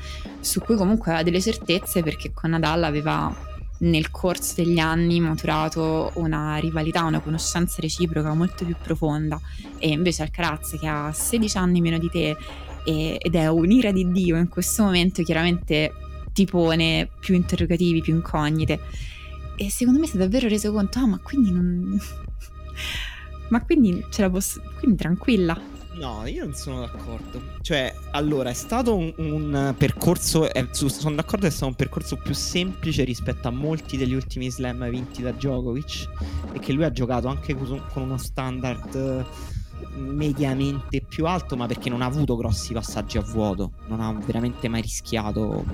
su 0.42 0.60
cui 0.60 0.76
comunque 0.76 1.12
aveva 1.12 1.24
delle 1.24 1.42
certezze 1.42 2.04
perché 2.04 2.34
con 2.34 2.52
Nadal 2.52 2.84
aveva 2.84 3.34
nel 3.80 4.10
corso 4.12 4.54
degli 4.56 4.80
anni 4.80 5.20
maturato 5.20 6.12
una 6.16 6.58
rivalità, 6.58 7.04
una 7.04 7.20
conoscenza 7.20 7.82
reciproca 7.82 8.34
molto 8.34 8.66
più 8.66 8.76
profonda 8.82 9.40
e 9.78 9.90
invece 9.90 10.24
Alcaraz 10.24 10.78
che 10.80 10.88
ha 10.88 11.12
16 11.12 11.58
anni 11.58 11.82
meno 11.82 11.98
di 11.98 12.10
te 12.10 12.36
e, 12.84 13.18
ed 13.20 13.36
è 13.36 13.48
un'ira 13.48 13.92
di 13.92 14.12
Dio 14.12 14.38
in 14.38 14.50
questo 14.50 14.84
momento 14.84 15.22
chiaramente 15.24 15.94
ti 16.34 16.46
pone 16.46 17.10
più 17.20 17.36
interrogativi, 17.36 18.02
più 18.02 18.14
incognite 18.14 18.80
e 19.60 19.72
secondo 19.72 20.00
me 20.00 20.06
si 20.06 20.16
è 20.16 20.20
davvero 20.20 20.48
reso 20.48 20.72
conto, 20.72 21.00
ah 21.00 21.08
ma 21.08 21.20
quindi 21.22 21.52
non, 21.52 22.00
ma 23.50 23.64
quindi 23.64 24.06
ce 24.10 24.22
la 24.22 24.30
posso. 24.30 24.62
Quindi 24.78 24.98
tranquilla. 24.98 25.60
No, 25.98 26.26
io 26.28 26.44
non 26.44 26.54
sono 26.54 26.82
d'accordo. 26.82 27.42
Cioè, 27.62 27.94
allora, 28.12 28.52
è 28.52 28.54
stato 28.54 28.96
un, 28.96 29.12
un 29.18 29.76
percorso. 29.78 30.52
Eh, 30.52 30.68
sono 30.72 31.16
d'accordo 31.16 31.42
che 31.42 31.48
è 31.48 31.52
stato 31.52 31.68
un 31.68 31.76
percorso 31.76 32.18
più 32.18 32.34
semplice 32.34 33.04
rispetto 33.04 33.48
a 33.48 33.52
molti 33.52 33.98
degli 33.98 34.14
ultimi 34.14 34.50
slam 34.52 34.88
vinti 34.90 35.24
da 35.24 35.32
Djokovic. 35.32 36.10
E 36.54 36.60
che 36.60 36.72
lui 36.74 36.84
ha 36.84 36.92
giocato 36.92 37.28
anche 37.28 37.56
con, 37.56 37.84
con 37.92 38.04
uno 38.04 38.18
standard 38.18 38.96
eh, 38.96 39.98
mediamente 39.98 41.02
più 41.02 41.26
alto, 41.26 41.56
ma 41.56 41.66
perché 41.66 41.90
non 41.90 42.04
ha 42.04 42.06
avuto 42.06 42.36
grossi 42.36 42.74
passaggi 42.74 43.18
a 43.18 43.22
vuoto. 43.22 43.72
Non 43.88 44.00
ha 44.00 44.14
veramente 44.14 44.68
mai 44.68 44.82
rischiato 44.82 45.66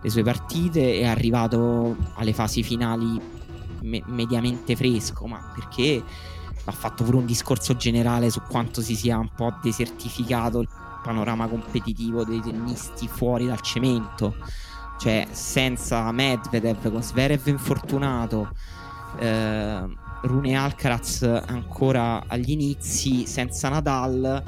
le 0.00 0.10
sue 0.10 0.22
partite. 0.22 1.00
È 1.00 1.04
arrivato 1.04 1.96
alle 2.14 2.32
fasi 2.32 2.62
finali 2.62 3.20
me- 3.82 4.02
mediamente 4.06 4.76
fresco, 4.76 5.26
ma 5.26 5.52
perché 5.54 6.02
ha 6.64 6.72
fatto 6.72 7.04
pure 7.04 7.16
un 7.16 7.26
discorso 7.26 7.76
generale 7.76 8.30
su 8.30 8.40
quanto 8.48 8.80
si 8.80 8.94
sia 8.94 9.18
un 9.18 9.30
po' 9.34 9.54
desertificato 9.62 10.60
il 10.60 10.68
panorama 11.02 11.48
competitivo 11.48 12.24
dei 12.24 12.40
tennisti 12.40 13.08
fuori 13.08 13.46
dal 13.46 13.60
cemento. 13.60 14.36
Cioè, 14.98 15.26
senza 15.32 16.10
Medvedev, 16.12 16.90
con 16.90 17.02
Sverev 17.02 17.46
infortunato, 17.48 18.54
eh, 19.18 19.84
Rune 20.22 20.54
Alcaraz 20.54 21.22
ancora 21.22 22.22
agli 22.28 22.50
inizi, 22.50 23.26
senza 23.26 23.68
Nadal, 23.68 24.42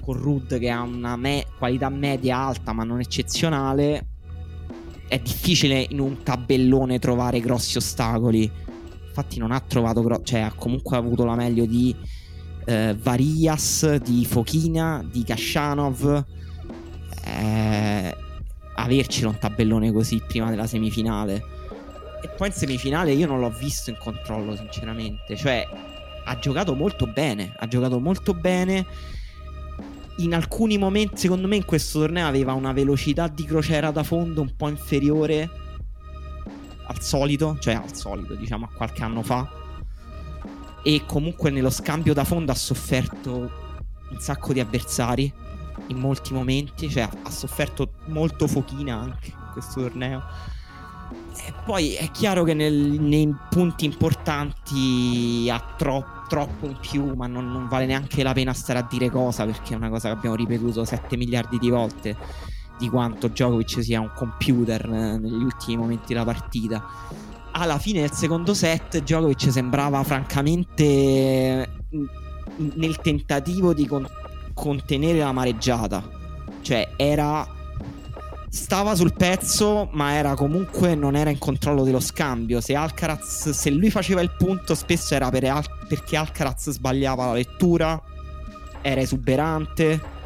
con 0.00 0.16
Rud 0.16 0.58
che 0.58 0.70
ha 0.70 0.80
una 0.80 1.16
me- 1.16 1.46
qualità 1.58 1.88
media 1.90 2.38
alta 2.38 2.72
ma 2.72 2.84
non 2.84 3.00
eccezionale, 3.00 4.06
è 5.06 5.18
difficile 5.18 5.86
in 5.90 6.00
un 6.00 6.22
tabellone 6.22 6.98
trovare 6.98 7.40
grossi 7.40 7.76
ostacoli. 7.76 8.50
Infatti 9.14 9.38
non 9.38 9.50
ha 9.52 9.60
trovato, 9.60 10.02
gro- 10.02 10.22
cioè 10.22 10.40
ha 10.40 10.52
comunque 10.56 10.96
avuto 10.96 11.26
la 11.26 11.34
meglio 11.34 11.66
di 11.66 11.94
eh, 12.64 12.96
Varias, 12.98 13.96
di 13.96 14.24
Fochina, 14.24 15.06
di 15.06 15.22
Kashanov. 15.22 16.24
Eh, 17.26 18.16
avercelo 18.74 19.28
un 19.28 19.38
tabellone 19.38 19.92
così 19.92 20.22
prima 20.26 20.48
della 20.48 20.66
semifinale. 20.66 21.44
E 22.22 22.28
poi 22.28 22.48
in 22.48 22.54
semifinale 22.54 23.12
io 23.12 23.26
non 23.26 23.38
l'ho 23.38 23.50
visto 23.50 23.90
in 23.90 23.98
controllo, 23.98 24.56
sinceramente. 24.56 25.36
Cioè, 25.36 25.68
ha 26.24 26.38
giocato 26.38 26.74
molto 26.74 27.06
bene. 27.06 27.52
Ha 27.58 27.68
giocato 27.68 28.00
molto 28.00 28.32
bene 28.32 28.86
in 30.16 30.32
alcuni 30.32 30.78
momenti, 30.78 31.18
secondo 31.18 31.46
me, 31.48 31.56
in 31.56 31.66
questo 31.66 31.98
torneo 32.00 32.26
aveva 32.26 32.54
una 32.54 32.72
velocità 32.72 33.28
di 33.28 33.44
crociera 33.44 33.90
da 33.90 34.02
fondo 34.02 34.40
un 34.40 34.56
po' 34.56 34.68
inferiore 34.68 35.50
al 36.86 37.00
solito, 37.00 37.56
cioè 37.58 37.74
al 37.74 37.94
solito, 37.94 38.34
diciamo, 38.34 38.66
a 38.66 38.74
qualche 38.74 39.02
anno 39.02 39.22
fa. 39.22 39.48
E 40.82 41.02
comunque 41.06 41.50
nello 41.50 41.70
scambio 41.70 42.12
da 42.12 42.24
fondo 42.24 42.52
ha 42.52 42.56
sofferto 42.56 43.50
un 44.10 44.18
sacco 44.18 44.52
di 44.52 44.60
avversari 44.60 45.32
in 45.88 45.98
molti 45.98 46.32
momenti, 46.32 46.90
cioè 46.90 47.08
ha 47.22 47.30
sofferto 47.30 47.92
molto 48.06 48.46
Fochina 48.46 48.96
anche 48.96 49.28
in 49.28 49.50
questo 49.52 49.80
torneo. 49.80 50.22
E 51.34 51.52
poi 51.64 51.94
è 51.94 52.10
chiaro 52.10 52.44
che 52.44 52.54
nel, 52.54 52.74
nei 52.74 53.34
punti 53.48 53.84
importanti 53.84 55.48
ha 55.50 55.74
troppo 55.76 56.20
troppo 56.32 56.64
in 56.64 56.78
più, 56.80 57.12
ma 57.12 57.26
non, 57.26 57.52
non, 57.52 57.68
vale 57.68 57.84
neanche 57.84 58.22
la 58.22 58.32
pena 58.32 58.54
stare 58.54 58.78
a 58.78 58.86
dire 58.88 59.10
cosa, 59.10 59.44
perché 59.44 59.74
è 59.74 59.76
una 59.76 59.90
cosa 59.90 60.08
che 60.08 60.14
abbiamo 60.14 60.34
ripetuto 60.34 60.82
7 60.82 61.18
miliardi 61.18 61.58
di 61.58 61.68
volte 61.68 62.16
di 62.82 62.88
quanto 62.88 63.28
Djokovic 63.28 63.80
sia 63.80 64.00
un 64.00 64.10
computer 64.12 64.84
eh, 64.84 65.16
negli 65.16 65.44
ultimi 65.44 65.76
momenti 65.76 66.12
della 66.12 66.24
partita. 66.24 66.84
Alla 67.52 67.78
fine 67.78 68.00
del 68.00 68.10
secondo 68.10 68.54
set 68.54 68.98
Djokovic 69.02 69.52
sembrava 69.52 70.02
francamente 70.02 71.68
mm, 71.94 72.04
nel 72.74 72.96
tentativo 73.00 73.72
di 73.72 73.86
con- 73.86 74.08
contenere 74.52 75.18
la 75.18 75.30
mareggiata. 75.30 76.02
Cioè 76.60 76.94
era 76.96 77.46
stava 78.48 78.96
sul 78.96 79.14
pezzo, 79.14 79.88
ma 79.92 80.14
era 80.14 80.34
comunque 80.34 80.96
non 80.96 81.14
era 81.14 81.30
in 81.30 81.38
controllo 81.38 81.84
dello 81.84 82.00
scambio. 82.00 82.60
Se 82.60 82.74
Alcaraz, 82.74 83.50
se 83.50 83.70
lui 83.70 83.90
faceva 83.90 84.20
il 84.22 84.34
punto, 84.36 84.74
spesso 84.74 85.14
era 85.14 85.30
per 85.30 85.44
Al- 85.44 85.86
perché 85.86 86.16
Alcaraz 86.16 86.70
sbagliava 86.70 87.26
la 87.26 87.32
lettura, 87.34 88.00
era 88.80 89.00
esuberante. 89.00 90.20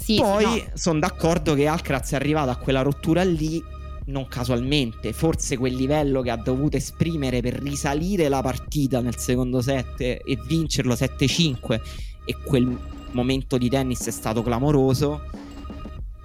Sì, 0.00 0.16
Poi 0.16 0.44
no. 0.44 0.70
sono 0.74 0.98
d'accordo 0.98 1.54
che 1.54 1.66
Alcaraz 1.66 2.12
è 2.12 2.16
arrivato 2.16 2.50
a 2.50 2.56
quella 2.56 2.82
rottura 2.82 3.22
lì 3.22 3.62
non 4.06 4.26
casualmente, 4.26 5.12
forse 5.12 5.56
quel 5.56 5.74
livello 5.74 6.22
che 6.22 6.30
ha 6.30 6.36
dovuto 6.36 6.76
esprimere 6.76 7.40
per 7.40 7.60
risalire 7.60 8.28
la 8.28 8.40
partita 8.40 9.00
nel 9.00 9.16
secondo 9.16 9.60
set 9.60 10.00
e 10.00 10.38
vincerlo 10.46 10.94
7-5 10.94 11.80
e 12.24 12.36
quel 12.42 12.76
momento 13.12 13.56
di 13.56 13.68
tennis 13.68 14.06
è 14.06 14.10
stato 14.10 14.42
clamoroso 14.42 15.22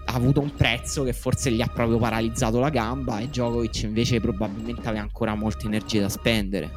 ha 0.06 0.14
avuto 0.14 0.40
un 0.40 0.54
prezzo 0.56 1.04
che 1.04 1.14
forse 1.14 1.52
gli 1.52 1.62
ha 1.62 1.68
proprio 1.68 1.98
paralizzato 1.98 2.60
la 2.60 2.70
gamba 2.70 3.20
e 3.20 3.28
Djokovic 3.28 3.84
invece 3.84 4.20
probabilmente 4.20 4.88
aveva 4.88 5.04
ancora 5.04 5.36
molte 5.36 5.66
energie 5.66 6.00
da 6.00 6.10
spendere. 6.10 6.72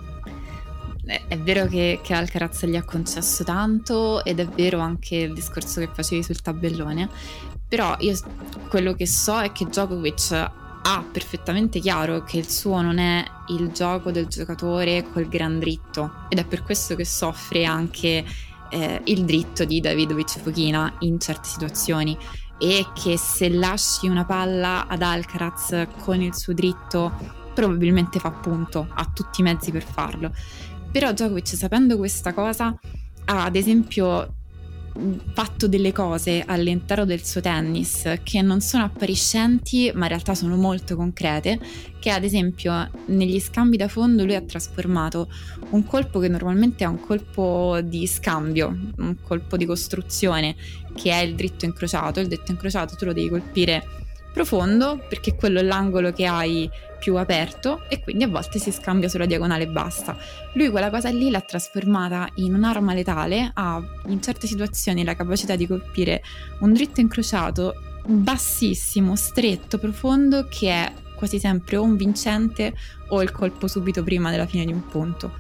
È, 1.09 1.23
è 1.27 1.39
vero 1.39 1.67
che, 1.67 2.01
che 2.03 2.13
Alcaraz 2.13 2.67
gli 2.67 2.77
ha 2.77 2.85
concesso 2.85 3.43
tanto 3.43 4.23
ed 4.25 4.41
è 4.41 4.47
vero 4.47 4.81
anche 4.81 5.17
il 5.17 5.33
discorso 5.33 5.81
che 5.81 5.89
facevi 5.91 6.23
sul 6.23 6.43
tabellone, 6.43 7.09
però 7.67 7.97
io 8.01 8.15
quello 8.69 8.93
che 8.93 9.07
so 9.07 9.41
è 9.41 9.51
che 9.51 9.65
Djokovic 9.65 10.33
ha 10.33 11.05
perfettamente 11.11 11.81
chiaro 11.81 12.25
che 12.25 12.37
il 12.37 12.49
suo 12.49 12.83
non 12.83 12.99
è 12.99 13.25
il 13.49 13.71
gioco 13.71 14.11
del 14.11 14.27
giocatore 14.27 15.07
col 15.11 15.29
gran 15.29 15.59
dritto 15.59 16.27
ed 16.29 16.39
è 16.39 16.45
per 16.45 16.63
questo 16.63 16.95
che 16.95 17.07
soffre 17.07 17.65
anche 17.65 18.25
eh, 18.69 19.01
il 19.05 19.25
dritto 19.25 19.65
di 19.65 19.81
Davidovic 19.81 20.39
Fokina 20.41 20.95
in 21.01 21.19
certe 21.19 21.49
situazioni 21.49 22.17
e 22.59 22.87
che 22.93 23.17
se 23.17 23.49
lasci 23.49 24.09
una 24.09 24.27
palla 24.27 24.87
ad 24.87 25.01
Alcaraz 25.01 25.87
con 26.03 26.21
il 26.21 26.35
suo 26.35 26.53
dritto 26.53 27.47
probabilmente 27.59 28.21
fa 28.21 28.31
punto, 28.31 28.87
ha 28.89 29.11
tutti 29.13 29.41
i 29.41 29.43
mezzi 29.43 29.73
per 29.73 29.83
farlo. 29.83 30.33
Però 30.91 31.13
Djokovic 31.13 31.49
sapendo 31.49 31.97
questa 31.97 32.33
cosa 32.33 32.79
ha 33.27 33.45
ad 33.45 33.57
esempio 33.57 34.35
fatto 35.33 35.69
delle 35.69 35.93
cose 35.93 36.43
all'interno 36.45 37.05
del 37.05 37.23
suo 37.23 37.41
tennis 37.41 38.21
che 38.25 38.43
non 38.43 38.61
sono 38.61 38.85
appariscenti 38.85 39.93
ma 39.95 40.03
in 40.03 40.09
realtà 40.09 40.35
sono 40.35 40.57
molto 40.57 40.97
concrete 40.97 41.61
che 42.01 42.11
ad 42.11 42.25
esempio 42.25 42.91
negli 43.07 43.39
scambi 43.39 43.77
da 43.77 43.87
fondo 43.87 44.25
lui 44.25 44.35
ha 44.35 44.41
trasformato 44.41 45.29
un 45.71 45.85
colpo 45.85 46.19
che 46.19 46.27
normalmente 46.27 46.83
è 46.83 46.89
un 46.89 46.99
colpo 46.99 47.81
di 47.81 48.09
scambio 48.09 48.77
un 48.97 49.17
colpo 49.23 49.57
di 49.57 49.67
costruzione 49.67 50.57
che 50.95 51.13
è 51.13 51.21
il 51.23 51.35
dritto 51.35 51.65
incrociato. 51.65 52.21
Il 52.21 52.27
dritto 52.27 52.51
incrociato 52.51 52.97
tu 52.97 53.05
lo 53.05 53.13
devi 53.13 53.29
colpire 53.29 54.07
profondo 54.39 55.05
perché 55.09 55.35
quello 55.35 55.59
è 55.59 55.63
l'angolo 55.63 56.13
che 56.13 56.25
hai 56.25 56.71
più 57.01 57.17
aperto 57.17 57.83
e 57.89 58.01
quindi 58.01 58.23
a 58.23 58.29
volte 58.29 58.61
si 58.61 58.71
scambia 58.71 59.09
sulla 59.09 59.27
diagonale 59.27 59.65
e 59.65 59.67
basta. 59.67 60.17
Lui 60.55 60.71
quella 60.71 60.91
cosa 60.91 61.09
lì 61.09 61.29
l'ha 61.29 61.41
trasformata 61.41 62.29
in 62.35 62.55
un'arma 62.55 62.95
letale, 62.95 63.51
ha 63.53 63.83
in 64.07 64.23
certe 64.23 64.47
situazioni 64.47 65.03
la 65.03 65.17
capacità 65.17 65.57
di 65.57 65.67
colpire 65.67 66.23
un 66.61 66.73
dritto 66.73 67.01
incrociato 67.01 67.75
bassissimo, 68.07 69.17
stretto, 69.17 69.77
profondo 69.79 70.47
che 70.49 70.71
è 70.71 70.93
quasi 71.17 71.41
sempre 71.41 71.77
o 71.77 71.83
un 71.83 71.97
vincente 71.97 72.75
o 73.09 73.21
il 73.23 73.33
colpo 73.33 73.67
subito 73.67 74.05
prima 74.05 74.31
della 74.31 74.47
fine 74.47 74.65
di 74.65 74.73
un 74.73 74.87
punto. 74.87 75.33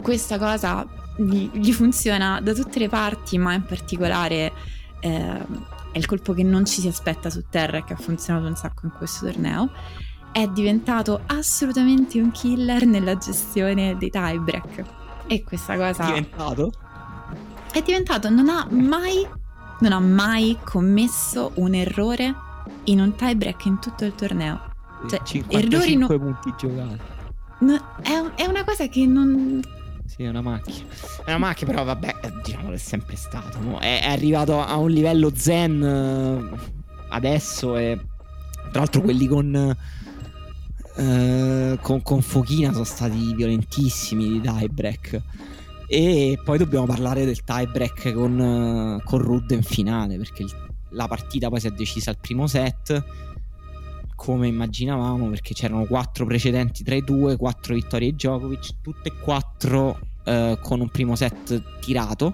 Questa 0.00 0.38
cosa 0.38 0.86
gli, 1.16 1.72
funziona 1.72 2.40
da 2.40 2.54
tutte 2.54 2.78
le 2.78 2.88
parti, 2.88 3.36
ma 3.36 3.52
in 3.52 3.64
particolare 3.64 4.52
eh, 5.00 5.80
è 5.92 5.98
il 5.98 6.06
colpo 6.06 6.32
che 6.32 6.42
non 6.42 6.64
ci 6.64 6.80
si 6.80 6.88
aspetta 6.88 7.30
su 7.30 7.44
terra 7.48 7.78
e 7.78 7.84
che 7.84 7.92
ha 7.92 7.96
funzionato 7.96 8.46
un 8.46 8.56
sacco 8.56 8.86
in 8.86 8.92
questo 8.92 9.26
torneo 9.26 9.70
è 10.32 10.48
diventato 10.48 11.20
assolutamente 11.26 12.18
un 12.18 12.30
killer 12.30 12.86
nella 12.86 13.16
gestione 13.16 13.96
dei 13.98 14.10
tiebreak. 14.10 14.84
E 15.26 15.44
questa 15.44 15.76
cosa. 15.76 16.04
È 16.04 16.06
diventato? 16.06 16.72
È 17.70 17.82
diventato, 17.82 18.30
non 18.30 18.48
ha 18.48 18.66
mai, 18.70 19.26
non 19.80 19.92
ha 19.92 20.00
mai 20.00 20.58
commesso 20.64 21.52
un 21.56 21.74
errore 21.74 22.34
in 22.84 23.00
un 23.00 23.14
tiebreak 23.14 23.64
in 23.66 23.78
tutto 23.78 24.04
il 24.04 24.14
torneo. 24.14 24.70
Cioè, 25.08 25.20
55 25.22 25.58
errori 25.58 25.96
no- 25.96 26.06
punti 26.06 26.54
giocati. 26.56 26.98
no- 27.60 27.94
è, 28.02 28.42
è 28.42 28.46
una 28.46 28.64
cosa 28.64 28.86
che 28.86 29.06
non. 29.06 29.60
Sì, 30.14 30.24
è 30.24 30.28
una 30.28 30.42
macchina. 30.42 30.86
È 31.24 31.30
una 31.30 31.38
macchina, 31.38 31.70
però 31.70 31.84
vabbè, 31.84 32.16
eh, 32.22 32.32
diciamo 32.44 32.70
è 32.72 32.76
sempre 32.76 33.16
stato. 33.16 33.58
no? 33.60 33.78
È, 33.78 34.02
è 34.02 34.10
arrivato 34.10 34.60
a 34.60 34.76
un 34.76 34.90
livello 34.90 35.32
zen 35.34 35.82
eh, 35.82 36.58
adesso 37.08 37.76
e 37.76 37.98
tra 38.70 38.80
l'altro 38.80 39.00
quelli 39.00 39.26
con, 39.26 39.76
eh, 40.96 41.78
con, 41.80 42.02
con 42.02 42.20
Fochina 42.22 42.72
sono 42.72 42.84
stati 42.84 43.34
violentissimi 43.34 44.28
di 44.28 44.40
tiebreak. 44.40 45.20
E 45.86 46.38
poi 46.42 46.58
dobbiamo 46.58 46.86
parlare 46.86 47.24
del 47.24 47.42
tiebreak 47.42 48.12
con, 48.12 48.38
eh, 49.00 49.02
con 49.04 49.18
Rudd 49.18 49.50
in 49.50 49.62
finale 49.62 50.16
perché 50.16 50.42
il- 50.42 50.70
la 50.90 51.08
partita 51.08 51.48
poi 51.48 51.58
si 51.60 51.68
è 51.68 51.70
decisa 51.70 52.10
al 52.10 52.18
primo 52.18 52.46
set 52.46 53.02
come 54.22 54.46
immaginavamo 54.46 55.28
perché 55.30 55.52
c'erano 55.52 55.84
quattro 55.84 56.24
precedenti 56.24 56.84
tra 56.84 56.94
i 56.94 57.02
due, 57.02 57.36
quattro 57.36 57.74
vittorie 57.74 58.10
di 58.10 58.14
Djokovic, 58.14 58.80
tutte 58.80 59.08
e 59.08 59.18
quattro 59.20 59.98
eh, 60.22 60.60
con 60.62 60.80
un 60.80 60.88
primo 60.90 61.16
set 61.16 61.80
tirato 61.80 62.32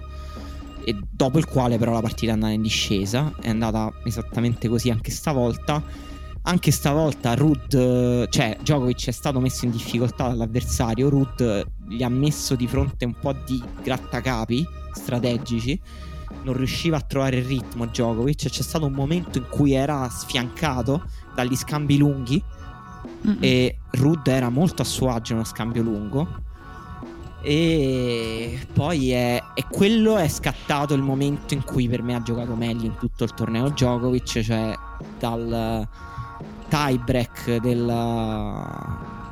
e 0.83 0.95
dopo 1.09 1.39
il 1.39 1.47
quale 1.47 1.79
però 1.79 1.91
la 1.91 2.01
partita 2.01 2.31
è 2.31 2.35
andata 2.35 2.51
in 2.53 2.61
discesa, 2.61 3.33
è 3.41 3.49
andata 3.49 3.91
esattamente 4.03 4.67
così 4.67 4.91
anche 4.91 5.09
stavolta. 5.09 5.83
Anche 6.43 6.71
stavolta 6.71 7.33
Rud, 7.33 8.29
cioè 8.29 8.57
Djokovic 8.61 9.07
è 9.07 9.11
stato 9.11 9.39
messo 9.39 9.65
in 9.65 9.71
difficoltà 9.71 10.27
dall'avversario, 10.27 11.09
Rud 11.09 11.65
gli 11.87 12.03
ha 12.03 12.09
messo 12.09 12.55
di 12.55 12.67
fronte 12.67 13.05
un 13.05 13.15
po' 13.19 13.33
di 13.45 13.61
grattacapi 13.83 14.65
strategici, 14.93 15.79
non 16.43 16.55
riusciva 16.55 16.97
a 16.97 17.01
trovare 17.01 17.37
il 17.37 17.45
ritmo 17.45 17.85
Djokovic, 17.85 18.49
c'è 18.49 18.61
stato 18.61 18.85
un 18.85 18.93
momento 18.93 19.37
in 19.37 19.47
cui 19.49 19.73
era 19.73 20.07
sfiancato 20.09 21.03
dagli 21.35 21.55
scambi 21.55 21.97
lunghi 21.97 22.41
Mm-mm. 23.27 23.37
e 23.39 23.77
Rud 23.91 24.27
era 24.27 24.49
molto 24.49 24.81
a 24.81 24.85
suo 24.85 25.09
agio 25.09 25.33
nello 25.33 25.45
scambio 25.45 25.81
lungo 25.81 26.47
e 27.41 28.67
poi 28.73 29.11
è, 29.11 29.41
e 29.53 29.65
quello 29.69 30.17
è 30.17 30.27
scattato 30.27 30.93
il 30.93 31.01
momento 31.01 31.53
in 31.53 31.63
cui 31.63 31.87
per 31.87 32.01
me 32.01 32.15
ha 32.15 32.21
giocato 32.21 32.53
meglio 32.55 32.85
in 32.85 32.97
tutto 32.97 33.23
il 33.23 33.33
torneo 33.33 33.69
Djokovic 33.69 34.41
cioè 34.41 34.77
dal 35.17 35.87
tiebreak 36.67 37.57
del, 37.57 37.85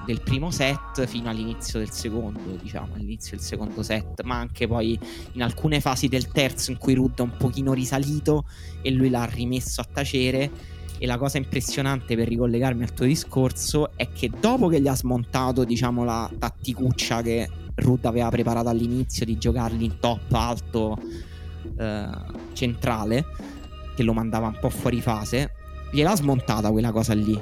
del 0.08 0.22
primo 0.22 0.52
set 0.52 1.06
fino 1.06 1.30
all'inizio 1.30 1.80
del 1.80 1.92
secondo 1.92 2.58
diciamo 2.62 2.94
all'inizio 2.94 3.36
del 3.36 3.46
secondo 3.46 3.84
set 3.84 4.22
ma 4.24 4.38
anche 4.38 4.66
poi 4.66 4.98
in 5.34 5.44
alcune 5.44 5.82
fasi 5.82 6.08
del 6.08 6.30
terzo 6.30 6.72
in 6.72 6.78
cui 6.78 6.94
Rud 6.94 7.18
è 7.18 7.22
un 7.22 7.36
pochino 7.38 7.74
risalito 7.74 8.46
e 8.82 8.90
lui 8.92 9.10
l'ha 9.10 9.26
rimesso 9.26 9.82
a 9.82 9.84
tacere 9.84 10.50
e 10.98 11.06
la 11.06 11.18
cosa 11.18 11.38
impressionante 11.38 12.16
per 12.16 12.30
ricollegarmi 12.30 12.84
al 12.84 12.94
tuo 12.94 13.06
discorso 13.06 13.92
è 13.98 14.10
che 14.14 14.32
dopo 14.40 14.68
che 14.68 14.82
gli 14.82 14.88
ha 14.88 14.96
smontato, 14.96 15.64
diciamo, 15.64 16.04
la 16.04 16.28
tatticuccia 16.40 17.22
che 17.22 17.48
Rud 17.76 18.04
aveva 18.06 18.30
preparato 18.30 18.70
all'inizio 18.70 19.24
di 19.24 19.38
giocarli 19.38 19.86
in 19.86 20.00
top 20.00 20.32
alto 20.32 20.98
eh, 21.78 22.10
centrale, 22.54 23.26
che 23.96 24.02
lo 24.02 24.14
mandava 24.14 24.48
un 24.48 24.58
po' 24.60 24.72
fuori 24.72 25.00
fase, 25.00 25.52
gliel'ha 25.92 26.16
smontata 26.16 26.72
quella 26.72 26.92
cosa 26.92 27.14
lì. 27.14 27.40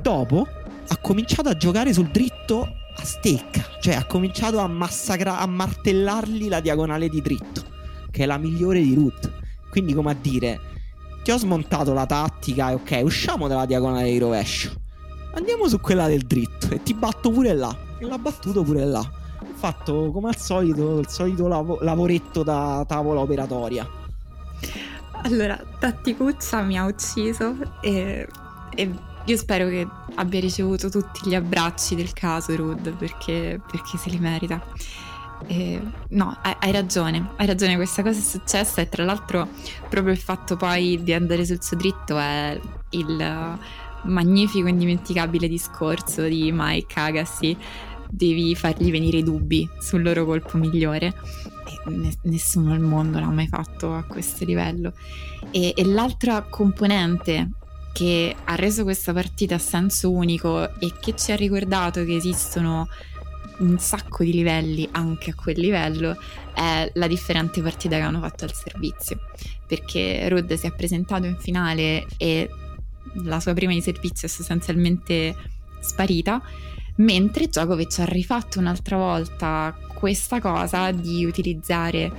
Dopo 0.00 0.46
ha 0.86 0.96
cominciato 0.98 1.48
a 1.48 1.56
giocare 1.56 1.92
sul 1.92 2.08
dritto 2.08 2.62
a 2.96 3.04
stecca, 3.04 3.64
cioè 3.80 3.94
ha 3.94 4.04
cominciato 4.04 4.58
a 4.58 4.66
massacrare, 4.66 5.42
a 5.42 5.46
martellargli 5.46 6.48
la 6.48 6.60
diagonale 6.60 7.08
di 7.08 7.20
dritto, 7.20 7.62
che 8.10 8.22
è 8.22 8.26
la 8.26 8.38
migliore 8.38 8.80
di 8.80 8.94
Rud. 8.94 9.32
Quindi, 9.70 9.94
come 9.94 10.12
a 10.12 10.14
dire, 10.14 10.60
ti 11.24 11.30
ho 11.30 11.38
smontato 11.38 11.92
la 11.92 12.06
tattica 12.06 12.70
e 12.70 12.74
ok, 12.74 13.00
usciamo 13.02 13.48
dalla 13.48 13.66
diagonale 13.66 14.10
di 14.10 14.18
rovescio. 14.18 14.72
Andiamo 15.34 15.68
su 15.68 15.80
quella 15.80 16.06
del 16.06 16.22
dritto 16.22 16.68
e 16.70 16.82
ti 16.82 16.94
batto 16.94 17.30
pure 17.30 17.54
là. 17.54 17.76
E 17.98 18.06
l'ha 18.06 18.18
battuto 18.18 18.62
pure 18.62 18.84
là. 18.84 19.00
Ho 19.00 19.54
fatto 19.54 20.10
come 20.12 20.28
al 20.28 20.36
solito 20.36 21.00
il 21.00 21.08
solito 21.08 21.48
lavo- 21.48 21.78
lavoretto 21.80 22.44
da 22.44 22.84
tavola 22.86 23.20
operatoria. 23.20 23.88
Allora, 25.22 25.58
Tatticuccia 25.78 26.60
mi 26.62 26.76
ha 26.76 26.84
ucciso 26.84 27.56
e, 27.80 28.28
e 28.74 28.94
io 29.26 29.36
spero 29.36 29.68
che 29.68 29.86
abbia 30.16 30.40
ricevuto 30.40 30.90
tutti 30.90 31.28
gli 31.28 31.34
abbracci 31.34 31.94
del 31.94 32.12
caso 32.12 32.54
Rud 32.54 32.94
perché, 32.96 33.60
perché 33.70 33.96
se 33.96 34.10
li 34.10 34.18
merita. 34.18 34.62
E, 35.46 35.80
no, 36.10 36.38
hai, 36.42 36.54
hai 36.60 36.72
ragione, 36.72 37.30
hai 37.36 37.46
ragione, 37.46 37.76
questa 37.76 38.02
cosa 38.02 38.18
è 38.18 38.22
successa 38.22 38.80
e 38.80 38.88
tra 38.88 39.04
l'altro 39.04 39.48
proprio 39.88 40.12
il 40.12 40.18
fatto 40.18 40.56
poi 40.56 41.02
di 41.02 41.12
andare 41.12 41.44
sul 41.44 41.62
suo 41.62 41.76
dritto 41.76 42.18
è 42.18 42.58
il 42.90 43.58
magnifico 44.04 44.68
indimenticabile 44.68 45.48
discorso 45.48 46.22
di 46.22 46.50
Mike 46.52 47.00
Agassi 47.00 47.56
devi 48.08 48.54
fargli 48.54 48.90
venire 48.90 49.18
i 49.18 49.22
dubbi 49.22 49.68
sul 49.80 50.02
loro 50.02 50.24
colpo 50.24 50.56
migliore 50.56 51.06
e 51.06 51.90
ne- 51.90 52.16
nessuno 52.22 52.72
al 52.72 52.80
mondo 52.80 53.18
l'ha 53.18 53.30
mai 53.30 53.48
fatto 53.48 53.94
a 53.94 54.04
questo 54.04 54.44
livello 54.44 54.92
e, 55.50 55.72
e 55.74 55.84
l'altra 55.84 56.42
componente 56.42 57.50
che 57.94 58.34
ha 58.44 58.56
reso 58.56 58.82
questa 58.82 59.12
partita 59.12 59.54
a 59.54 59.58
senso 59.58 60.10
unico 60.10 60.68
e 60.80 60.92
che 61.00 61.14
ci 61.14 61.30
ha 61.30 61.36
ricordato 61.36 62.04
che 62.04 62.16
esistono 62.16 62.88
un 63.58 63.78
sacco 63.78 64.24
di 64.24 64.32
livelli 64.32 64.88
anche 64.90 65.30
a 65.30 65.34
quel 65.36 65.60
livello 65.60 66.18
è 66.52 66.90
la 66.92 67.06
differente 67.06 67.62
partita 67.62 67.94
che 67.94 68.02
hanno 68.02 68.18
fatto 68.18 68.44
al 68.44 68.52
servizio. 68.52 69.20
Perché 69.64 70.28
Rod 70.28 70.52
si 70.54 70.66
è 70.66 70.72
presentato 70.72 71.26
in 71.26 71.36
finale 71.38 72.04
e 72.16 72.50
la 73.22 73.38
sua 73.38 73.54
prima 73.54 73.72
di 73.72 73.80
servizio 73.80 74.26
è 74.26 74.30
sostanzialmente 74.30 75.36
sparita 75.78 76.42
mentre 76.96 77.46
Djokovic 77.46 78.00
ha 78.00 78.06
rifatto 78.06 78.58
un'altra 78.58 78.96
volta 78.96 79.76
questa 79.94 80.40
cosa 80.40 80.90
di 80.90 81.24
utilizzare 81.24 82.10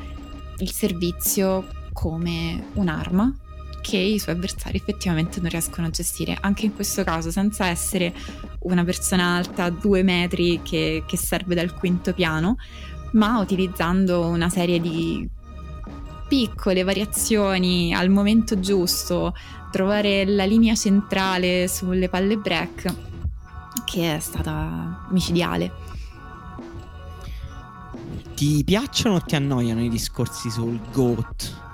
il 0.60 0.72
servizio 0.72 1.68
come 1.92 2.70
un'arma 2.76 3.40
che 3.86 3.98
i 3.98 4.18
suoi 4.18 4.34
avversari 4.34 4.78
effettivamente 4.78 5.40
non 5.40 5.52
riescono 5.52 5.86
a 5.86 5.92
gestire, 5.92 6.36
anche 6.42 6.66
in 6.66 6.74
questo 6.74 7.04
caso 7.04 7.30
senza 7.30 7.68
essere 7.68 8.16
una 8.62 8.84
persona 8.84 9.36
alta 9.36 9.70
due 9.70 10.02
metri 10.02 10.60
che, 10.64 11.04
che 11.06 11.18
serve 11.18 11.54
dal 11.54 11.72
quinto 11.72 12.12
piano, 12.12 12.58
ma 13.12 13.38
utilizzando 13.40 14.26
una 14.26 14.50
serie 14.50 14.82
di 14.82 15.30
piccole 16.28 16.82
variazioni 16.82 17.94
al 17.94 18.10
momento 18.10 18.60
giusto, 18.60 19.36
trovare 19.70 20.26
la 20.26 20.46
linea 20.46 20.74
centrale 20.74 21.68
sulle 21.68 22.10
palle 22.10 22.38
break, 22.38 22.92
che 23.86 24.16
è 24.16 24.20
stata 24.20 25.06
micidiale. 25.12 25.72
Ti 28.34 28.64
piacciono 28.66 29.18
o 29.18 29.22
ti 29.22 29.36
annoiano 29.36 29.84
i 29.84 29.90
discorsi 29.90 30.50
sul 30.50 30.80
GOAT? 30.92 31.65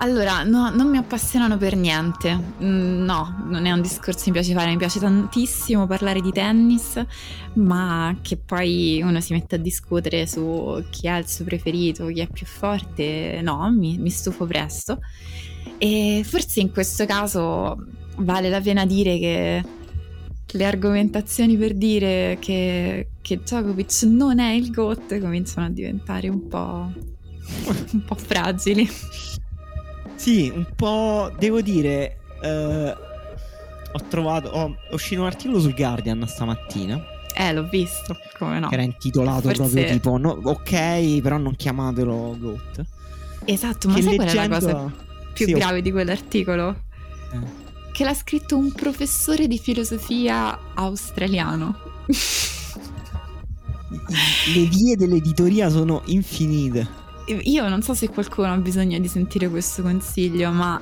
Allora, 0.00 0.44
no, 0.44 0.70
non 0.70 0.88
mi 0.88 0.96
appassionano 0.96 1.56
per 1.56 1.74
niente. 1.74 2.32
Mm, 2.62 3.02
no, 3.04 3.44
non 3.48 3.66
è 3.66 3.72
un 3.72 3.80
discorso 3.80 4.24
che 4.24 4.30
mi 4.30 4.36
piace 4.36 4.52
fare. 4.54 4.70
Mi 4.70 4.76
piace 4.76 5.00
tantissimo 5.00 5.88
parlare 5.88 6.20
di 6.20 6.30
tennis, 6.30 7.02
ma 7.54 8.16
che 8.22 8.36
poi 8.36 9.02
uno 9.02 9.20
si 9.20 9.32
mette 9.32 9.56
a 9.56 9.58
discutere 9.58 10.28
su 10.28 10.84
chi 10.90 11.08
è 11.08 11.18
il 11.18 11.26
suo 11.28 11.44
preferito, 11.44 12.06
chi 12.06 12.20
è 12.20 12.28
più 12.28 12.46
forte, 12.46 13.40
no, 13.42 13.68
mi, 13.72 13.98
mi 13.98 14.10
stufo 14.10 14.46
presto. 14.46 15.00
E 15.78 16.22
forse 16.24 16.60
in 16.60 16.70
questo 16.70 17.04
caso 17.04 17.84
vale 18.18 18.48
la 18.50 18.60
pena 18.60 18.86
dire 18.86 19.18
che 19.18 19.64
le 20.50 20.64
argomentazioni 20.64 21.56
per 21.56 21.74
dire 21.74 22.36
che, 22.40 23.08
che 23.20 23.36
Djokovic 23.38 24.02
non 24.04 24.38
è 24.38 24.52
il 24.52 24.70
GOAT 24.70 25.18
cominciano 25.18 25.66
a 25.66 25.70
diventare 25.70 26.28
un 26.28 26.46
po', 26.46 26.88
un 27.92 28.04
po' 28.04 28.14
fragili. 28.14 28.88
Sì, 30.18 30.52
un 30.52 30.66
po'. 30.74 31.32
Devo 31.38 31.60
dire. 31.62 32.18
Eh, 32.42 32.96
ho 33.92 34.00
trovato. 34.08 34.48
Ho, 34.48 34.76
è 34.90 34.94
uscito 34.94 35.20
un 35.20 35.28
articolo 35.28 35.60
sul 35.60 35.74
Guardian 35.74 36.26
stamattina. 36.26 37.00
Eh, 37.36 37.52
l'ho 37.52 37.68
visto, 37.68 38.18
come 38.36 38.58
no. 38.58 38.68
Che 38.68 38.74
era 38.74 38.82
intitolato 38.82 39.42
Forse... 39.42 39.62
proprio 39.62 39.84
tipo. 39.86 40.16
No, 40.18 40.40
ok, 40.42 41.20
però 41.20 41.36
non 41.36 41.54
chiamatelo 41.54 42.36
GOAT. 42.36 42.84
Esatto, 43.44 43.88
ma 43.88 43.94
che 43.94 44.02
sai 44.02 44.18
leggendo... 44.18 44.58
qual 44.58 44.62
è 44.62 44.66
la 44.66 44.72
cosa 44.72 44.92
più 45.32 45.46
sì, 45.46 45.52
grave 45.52 45.78
ho... 45.78 45.82
di 45.82 45.90
quell'articolo? 45.92 46.82
Eh. 47.32 47.66
Che 47.92 48.04
l'ha 48.04 48.14
scritto 48.14 48.56
un 48.56 48.72
professore 48.72 49.46
di 49.46 49.58
filosofia 49.58 50.58
australiano. 50.74 51.78
Le 54.54 54.64
vie 54.64 54.96
dell'editoria 54.96 55.70
sono 55.70 56.02
infinite 56.06 56.97
io 57.28 57.68
non 57.68 57.82
so 57.82 57.94
se 57.94 58.08
qualcuno 58.08 58.52
ha 58.52 58.56
bisogno 58.56 58.98
di 58.98 59.08
sentire 59.08 59.48
questo 59.48 59.82
consiglio, 59.82 60.50
ma 60.50 60.80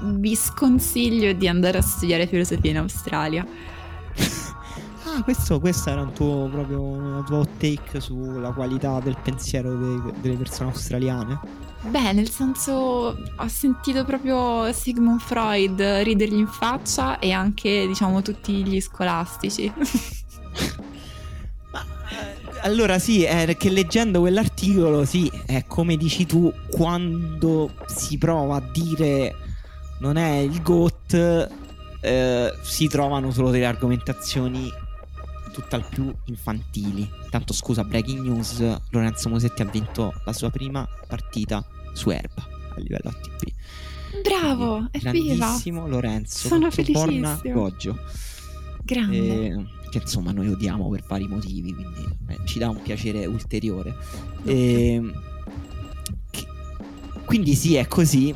vi 0.00 0.34
sconsiglio 0.34 1.32
di 1.32 1.48
andare 1.48 1.78
a 1.78 1.82
studiare 1.82 2.26
filosofia 2.26 2.70
in 2.70 2.78
Australia. 2.78 3.46
ah, 5.04 5.22
questo, 5.22 5.60
questo, 5.60 5.90
era 5.90 6.02
un 6.02 6.12
tuo, 6.12 6.48
proprio 6.50 6.82
una 6.82 7.22
tua 7.22 7.38
hot 7.38 7.56
take 7.58 8.00
sulla 8.00 8.52
qualità 8.52 9.00
del 9.00 9.16
pensiero 9.22 9.74
de, 9.76 10.12
delle 10.20 10.36
persone 10.36 10.70
australiane? 10.70 11.40
Beh, 11.88 12.12
nel 12.12 12.28
senso, 12.28 12.72
ho 12.72 13.48
sentito 13.48 14.04
proprio 14.04 14.72
Sigmund 14.72 15.20
Freud 15.20 15.80
ridergli 15.80 16.38
in 16.38 16.48
faccia 16.48 17.18
e 17.18 17.32
anche, 17.32 17.86
diciamo, 17.86 18.22
tutti 18.22 18.64
gli 18.64 18.80
scolastici. 18.80 19.72
allora 22.66 22.98
sì, 22.98 23.22
è 23.22 23.56
che 23.56 23.70
leggendo 23.70 24.18
quell'articolo, 24.20 25.04
sì, 25.04 25.30
è 25.46 25.64
come 25.66 25.96
dici 25.96 26.26
tu, 26.26 26.52
quando 26.68 27.72
si 27.86 28.18
prova 28.18 28.56
a 28.56 28.70
dire 28.72 29.36
non 30.00 30.16
è 30.16 30.38
il 30.38 30.60
GOT, 30.62 31.48
eh, 32.00 32.52
si 32.62 32.88
trovano 32.88 33.30
solo 33.30 33.50
delle 33.50 33.66
argomentazioni 33.66 34.68
tutt'al 35.52 35.86
più 35.88 36.12
infantili. 36.24 37.08
Tanto 37.30 37.52
scusa, 37.52 37.84
breaking 37.84 38.26
news, 38.26 38.60
Lorenzo 38.90 39.28
Mosetti 39.28 39.62
ha 39.62 39.66
vinto 39.66 40.12
la 40.24 40.32
sua 40.32 40.50
prima 40.50 40.86
partita 41.06 41.64
su 41.92 42.10
erba 42.10 42.44
a 42.74 42.80
livello 42.80 43.10
ATP. 43.10 43.52
Bravo, 44.22 44.88
è 44.90 44.98
grandissimo 44.98 45.86
Lorenzo. 45.86 46.48
Sono 46.48 46.68
felicissimo. 46.72 47.04
Borna 47.04 47.40
Goggio. 47.44 47.96
Grande. 48.82 49.16
E, 49.16 49.66
che 49.90 49.98
insomma 49.98 50.32
noi 50.32 50.48
odiamo 50.48 50.88
per 50.88 51.04
vari 51.06 51.26
motivi, 51.26 51.74
quindi 51.74 52.06
beh, 52.20 52.40
ci 52.44 52.58
dà 52.58 52.68
un 52.68 52.80
piacere 52.82 53.26
ulteriore. 53.26 53.94
E, 54.44 54.92
ehm, 54.92 55.22
che, 56.30 56.46
quindi 57.24 57.54
sì, 57.54 57.76
è 57.76 57.86
così. 57.86 58.34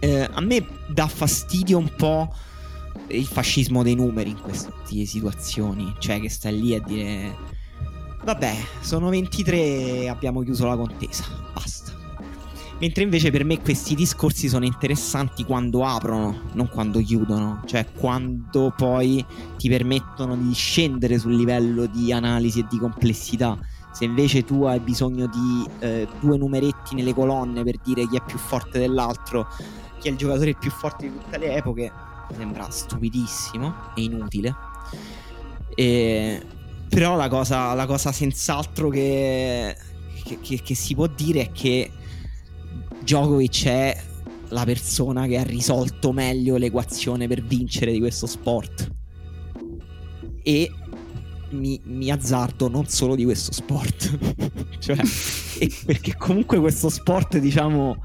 Eh, 0.00 0.28
a 0.30 0.40
me 0.40 0.64
dà 0.88 1.08
fastidio 1.08 1.78
un 1.78 1.90
po' 1.96 2.32
il 3.08 3.26
fascismo 3.26 3.82
dei 3.82 3.94
numeri 3.94 4.30
in 4.30 4.40
queste 4.40 4.72
situazioni, 5.04 5.94
cioè 5.98 6.20
che 6.20 6.28
stai 6.28 6.60
lì 6.60 6.74
a 6.74 6.80
dire 6.80 7.56
vabbè, 8.22 8.54
sono 8.80 9.08
23 9.08 9.56
e 9.56 10.08
abbiamo 10.08 10.42
chiuso 10.42 10.66
la 10.66 10.76
contesa, 10.76 11.24
basta. 11.52 11.97
Mentre 12.80 13.02
invece 13.02 13.32
per 13.32 13.44
me 13.44 13.60
questi 13.60 13.96
discorsi 13.96 14.48
sono 14.48 14.64
interessanti 14.64 15.42
quando 15.44 15.84
aprono, 15.84 16.42
non 16.52 16.68
quando 16.68 17.00
chiudono, 17.00 17.62
cioè 17.66 17.84
quando 17.92 18.72
poi 18.76 19.24
ti 19.56 19.68
permettono 19.68 20.36
di 20.36 20.52
scendere 20.52 21.18
sul 21.18 21.34
livello 21.34 21.86
di 21.86 22.12
analisi 22.12 22.60
e 22.60 22.66
di 22.70 22.78
complessità. 22.78 23.58
Se 23.90 24.04
invece 24.04 24.44
tu 24.44 24.62
hai 24.62 24.78
bisogno 24.78 25.26
di 25.26 25.68
eh, 25.80 26.06
due 26.20 26.36
numeretti 26.38 26.94
nelle 26.94 27.14
colonne 27.14 27.64
per 27.64 27.78
dire 27.82 28.06
chi 28.06 28.16
è 28.16 28.22
più 28.24 28.38
forte 28.38 28.78
dell'altro, 28.78 29.48
chi 29.98 30.06
è 30.06 30.12
il 30.12 30.16
giocatore 30.16 30.54
più 30.54 30.70
forte 30.70 31.10
di 31.10 31.18
tutte 31.18 31.36
le 31.36 31.56
epoche, 31.56 31.90
mi 32.30 32.36
sembra 32.36 32.70
stupidissimo 32.70 33.74
e 33.96 34.02
inutile. 34.02 34.54
E... 35.74 36.46
Però 36.88 37.16
la 37.16 37.28
cosa, 37.28 37.74
la 37.74 37.86
cosa 37.86 38.12
senz'altro 38.12 38.88
che, 38.88 39.76
che, 40.22 40.38
che, 40.40 40.62
che 40.62 40.74
si 40.76 40.94
può 40.94 41.08
dire 41.08 41.40
è 41.40 41.50
che 41.50 41.90
Djokovic 43.08 43.64
è 43.64 43.98
la 44.48 44.64
persona 44.64 45.26
che 45.26 45.38
ha 45.38 45.42
risolto 45.42 46.12
meglio 46.12 46.58
l'equazione 46.58 47.26
per 47.26 47.42
vincere 47.42 47.90
di 47.90 48.00
questo 48.00 48.26
sport. 48.26 48.86
E 50.42 50.70
mi, 51.52 51.80
mi, 51.84 52.10
azzardo 52.10 52.68
non 52.68 52.86
solo 52.86 53.14
di 53.14 53.24
questo 53.24 53.52
sport, 53.52 54.18
cioè, 54.78 54.98
perché 55.86 56.16
comunque 56.18 56.58
questo 56.58 56.90
sport, 56.90 57.38
diciamo, 57.38 57.96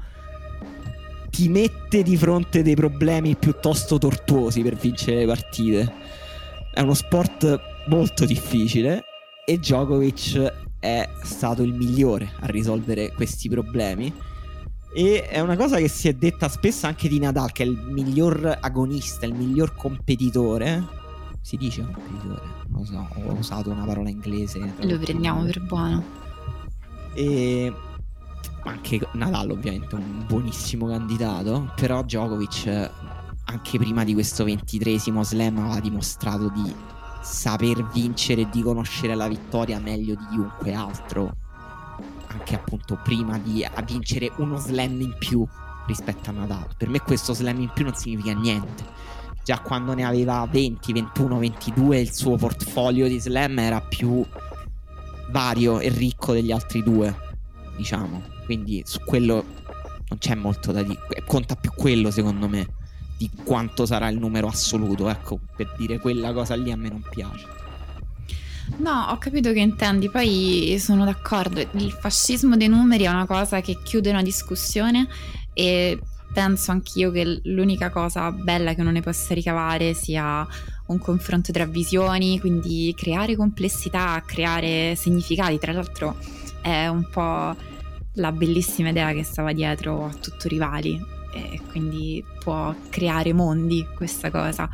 ti 1.28 1.50
mette 1.50 2.02
di 2.02 2.16
fronte 2.16 2.62
dei 2.62 2.74
problemi 2.74 3.36
piuttosto 3.36 3.98
tortuosi 3.98 4.62
per 4.62 4.74
vincere 4.74 5.18
le 5.18 5.26
partite. 5.26 5.92
È 6.72 6.80
uno 6.80 6.94
sport 6.94 7.60
molto 7.88 8.24
difficile 8.24 9.02
e 9.44 9.58
Djokovic 9.58 10.62
è 10.80 11.06
stato 11.22 11.62
il 11.62 11.74
migliore 11.74 12.32
a 12.40 12.46
risolvere 12.46 13.12
questi 13.12 13.50
problemi 13.50 14.32
e 14.94 15.26
è 15.26 15.40
una 15.40 15.56
cosa 15.56 15.76
che 15.78 15.88
si 15.88 16.06
è 16.06 16.14
detta 16.14 16.48
spesso 16.48 16.86
anche 16.86 17.08
di 17.08 17.18
Nadal, 17.18 17.50
che 17.50 17.64
è 17.64 17.66
il 17.66 17.76
miglior 17.90 18.58
agonista, 18.60 19.26
il 19.26 19.34
miglior 19.34 19.74
competitore. 19.74 21.02
Si 21.40 21.56
dice 21.56 21.82
competitore? 21.82 22.42
Non 22.68 22.80
lo 22.80 22.84
so, 22.84 23.08
ho 23.26 23.32
usato 23.32 23.70
una 23.70 23.84
parola 23.84 24.08
inglese. 24.08 24.72
Lo 24.82 24.98
prendiamo 24.98 25.42
per 25.44 25.60
buono. 25.62 26.04
E 27.12 27.72
anche 28.62 29.00
Nadal 29.14 29.50
ovviamente 29.50 29.96
è 29.96 29.98
un 29.98 30.24
buonissimo 30.28 30.86
candidato, 30.86 31.72
però 31.74 32.02
Djokovic 32.02 32.90
anche 33.46 33.78
prima 33.78 34.04
di 34.04 34.14
questo 34.14 34.44
ventitresimo 34.44 35.22
slam 35.24 35.58
aveva 35.58 35.80
dimostrato 35.80 36.48
di 36.50 36.72
saper 37.20 37.84
vincere 37.92 38.42
e 38.42 38.48
di 38.50 38.62
conoscere 38.62 39.14
la 39.14 39.26
vittoria 39.26 39.78
meglio 39.80 40.14
di 40.14 40.24
chiunque 40.30 40.72
altro 40.72 41.36
anche 42.34 42.54
appunto 42.56 42.98
prima 43.02 43.38
di 43.38 43.64
vincere 43.86 44.30
uno 44.36 44.58
slam 44.58 45.00
in 45.00 45.14
più 45.18 45.46
rispetto 45.86 46.30
a 46.30 46.32
Nadal. 46.32 46.66
Per 46.76 46.88
me 46.88 47.00
questo 47.00 47.32
slam 47.32 47.60
in 47.60 47.70
più 47.72 47.84
non 47.84 47.94
significa 47.94 48.32
niente. 48.32 48.84
Già 49.44 49.60
quando 49.60 49.94
ne 49.94 50.04
aveva 50.04 50.46
20, 50.50 50.92
21, 50.92 51.38
22 51.38 52.00
il 52.00 52.12
suo 52.12 52.36
portfolio 52.36 53.06
di 53.06 53.18
slam 53.20 53.58
era 53.58 53.80
più 53.80 54.24
vario 55.30 55.80
e 55.80 55.88
ricco 55.90 56.32
degli 56.32 56.50
altri 56.50 56.82
due, 56.82 57.14
diciamo. 57.76 58.22
Quindi 58.44 58.82
su 58.84 59.00
quello 59.04 59.44
non 60.08 60.18
c'è 60.18 60.34
molto 60.34 60.72
da 60.72 60.82
dire. 60.82 60.98
Conta 61.26 61.54
più 61.56 61.70
quello 61.74 62.10
secondo 62.10 62.48
me 62.48 62.66
di 63.16 63.30
quanto 63.44 63.86
sarà 63.86 64.08
il 64.08 64.18
numero 64.18 64.48
assoluto, 64.48 65.08
ecco, 65.08 65.38
per 65.54 65.74
dire 65.76 65.98
quella 65.98 66.32
cosa 66.32 66.56
lì 66.56 66.72
a 66.72 66.76
me 66.76 66.88
non 66.88 67.04
piace. 67.08 67.46
No, 68.76 69.06
ho 69.10 69.18
capito 69.18 69.52
che 69.52 69.60
intendi, 69.60 70.10
poi 70.10 70.76
sono 70.78 71.04
d'accordo, 71.04 71.60
il 71.60 71.92
fascismo 71.92 72.56
dei 72.56 72.68
numeri 72.68 73.04
è 73.04 73.08
una 73.08 73.26
cosa 73.26 73.60
che 73.60 73.78
chiude 73.82 74.10
una 74.10 74.22
discussione 74.22 75.06
e 75.52 75.98
penso 76.32 76.72
anch'io 76.72 77.12
che 77.12 77.40
l'unica 77.44 77.90
cosa 77.90 78.32
bella 78.32 78.74
che 78.74 78.80
uno 78.80 78.90
ne 78.90 79.00
possa 79.00 79.32
ricavare 79.34 79.94
sia 79.94 80.46
un 80.86 80.98
confronto 80.98 81.52
tra 81.52 81.64
visioni, 81.66 82.40
quindi 82.40 82.92
creare 82.96 83.36
complessità, 83.36 84.22
creare 84.26 84.96
significati. 84.96 85.58
Tra 85.58 85.72
l'altro 85.72 86.16
è 86.60 86.88
un 86.88 87.08
po' 87.08 87.54
la 88.14 88.32
bellissima 88.32 88.88
idea 88.88 89.12
che 89.12 89.22
stava 89.22 89.52
dietro 89.52 90.06
a 90.06 90.14
tutto 90.14 90.48
rivali 90.48 91.00
e 91.32 91.60
quindi 91.70 92.24
può 92.40 92.74
creare 92.90 93.32
mondi 93.32 93.86
questa 93.94 94.30
cosa. 94.30 94.68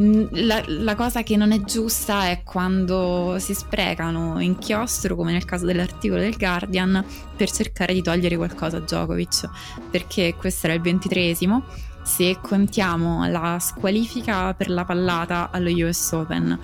La, 0.00 0.62
la, 0.64 0.94
cosa 0.94 1.24
che 1.24 1.36
non 1.36 1.50
è 1.50 1.60
giusta 1.62 2.28
è 2.28 2.42
quando 2.44 3.36
si 3.40 3.52
sprecano 3.52 4.38
inchiostro, 4.38 5.16
come 5.16 5.32
nel 5.32 5.44
caso 5.44 5.66
dell'articolo 5.66 6.20
del 6.20 6.36
Guardian, 6.36 7.04
per 7.36 7.50
cercare 7.50 7.92
di 7.94 8.00
togliere 8.00 8.36
qualcosa 8.36 8.76
a 8.76 8.80
Djokovic, 8.80 9.48
perché 9.90 10.36
questo 10.36 10.66
era 10.66 10.76
il 10.76 10.82
ventitresimo. 10.82 11.64
Se 12.02 12.38
contiamo 12.40 13.28
la 13.28 13.58
squalifica 13.60 14.54
per 14.54 14.70
la 14.70 14.84
pallata 14.84 15.50
allo 15.50 15.70
US 15.70 16.12
Open, 16.12 16.56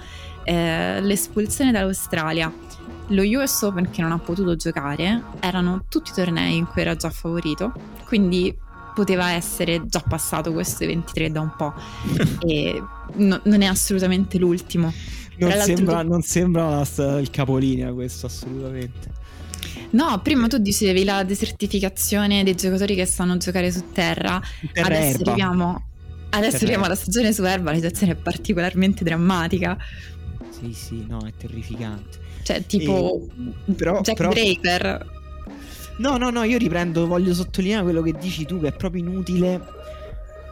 eh, 0.45 1.01
l'espulsione 1.01 1.73
dall'Australia, 1.73 2.53
lo 3.09 3.23
US 3.23 3.63
Open 3.63 3.91
che 3.91 4.01
non 4.01 4.13
ha 4.13 4.19
potuto 4.19 4.55
giocare, 4.55 5.23
erano 5.41 5.87
tutti 5.89 6.13
tornei 6.15 6.57
in 6.57 6.67
cui 6.67 6.83
era 6.83 6.95
già 6.95 7.11
favorito, 7.11 7.73
quindi 8.05 8.57
poteva 8.95 9.33
essere 9.33 9.87
già 9.87 10.01
passato 10.07 10.53
questo 10.53 10.87
23 10.87 11.33
da 11.33 11.41
un 11.41 11.53
po' 11.57 11.75
e 12.47 12.81
no, 13.15 13.41
non 13.45 13.63
è 13.63 13.67
assolutamente 13.67 14.39
l'ultimo. 14.39 14.93
Non 15.37 15.51
sembra, 15.53 16.01
tu... 16.03 16.09
non 16.09 16.23
sembra 16.23 16.87
il 17.21 17.29
capolinea 17.31 17.93
questo 17.93 18.27
assolutamente. 18.27 19.23
No, 19.91 20.21
prima 20.23 20.49
tu 20.49 20.59
dicevi 20.59 21.05
la 21.05 21.23
desertificazione 21.23 22.43
dei 22.43 22.55
giocatori 22.55 22.95
che 22.95 23.07
sanno 23.07 23.37
giocare 23.37 23.71
su 23.71 23.93
terra. 23.93 24.41
terra 24.73 24.87
adesso 24.87 25.19
erba. 25.19 25.31
arriviamo, 25.31 25.89
adesso 26.31 26.57
arriviamo 26.57 26.85
alla 26.85 26.95
stagione 26.95 27.33
su 27.33 27.45
erba, 27.45 27.71
la 27.71 27.77
situazione 27.77 28.13
è 28.13 28.17
particolarmente 28.17 29.05
drammatica. 29.05 29.77
Sì, 30.51 30.73
sì, 30.73 31.05
no, 31.09 31.25
è 31.27 31.33
terrificante. 31.37 32.19
Cioè, 32.43 32.65
tipo 32.67 33.29
e, 33.67 33.73
però, 33.73 34.01
Jack 34.01 34.17
però... 34.17 34.33
Draper 34.33 35.13
No, 35.97 36.17
no, 36.17 36.31
no, 36.31 36.43
io 36.43 36.59
riprendo, 36.59 37.07
voglio 37.07 37.33
sottolineare 37.35 37.85
quello 37.85 38.03
che 38.03 38.15
dici 38.19 38.45
tu, 38.45 38.61
che 38.61 38.69
è 38.69 38.73
proprio 38.73 39.03
inutile 39.03 39.61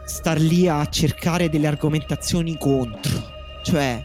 star 0.05 0.39
lì 0.39 0.67
a 0.67 0.85
cercare 0.87 1.49
delle 1.49 1.67
argomentazioni 1.67 2.57
contro. 2.57 3.31
Cioè, 3.63 4.03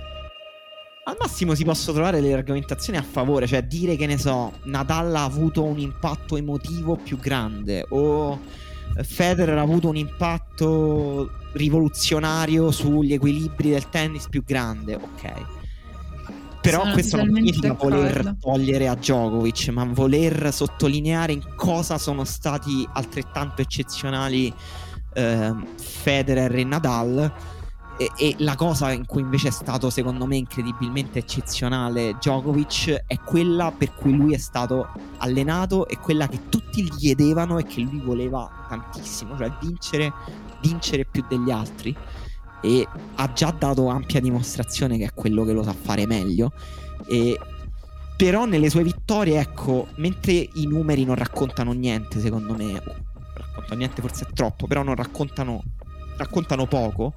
al 1.05 1.17
massimo 1.19 1.55
si 1.55 1.65
possono 1.65 1.95
trovare 1.95 2.21
delle 2.21 2.35
argomentazioni 2.35 2.99
a 2.99 3.03
favore, 3.03 3.47
cioè 3.47 3.63
dire 3.63 3.97
che 3.97 4.07
ne 4.07 4.19
so, 4.19 4.53
Nadal 4.65 5.15
ha 5.17 5.25
avuto 5.25 5.65
un 5.65 5.79
impatto 5.79 6.37
emotivo 6.37 6.97
più 6.97 7.19
grande 7.19 7.85
o 7.89 8.39
Federer 9.03 9.57
ha 9.57 9.63
avuto 9.63 9.89
un 9.89 9.97
impatto 9.97 11.31
rivoluzionario 11.53 12.71
sugli 12.71 13.13
equilibri 13.13 13.71
del 13.71 13.89
tennis 13.89 14.29
più 14.29 14.43
grande, 14.45 14.95
ok. 14.95 15.33
Però 16.61 16.81
Sono 16.81 16.93
questo 16.93 17.17
non 17.17 17.35
significa 17.35 17.73
voler 17.73 18.37
togliere 18.41 18.89
a 18.89 18.95
Djokovic, 18.95 19.69
ma 19.69 19.85
voler 19.85 20.53
sottolineare 20.53 21.33
in 21.33 21.43
cosa 21.55 21.97
sono 21.97 22.25
stati 22.25 22.87
altrettanto 22.93 23.63
eccezionali 23.63 24.53
eh, 25.19 25.55
Federer 25.77 26.55
e 26.55 26.65
Nadal. 26.65 27.33
E, 27.99 28.11
e, 28.17 28.35
la 28.39 28.55
cosa 28.55 28.93
in 28.93 29.07
cui 29.07 29.23
invece 29.23 29.49
è 29.49 29.51
stato 29.51 29.91
secondo 29.91 30.25
me 30.25 30.37
incredibilmente 30.37 31.19
eccezionale 31.19 32.13
Djokovic 32.13 33.03
è 33.09 33.19
quella 33.19 33.73
per 33.77 33.93
cui 33.93 34.15
lui 34.15 34.35
è 34.35 34.39
stato 34.39 34.89
allenato 35.17 35.89
e 35.89 35.99
quella 35.99 36.29
che 36.29 36.49
tutti 36.49 36.85
gli 36.85 36.91
chiedevano 36.91 37.59
e 37.59 37.65
che 37.65 37.81
lui 37.81 37.99
voleva 37.99 38.49
tantissimo, 38.69 39.37
cioè 39.37 39.51
vincere, 39.61 40.13
vincere 40.63 41.07
più 41.07 41.25
degli 41.29 41.51
altri 41.51 41.97
e 42.61 42.87
ha 43.17 43.33
già 43.33 43.51
dato 43.51 43.89
ampia 43.89 44.21
dimostrazione 44.21 44.97
che 44.97 45.07
è 45.07 45.13
quello 45.13 45.45
che 45.45 45.53
lo 45.53 45.65
sa 45.65 45.73
fare 45.73 46.07
meglio. 46.07 46.53
E 47.09 47.37
però 48.19 48.47
nelle 48.47 48.69
sue 48.69 48.83
vittorie, 48.83 49.39
ecco, 49.39 49.87
mentre 49.99 50.33
i 50.33 50.67
numeri 50.67 51.05
non 51.05 51.15
raccontano 51.15 51.71
niente, 51.71 52.19
secondo 52.19 52.53
me, 52.57 52.83
raccontano 53.59 53.75
niente 53.75 54.01
forse 54.01 54.27
è 54.29 54.33
troppo, 54.33 54.67
però 54.67 54.83
non 54.83 54.95
raccontano, 54.95 55.63
raccontano 56.17 56.67
poco, 56.67 57.15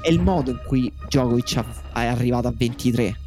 è 0.00 0.08
il 0.08 0.20
modo 0.20 0.50
in 0.50 0.60
cui 0.64 0.92
Djokovic 1.06 1.64
è 1.92 2.06
arrivato 2.06 2.48
a 2.48 2.54
23 2.54 3.18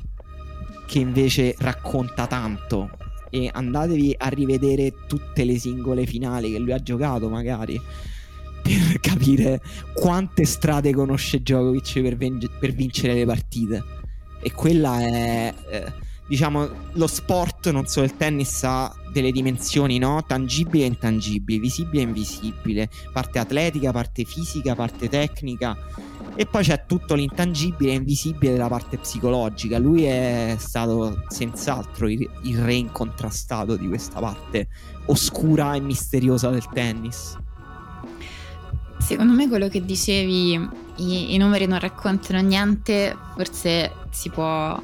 che 0.86 1.00
invece 1.00 1.56
racconta 1.60 2.28
tanto. 2.28 2.90
E 3.30 3.50
andatevi 3.52 4.16
a 4.20 4.28
rivedere 4.28 4.94
tutte 5.08 5.44
le 5.44 5.58
singole 5.58 6.06
finali 6.06 6.52
che 6.52 6.60
lui 6.60 6.72
ha 6.72 6.82
giocato, 6.82 7.30
magari 7.30 7.82
per 8.62 9.00
capire 9.02 9.60
quante 9.94 10.46
strade 10.46 10.94
conosce 10.94 11.40
Djokovic 11.40 12.02
per, 12.02 12.16
ven- 12.16 12.50
per 12.60 12.74
vincere 12.74 13.16
le 13.16 13.26
partite. 13.26 13.84
E 14.40 14.52
quella 14.52 15.00
è, 15.00 15.54
eh, 15.70 15.94
diciamo, 16.28 16.70
lo 16.92 17.08
sport, 17.08 17.72
non 17.72 17.88
solo 17.88 18.06
il 18.06 18.16
tennis, 18.16 18.64
ha 18.64 18.94
delle 19.14 19.32
dimensioni, 19.32 20.00
no? 20.00 20.24
Tangibili 20.28 20.84
e 20.84 20.88
intangibili, 20.88 21.60
visibile 21.60 22.02
e 22.02 22.06
invisibile, 22.06 22.90
parte 23.14 23.40
atletica, 23.40 23.92
parte 23.92 24.26
fisica, 24.26 24.76
parte 24.76 25.08
tecnica. 25.08 25.78
E 26.36 26.48
poi 26.48 26.64
c'è 26.64 26.86
tutto 26.88 27.14
l'intangibile 27.14 27.92
e 27.92 27.96
invisibile 27.96 28.54
della 28.54 28.68
parte 28.68 28.98
psicologica. 28.98 29.78
Lui 29.78 30.04
è 30.04 30.56
stato 30.58 31.24
senz'altro 31.28 32.10
il, 32.10 32.28
il 32.42 32.58
re 32.58 32.74
incontrastato 32.74 33.76
di 33.76 33.88
questa 33.88 34.20
parte 34.20 34.68
oscura 35.06 35.76
e 35.76 35.80
misteriosa 35.80 36.50
del 36.50 36.68
tennis. 36.74 37.38
Secondo 38.98 39.34
me 39.34 39.48
quello 39.48 39.68
che 39.68 39.86
dicevi, 39.86 40.54
i, 40.96 41.34
i 41.36 41.38
numeri 41.38 41.68
non 41.68 41.78
raccontano 41.78 42.42
niente, 42.42 43.16
forse 43.36 43.92
si 44.10 44.30
può 44.30 44.82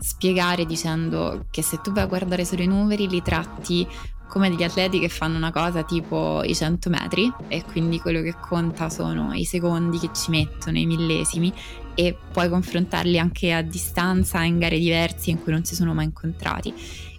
spiegare 0.00 0.66
dicendo 0.66 1.46
che 1.50 1.62
se 1.62 1.80
tu 1.82 1.92
vai 1.92 2.04
a 2.04 2.06
guardare 2.06 2.44
solo 2.44 2.62
i 2.62 2.66
numeri 2.66 3.08
li 3.08 3.22
tratti 3.22 3.86
come 4.28 4.50
degli 4.50 4.62
atleti 4.62 5.00
che 5.00 5.08
fanno 5.08 5.36
una 5.36 5.50
cosa 5.50 5.82
tipo 5.82 6.42
i 6.44 6.54
100 6.54 6.90
metri 6.90 7.32
e 7.48 7.64
quindi 7.64 7.98
quello 7.98 8.20
che 8.20 8.34
conta 8.38 8.90
sono 8.90 9.32
i 9.32 9.44
secondi 9.44 9.98
che 9.98 10.10
ci 10.14 10.30
mettono, 10.30 10.78
i 10.78 10.86
millesimi 10.86 11.52
e 11.94 12.16
puoi 12.30 12.48
confrontarli 12.48 13.18
anche 13.18 13.52
a 13.52 13.62
distanza 13.62 14.42
in 14.42 14.58
gare 14.58 14.78
diverse 14.78 15.30
in 15.30 15.42
cui 15.42 15.52
non 15.52 15.64
si 15.64 15.74
sono 15.74 15.94
mai 15.94 16.04
incontrati. 16.04 16.72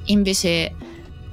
Invece 0.05 0.73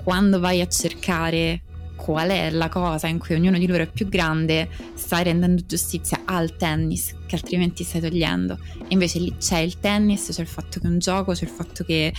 quando 0.03 0.41
vai 0.41 0.61
a 0.61 0.67
cercare 0.67 1.63
qual 1.97 2.29
è 2.29 2.51
la 2.51 2.69
cosa 2.69 3.09
in 3.09 3.19
cui 3.19 3.35
ognuno 3.35 3.59
di 3.59 3.67
loro 3.67 3.83
è 3.83 3.91
più 3.91 4.09
grande, 4.09 4.69
stai 4.95 5.25
rendendo 5.25 5.65
giustizia 5.67 6.23
al 6.25 6.57
tennis 6.57 7.15
che 7.27 7.35
altrimenti 7.35 7.83
stai 7.83 8.01
togliendo. 8.01 8.59
E 8.83 8.87
invece 8.89 9.19
lì 9.19 9.35
c'è 9.39 9.59
il 9.59 9.81
tennis, 9.81 10.29
c'è 10.31 10.43
il 10.43 10.47
fatto 10.47 10.79
che 10.79 10.87
è 10.87 10.91
un 10.91 10.99
gioco, 10.99 11.33
c'è 11.33 11.45
il 11.45 11.51
fatto 11.51 11.83
che 11.83 12.13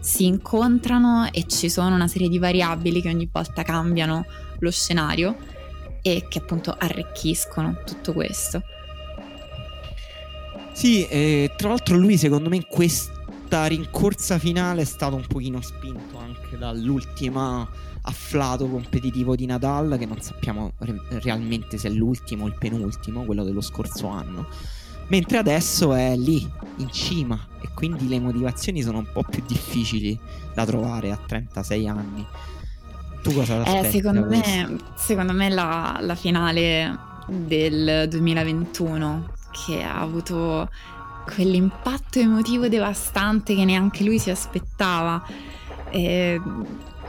si 0.00 0.26
incontrano 0.26 1.28
e 1.32 1.46
ci 1.46 1.68
sono 1.68 1.94
una 1.94 2.08
serie 2.08 2.28
di 2.28 2.38
variabili 2.38 3.02
che 3.02 3.08
ogni 3.08 3.28
volta 3.30 3.62
cambiano 3.62 4.24
lo 4.58 4.70
scenario 4.70 5.36
e 6.00 6.26
che 6.28 6.38
appunto 6.38 6.74
arricchiscono 6.78 7.82
tutto 7.84 8.12
questo. 8.12 8.62
Sì, 10.72 11.06
eh, 11.06 11.52
tra 11.56 11.68
l'altro 11.68 11.96
lui 11.96 12.18
secondo 12.18 12.48
me 12.48 12.56
in 12.56 12.66
questa 12.68 13.66
rincorsa 13.66 14.38
finale 14.38 14.82
è 14.82 14.84
stato 14.84 15.16
un 15.16 15.24
pochino 15.26 15.60
spinto 15.60 16.18
anche 16.18 16.58
dall'ultima 16.58 17.66
afflato 18.06 18.68
competitivo 18.68 19.34
di 19.34 19.46
Nadal 19.46 19.96
che 19.98 20.06
non 20.06 20.20
sappiamo 20.20 20.72
re- 20.78 21.00
realmente 21.22 21.78
se 21.78 21.88
è 21.88 21.90
l'ultimo 21.90 22.44
o 22.44 22.48
il 22.48 22.56
penultimo, 22.58 23.24
quello 23.24 23.44
dello 23.44 23.60
scorso 23.60 24.08
anno. 24.08 24.46
Mentre 25.08 25.38
adesso 25.38 25.92
è 25.92 26.16
lì, 26.16 26.48
in 26.76 26.90
cima, 26.90 27.38
e 27.60 27.68
quindi 27.74 28.08
le 28.08 28.18
motivazioni 28.20 28.82
sono 28.82 28.98
un 28.98 29.06
po' 29.12 29.22
più 29.22 29.42
difficili 29.46 30.18
da 30.54 30.64
trovare 30.64 31.10
a 31.10 31.16
36 31.16 31.88
anni. 31.88 32.26
Tu 33.22 33.32
cosa 33.32 33.62
eh, 33.64 33.90
secondo, 33.90 34.26
me, 34.26 34.78
secondo 34.96 35.32
me 35.32 35.48
la, 35.48 35.98
la 36.00 36.14
finale 36.14 36.98
del 37.26 38.06
2021 38.08 39.32
che 39.50 39.82
ha 39.82 40.00
avuto 40.00 40.68
quell'impatto 41.24 42.18
emotivo 42.18 42.68
devastante 42.68 43.54
che 43.54 43.64
neanche 43.64 44.04
lui 44.04 44.18
si 44.18 44.30
aspettava. 44.30 45.22
Eh, 45.90 46.40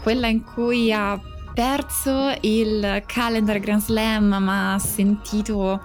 quella 0.06 0.28
in 0.28 0.44
cui 0.44 0.94
ha 0.94 1.20
perso 1.52 2.32
il 2.42 3.02
calendar 3.08 3.58
Grand 3.58 3.82
Slam 3.82 4.36
ma 4.36 4.76
ha 4.76 4.78
sentito 4.78 5.82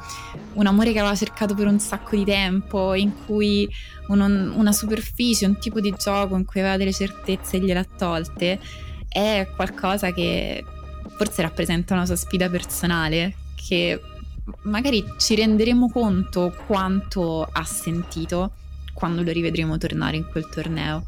un 0.53 0.66
amore 0.66 0.93
che 0.93 0.99
aveva 0.99 1.14
cercato 1.14 1.55
per 1.55 1.66
un 1.66 1.81
sacco 1.81 2.16
di 2.16 2.25
tempo, 2.27 2.93
in 2.93 3.12
cui 3.25 3.66
un, 4.09 4.21
una 4.55 4.73
superficie, 4.73 5.47
un 5.47 5.57
tipo 5.57 5.81
di 5.81 5.95
gioco 5.97 6.37
in 6.37 6.45
cui 6.45 6.61
aveva 6.61 6.77
delle 6.77 6.93
certezze 6.93 7.57
e 7.57 7.61
gliele 7.61 7.79
ha 7.79 7.87
tolte, 7.97 8.61
è 9.09 9.49
qualcosa 9.57 10.12
che 10.12 10.62
forse 11.16 11.41
rappresenta 11.41 11.95
una 11.95 12.05
sua 12.05 12.16
sfida 12.16 12.51
personale 12.51 13.35
che 13.55 13.99
magari 14.64 15.03
ci 15.16 15.35
renderemo 15.35 15.89
conto 15.89 16.55
quanto 16.66 17.49
ha 17.51 17.64
sentito 17.64 18.51
quando 18.93 19.23
lo 19.23 19.33
rivedremo 19.33 19.79
tornare 19.79 20.18
in 20.18 20.27
quel 20.27 20.47
torneo. 20.47 21.07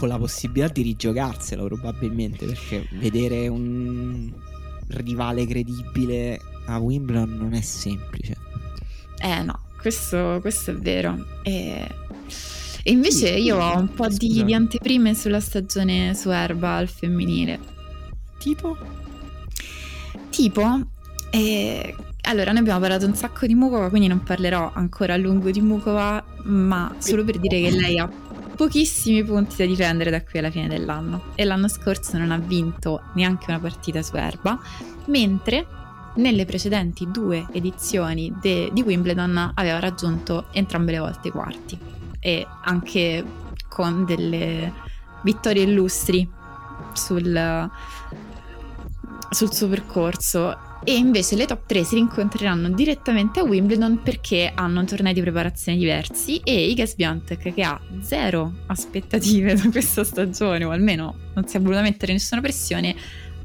Con 0.00 0.08
la 0.08 0.16
possibilità 0.16 0.72
di 0.72 0.80
rigiocarselo 0.80 1.66
probabilmente, 1.66 2.46
perché 2.46 2.88
vedere 2.92 3.48
un 3.48 4.32
rivale 4.86 5.46
credibile 5.46 6.40
a 6.64 6.78
Wimbledon 6.78 7.36
non 7.36 7.52
è 7.52 7.60
semplice. 7.60 8.34
Eh 9.18 9.42
no, 9.42 9.60
questo, 9.78 10.38
questo 10.40 10.70
è 10.70 10.74
vero. 10.74 11.22
E, 11.42 11.86
e 12.82 12.90
invece 12.90 13.34
sì, 13.34 13.42
io 13.42 13.58
ho 13.58 13.76
un 13.76 13.92
po' 13.92 14.08
di, 14.08 14.42
di, 14.42 14.54
anteprime 14.54 15.14
sulla 15.14 15.38
stagione 15.38 16.14
su 16.14 16.30
Erba 16.30 16.76
al 16.76 16.88
femminile. 16.88 17.60
Tipo? 18.38 18.78
Tipo, 20.30 20.80
eh, 21.28 21.94
allora 22.22 22.52
noi 22.52 22.60
abbiamo 22.60 22.80
parlato 22.80 23.04
un 23.04 23.14
sacco 23.14 23.46
di 23.46 23.54
Mukova, 23.54 23.90
quindi 23.90 24.08
non 24.08 24.22
parlerò 24.22 24.72
ancora 24.72 25.12
a 25.12 25.18
lungo 25.18 25.50
di 25.50 25.60
Mukova, 25.60 26.24
ma 26.44 26.94
solo 27.00 27.22
per 27.22 27.38
dire 27.38 27.60
che 27.60 27.70
lei 27.70 27.98
ha 27.98 28.10
pochissimi 28.60 29.24
punti 29.24 29.56
da 29.56 29.64
difendere 29.64 30.10
da 30.10 30.22
qui 30.22 30.38
alla 30.38 30.50
fine 30.50 30.68
dell'anno. 30.68 31.32
E 31.34 31.44
l'anno 31.44 31.66
scorso 31.66 32.18
non 32.18 32.30
ha 32.30 32.36
vinto 32.36 33.04
neanche 33.14 33.46
una 33.48 33.58
partita 33.58 34.02
su 34.02 34.16
erba, 34.16 34.60
mentre 35.06 35.66
nelle 36.16 36.44
precedenti 36.44 37.10
due 37.10 37.46
edizioni 37.52 38.30
de- 38.38 38.68
di 38.70 38.82
Wimbledon 38.82 39.52
aveva 39.54 39.78
raggiunto 39.78 40.48
entrambe 40.50 40.92
le 40.92 40.98
volte 40.98 41.28
i 41.28 41.30
quarti. 41.30 41.78
E 42.18 42.46
anche 42.64 43.24
con 43.66 44.04
delle 44.04 44.70
vittorie 45.22 45.62
illustri 45.62 46.28
sul, 46.92 47.70
sul 49.30 49.54
suo 49.54 49.68
percorso 49.68 50.58
e 50.82 50.96
invece 50.96 51.36
le 51.36 51.46
top 51.46 51.66
3 51.66 51.84
si 51.84 51.94
rincontreranno 51.96 52.70
direttamente 52.70 53.40
a 53.40 53.44
Wimbledon 53.44 54.02
perché 54.02 54.50
hanno 54.54 54.84
tornei 54.84 55.12
di 55.12 55.20
preparazione 55.20 55.76
diversi 55.76 56.38
e 56.38 56.70
Iga 56.70 56.86
Swiatek 56.86 57.52
che 57.52 57.62
ha 57.62 57.80
zero 58.00 58.52
aspettative 58.66 59.54
da 59.60 59.68
questa 59.70 60.04
stagione 60.04 60.64
o 60.64 60.70
almeno 60.70 61.14
non 61.34 61.46
si 61.46 61.56
è 61.56 61.60
voluto 61.60 61.82
mettere 61.82 62.12
nessuna 62.12 62.40
pressione 62.40 62.94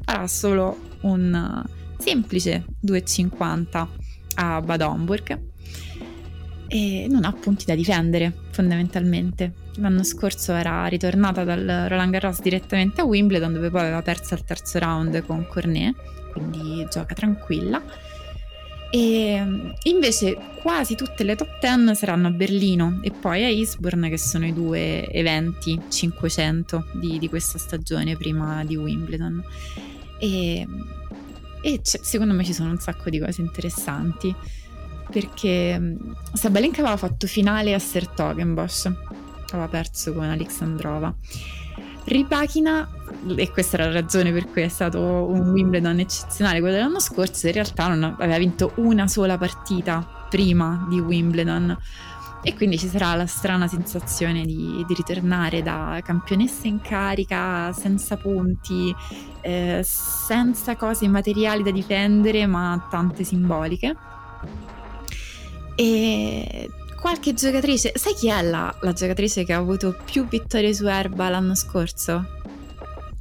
farà 0.02 0.26
solo 0.26 0.78
un 1.02 1.64
semplice 1.98 2.64
2,50 2.84 3.86
a 4.36 4.60
Bad 4.60 4.80
Homburg 4.80 5.54
e 6.68 7.06
non 7.08 7.24
ha 7.24 7.32
punti 7.32 7.64
da 7.64 7.74
difendere 7.74 8.32
fondamentalmente. 8.50 9.52
L'anno 9.76 10.02
scorso 10.02 10.52
era 10.52 10.86
ritornata 10.86 11.44
dal 11.44 11.86
Roland 11.88 12.10
Garros 12.10 12.40
direttamente 12.40 13.02
a 13.02 13.04
Wimbledon 13.04 13.52
dove 13.52 13.70
poi 13.70 13.82
aveva 13.82 14.02
perso 14.02 14.34
il 14.34 14.44
terzo 14.44 14.78
round 14.78 15.24
con 15.26 15.46
Cornet, 15.48 15.94
quindi 16.36 16.86
gioca 16.90 17.14
tranquilla. 17.14 17.82
E 18.90 19.72
invece 19.82 20.38
quasi 20.62 20.94
tutte 20.94 21.24
le 21.24 21.34
top 21.34 21.58
10 21.60 21.94
saranno 21.94 22.28
a 22.28 22.30
Berlino 22.30 23.00
e 23.02 23.10
poi 23.10 23.44
a 23.44 23.48
Eastbourne 23.48 24.08
che 24.08 24.18
sono 24.18 24.46
i 24.46 24.52
due 24.52 25.10
eventi 25.10 25.80
500 25.88 26.86
di, 26.92 27.18
di 27.18 27.28
questa 27.28 27.58
stagione 27.58 28.16
prima 28.16 28.64
di 28.64 28.76
Wimbledon. 28.76 29.42
E, 30.18 30.66
e 31.62 31.80
secondo 31.82 32.32
me 32.32 32.44
ci 32.44 32.52
sono 32.52 32.70
un 32.70 32.78
sacco 32.78 33.10
di 33.10 33.18
cose 33.18 33.40
interessanti 33.40 34.34
perché 35.10 35.78
mm, 35.78 35.96
Sabalenka 36.32 36.80
aveva 36.80 36.96
fatto 36.96 37.26
finale 37.26 37.74
a 37.74 37.78
Sertogenbosch, 37.78 38.92
aveva 39.50 39.68
perso 39.68 40.12
con 40.12 40.24
Alexandrova. 40.24 41.14
Ripachina, 42.06 42.88
e 43.34 43.50
questa 43.50 43.76
era 43.76 43.86
la 43.86 44.00
ragione 44.00 44.32
per 44.32 44.46
cui 44.46 44.62
è 44.62 44.68
stato 44.68 45.00
un 45.00 45.50
Wimbledon 45.50 45.98
eccezionale 45.98 46.60
quello 46.60 46.76
dell'anno 46.76 47.00
scorso, 47.00 47.46
in 47.48 47.52
realtà 47.52 47.88
non 47.88 48.02
aveva 48.04 48.38
vinto 48.38 48.72
una 48.76 49.08
sola 49.08 49.36
partita 49.36 50.26
prima 50.30 50.86
di 50.88 51.00
Wimbledon 51.00 51.76
e 52.42 52.54
quindi 52.54 52.78
ci 52.78 52.86
sarà 52.86 53.14
la 53.16 53.26
strana 53.26 53.66
sensazione 53.66 54.44
di, 54.44 54.84
di 54.86 54.94
ritornare 54.94 55.62
da 55.62 56.00
campionessa 56.04 56.68
in 56.68 56.80
carica, 56.80 57.72
senza 57.72 58.16
punti, 58.16 58.94
eh, 59.40 59.80
senza 59.82 60.76
cose 60.76 61.08
materiali 61.08 61.64
da 61.64 61.72
difendere, 61.72 62.46
ma 62.46 62.86
tante 62.88 63.24
simboliche. 63.24 63.96
E 65.74 66.70
qualche 67.00 67.34
giocatrice, 67.34 67.92
sai 67.94 68.14
chi 68.14 68.28
è 68.28 68.42
la, 68.42 68.74
la 68.80 68.92
giocatrice 68.92 69.44
che 69.44 69.52
ha 69.52 69.58
avuto 69.58 69.96
più 70.04 70.26
vittorie 70.26 70.74
su 70.74 70.86
erba 70.86 71.28
l'anno 71.28 71.54
scorso? 71.54 72.24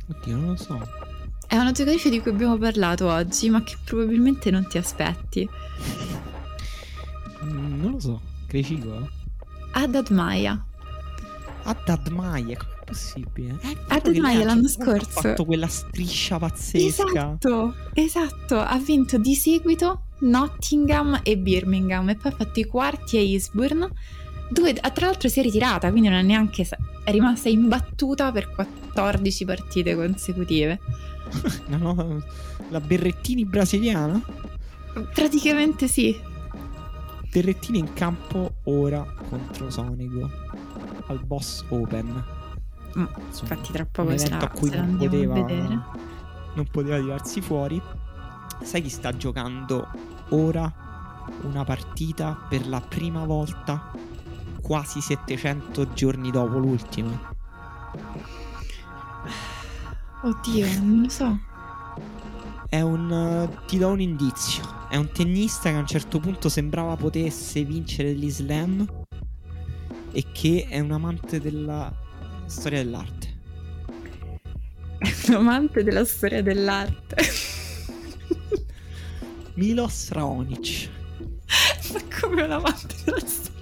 Oddio, 0.09 0.35
non 0.35 0.49
lo 0.49 0.55
so. 0.55 0.81
È 1.47 1.55
una 1.55 1.71
giocatrice 1.71 2.09
di 2.09 2.19
cui 2.21 2.31
abbiamo 2.31 2.57
parlato 2.57 3.07
oggi, 3.07 3.49
ma 3.49 3.63
che 3.63 3.75
probabilmente 3.83 4.49
non 4.49 4.67
ti 4.67 4.77
aspetti. 4.77 5.47
Mm, 7.43 7.81
non 7.81 7.91
lo 7.91 7.99
so, 7.99 8.21
Crecico? 8.47 9.09
Haddad 9.71 10.09
Maya. 10.09 10.65
Haddad 11.63 12.07
Maya, 12.07 12.57
com'è 12.57 12.83
possibile? 12.85 13.57
Eh, 13.61 13.77
Haddad 13.87 14.15
Maya 14.17 14.45
l'anno 14.45 14.67
scorso 14.67 15.19
ha 15.19 15.21
fatto 15.21 15.45
quella 15.45 15.67
striscia 15.67 16.39
pazzesca. 16.39 17.03
Esatto, 17.03 17.75
esatto, 17.93 18.59
ha 18.59 18.77
vinto 18.79 19.17
di 19.17 19.35
seguito 19.35 20.04
Nottingham 20.19 21.19
e 21.23 21.37
Birmingham 21.37 22.09
e 22.09 22.15
poi 22.15 22.31
ha 22.31 22.35
fatto 22.35 22.59
i 22.59 22.65
quarti 22.65 23.17
a 23.17 23.21
Eastbourne. 23.21 23.89
Dove 24.49 24.73
tra 24.73 25.07
l'altro 25.07 25.27
si 25.27 25.39
è 25.39 25.43
ritirata 25.43 25.89
quindi 25.89 26.07
non 26.07 26.19
è 26.19 26.21
neanche 26.21 26.67
è 27.03 27.11
rimasta 27.11 27.49
imbattuta 27.49 28.31
per 28.31 28.49
14 28.51 29.45
partite 29.45 29.95
consecutive. 29.95 30.79
No, 31.67 31.77
no, 31.93 32.23
la 32.69 32.79
Berrettini 32.79 33.45
brasiliana? 33.45 34.21
praticamente 35.13 35.87
sì. 35.87 36.15
Berrettini 37.31 37.79
in 37.79 37.93
campo 37.93 38.57
ora 38.65 39.05
contro 39.27 39.69
Sonico 39.69 40.29
al 41.07 41.19
Boss 41.25 41.65
Open. 41.69 42.23
Mm, 42.97 43.05
Insomma, 43.27 43.53
infatti 43.53 43.71
tra 43.73 43.85
poco 43.85 44.13
la, 44.13 44.37
a 44.37 44.49
cui 44.49 44.69
non 44.69 44.95
poteva, 44.97 45.33
non 46.53 46.67
poteva 46.71 46.99
tirarsi 46.99 47.41
fuori 47.41 47.81
Sai 48.61 48.81
chi 48.81 48.89
sta 48.89 49.15
giocando 49.15 49.87
ora 50.29 50.71
una 51.41 51.63
partita 51.63 52.45
per 52.49 52.67
la 52.67 52.81
prima 52.81 53.25
volta 53.25 53.91
quasi 54.61 55.01
700 55.01 55.93
giorni 55.93 56.31
dopo 56.31 56.57
l'ultima? 56.57 57.33
Oddio, 60.23 60.65
non 60.81 61.01
lo 61.03 61.09
so. 61.09 61.39
È 62.67 62.81
un. 62.81 63.11
Uh, 63.11 63.65
ti 63.67 63.77
do 63.77 63.89
un 63.89 64.01
indizio. 64.01 64.63
È 64.89 64.95
un 64.95 65.11
tennista 65.11 65.69
che 65.69 65.75
a 65.75 65.79
un 65.79 65.85
certo 65.85 66.19
punto 66.19 66.49
sembrava 66.49 66.95
potesse 66.95 67.63
vincere 67.63 68.11
l'Islam 68.11 68.87
e 70.11 70.25
che 70.31 70.65
è 70.67 70.79
un 70.79 70.91
amante 70.91 71.39
della 71.39 71.93
storia 72.45 72.83
dell'arte. 72.83 73.33
un 75.27 75.33
amante 75.35 75.83
della 75.83 76.05
storia 76.05 76.41
dell'arte. 76.41 77.15
Milos 79.55 80.09
Raonic. 80.11 80.89
Ma 81.93 81.99
come 82.19 82.43
un 82.43 82.51
amante 82.51 82.95
della 83.03 83.19
storia? 83.19 83.53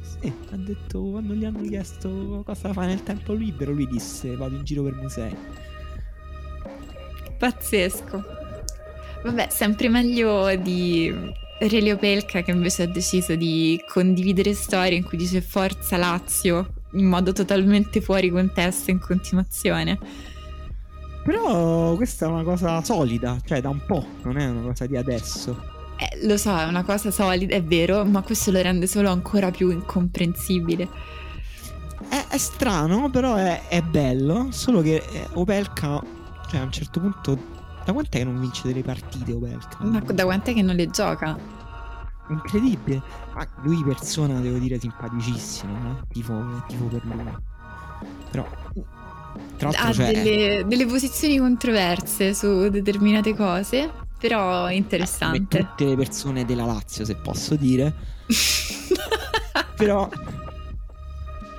Sì, 0.00 0.32
ha 0.50 0.56
detto 0.56 1.02
quando 1.02 1.34
gli 1.34 1.44
hanno 1.44 1.62
chiesto 1.62 2.42
cosa 2.44 2.72
fa 2.72 2.86
nel 2.86 3.02
tempo 3.02 3.32
libero, 3.32 3.72
lui 3.72 3.86
disse 3.86 4.36
vado 4.36 4.54
in 4.54 4.64
giro 4.64 4.82
per 4.82 4.94
musei. 4.94 5.36
Pazzesco. 7.38 8.24
Vabbè, 9.22 9.48
sempre 9.50 9.88
meglio 9.88 10.54
di 10.56 11.12
Relio 11.60 11.96
Pelka 11.96 12.42
che 12.42 12.50
invece 12.50 12.82
ha 12.82 12.86
deciso 12.86 13.34
di 13.34 13.82
condividere 13.86 14.52
storie 14.54 14.98
in 14.98 15.04
cui 15.04 15.16
dice 15.16 15.40
forza 15.40 15.96
Lazio 15.96 16.82
in 16.92 17.06
modo 17.06 17.32
totalmente 17.32 18.00
fuori 18.00 18.30
contesto 18.30 18.90
in 18.90 18.98
continuazione. 18.98 19.98
Però 21.24 21.96
questa 21.96 22.26
è 22.26 22.28
una 22.28 22.42
cosa 22.42 22.82
solida, 22.82 23.38
cioè 23.44 23.62
da 23.62 23.70
un 23.70 23.80
po', 23.86 24.04
non 24.24 24.36
è 24.36 24.46
una 24.46 24.60
cosa 24.60 24.86
di 24.86 24.96
adesso. 24.96 25.72
Eh, 25.96 26.26
lo 26.26 26.36
so, 26.36 26.54
è 26.54 26.64
una 26.64 26.84
cosa 26.84 27.10
solida, 27.10 27.54
è 27.54 27.62
vero, 27.62 28.04
ma 28.04 28.20
questo 28.20 28.50
lo 28.50 28.60
rende 28.60 28.86
solo 28.86 29.10
ancora 29.10 29.50
più 29.50 29.70
incomprensibile. 29.70 30.86
È, 32.08 32.26
è 32.28 32.36
strano, 32.36 33.08
però 33.08 33.36
è, 33.36 33.68
è, 33.68 33.80
bello. 33.80 34.48
Solo 34.50 34.82
che 34.82 34.96
eh, 34.96 35.28
Opelka, 35.32 36.02
cioè 36.50 36.60
a 36.60 36.64
un 36.64 36.72
certo 36.72 37.00
punto, 37.00 37.38
da 37.86 37.92
quant'è 37.94 38.18
che 38.18 38.24
non 38.24 38.38
vince 38.38 38.66
delle 38.66 38.82
partite 38.82 39.32
Opelka? 39.32 39.78
Ma 39.80 40.00
da 40.00 40.24
quant'è 40.24 40.52
che 40.52 40.62
non 40.62 40.76
le 40.76 40.88
gioca? 40.88 41.38
Incredibile. 42.28 43.02
Ma 43.34 43.48
lui 43.62 43.82
persona, 43.82 44.40
devo 44.40 44.58
dire, 44.58 44.78
simpaticissimo, 44.78 45.72
eh? 45.72 46.06
tifo, 46.12 46.64
tifo 46.68 46.84
per 46.84 47.04
lui. 47.06 47.36
Però 48.30 48.46
ha 49.60 49.92
cioè... 49.92 50.12
delle, 50.12 50.64
delle, 50.66 50.86
posizioni 50.86 51.38
controverse 51.38 52.34
su 52.34 52.68
determinate 52.68 53.34
cose, 53.34 53.90
però 54.18 54.70
interessante. 54.70 55.58
Come 55.58 55.68
tutte 55.70 55.84
le 55.84 55.96
persone 55.96 56.44
della 56.44 56.64
Lazio, 56.64 57.04
se 57.04 57.16
posso 57.16 57.56
dire. 57.56 57.94
però... 59.76 60.08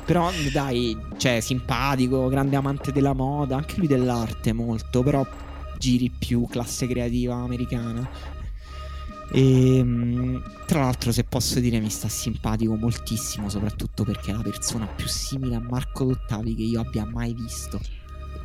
Però 0.05 0.29
dai, 0.53 0.95
cioè 1.17 1.39
simpatico, 1.39 2.27
grande 2.27 2.55
amante 2.55 2.91
della 2.91 3.13
moda, 3.13 3.55
anche 3.55 3.77
lui 3.77 3.87
dell'arte 3.87 4.53
molto, 4.53 5.01
però 5.01 5.25
giri 5.79 6.11
più 6.11 6.47
classe 6.47 6.85
creativa 6.85 7.33
americana. 7.33 8.07
E, 9.31 9.83
mm, 9.83 10.37
tra 10.65 10.81
l'altro, 10.81 11.11
se 11.11 11.23
posso 11.23 11.59
dire, 11.59 11.79
mi 11.79 11.89
sta 11.89 12.07
simpatico 12.07 12.75
moltissimo, 12.75 13.49
soprattutto 13.49 14.03
perché 14.03 14.31
è 14.31 14.33
la 14.33 14.41
persona 14.41 14.87
più 14.87 15.07
simile 15.07 15.55
a 15.55 15.59
Marco 15.59 16.05
Dottavi 16.05 16.55
che 16.55 16.63
io 16.63 16.79
abbia 16.81 17.05
mai 17.05 17.33
visto. 17.33 17.79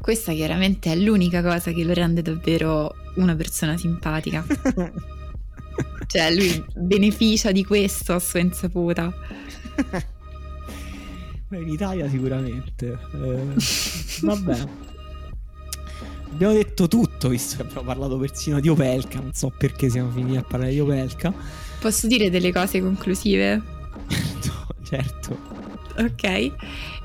Questa 0.01 0.33
chiaramente 0.33 0.93
è 0.93 0.97
l'unica 0.97 1.43
cosa 1.43 1.73
che 1.73 1.85
lo 1.85 1.93
rende 1.93 2.23
davvero 2.23 2.95
una 3.17 3.37
persona 3.37 3.77
simpatica. 3.77 4.45
cioè, 6.07 6.35
lui 6.35 6.65
beneficia 6.75 7.53
di 7.53 7.65
questo 7.65 8.15
a 8.15 8.19
sua 8.19 8.41
insaputa. 8.41 9.13
Beh, 11.49 11.59
in 11.59 11.69
Italia 11.69 12.09
sicuramente. 12.09 12.99
Eh, 13.13 13.45
vabbè. 14.23 14.89
Abbiamo 16.33 16.53
detto 16.53 16.89
tutto, 16.89 17.29
visto 17.29 17.57
che 17.57 17.63
abbiamo 17.63 17.83
parlato 17.83 18.17
persino 18.17 18.61
di 18.61 18.69
Opelka. 18.69 19.21
Non 19.21 19.33
so 19.33 19.53
perché 19.57 19.91
siamo 19.91 20.11
finiti 20.11 20.37
a 20.37 20.43
parlare 20.43 20.73
di 20.73 20.81
Opelka. 20.81 21.33
Posso 21.81 22.07
dire 22.07 22.31
delle 22.31 22.53
cose 22.53 22.81
conclusive? 22.81 23.63
certo. 24.85 25.39
Ok. 25.99 26.53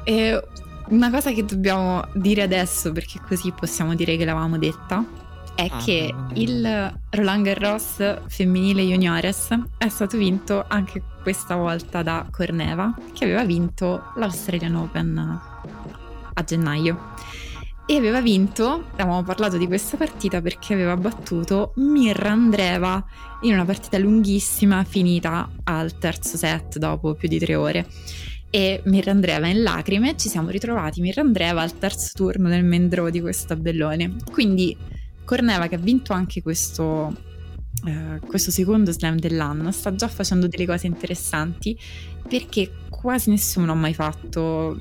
E 0.03 0.43
una 0.87 1.09
cosa 1.09 1.31
che 1.31 1.43
dobbiamo 1.43 2.07
dire 2.13 2.43
adesso, 2.43 2.91
perché 2.91 3.19
così 3.27 3.51
possiamo 3.51 3.95
dire 3.95 4.15
che 4.17 4.25
l'avevamo 4.25 4.57
detta, 4.57 5.03
è 5.55 5.67
ah, 5.69 5.77
che 5.77 6.13
il 6.33 6.99
Roland 7.09 7.45
Garros 7.45 8.19
femminile 8.27 8.83
juniores 8.83 9.47
è 9.77 9.87
stato 9.87 10.17
vinto 10.17 10.65
anche 10.67 11.01
questa 11.23 11.55
volta 11.55 12.03
da 12.03 12.27
Corneva, 12.29 12.93
che 13.13 13.23
aveva 13.23 13.43
vinto 13.45 14.11
l'Australian 14.15 14.75
Open 14.75 15.39
a 16.33 16.43
gennaio. 16.43 17.13
E 17.87 17.95
aveva 17.95 18.19
vinto, 18.19 18.85
avevamo 18.93 19.21
parlato 19.23 19.57
di 19.57 19.67
questa 19.67 19.95
partita 19.95 20.41
perché 20.41 20.73
aveva 20.73 20.97
battuto 20.97 21.73
Mirra 21.75 22.31
Andreva 22.31 23.03
in 23.41 23.53
una 23.53 23.63
partita 23.63 23.99
lunghissima 23.99 24.83
finita 24.83 25.49
al 25.65 25.97
terzo 25.99 26.35
set 26.35 26.79
dopo 26.79 27.13
più 27.13 27.27
di 27.27 27.37
tre 27.37 27.53
ore 27.55 27.87
e 28.49 28.81
Mirandreva 28.85 29.47
in 29.47 29.63
lacrime, 29.63 30.15
ci 30.15 30.29
siamo 30.29 30.49
ritrovati 30.49 31.01
Mirandreva 31.01 31.61
al 31.61 31.77
terzo 31.77 32.11
turno 32.13 32.47
del 32.47 32.63
Mendro 32.63 33.09
di 33.09 33.19
questo 33.19 33.47
tabellone. 33.47 34.15
Quindi 34.31 34.77
Corneva 35.25 35.67
che 35.67 35.75
ha 35.75 35.79
vinto 35.79 36.13
anche 36.13 36.41
questo, 36.41 37.13
eh, 37.85 38.19
questo 38.25 38.51
secondo 38.51 38.91
slam 38.91 39.17
dell'anno 39.17 39.71
sta 39.71 39.93
già 39.93 40.07
facendo 40.07 40.47
delle 40.47 40.65
cose 40.65 40.87
interessanti 40.87 41.77
perché 42.29 42.71
quasi 42.89 43.31
nessuno 43.31 43.73
ha 43.73 43.75
mai 43.75 43.93
fatto 43.93 44.79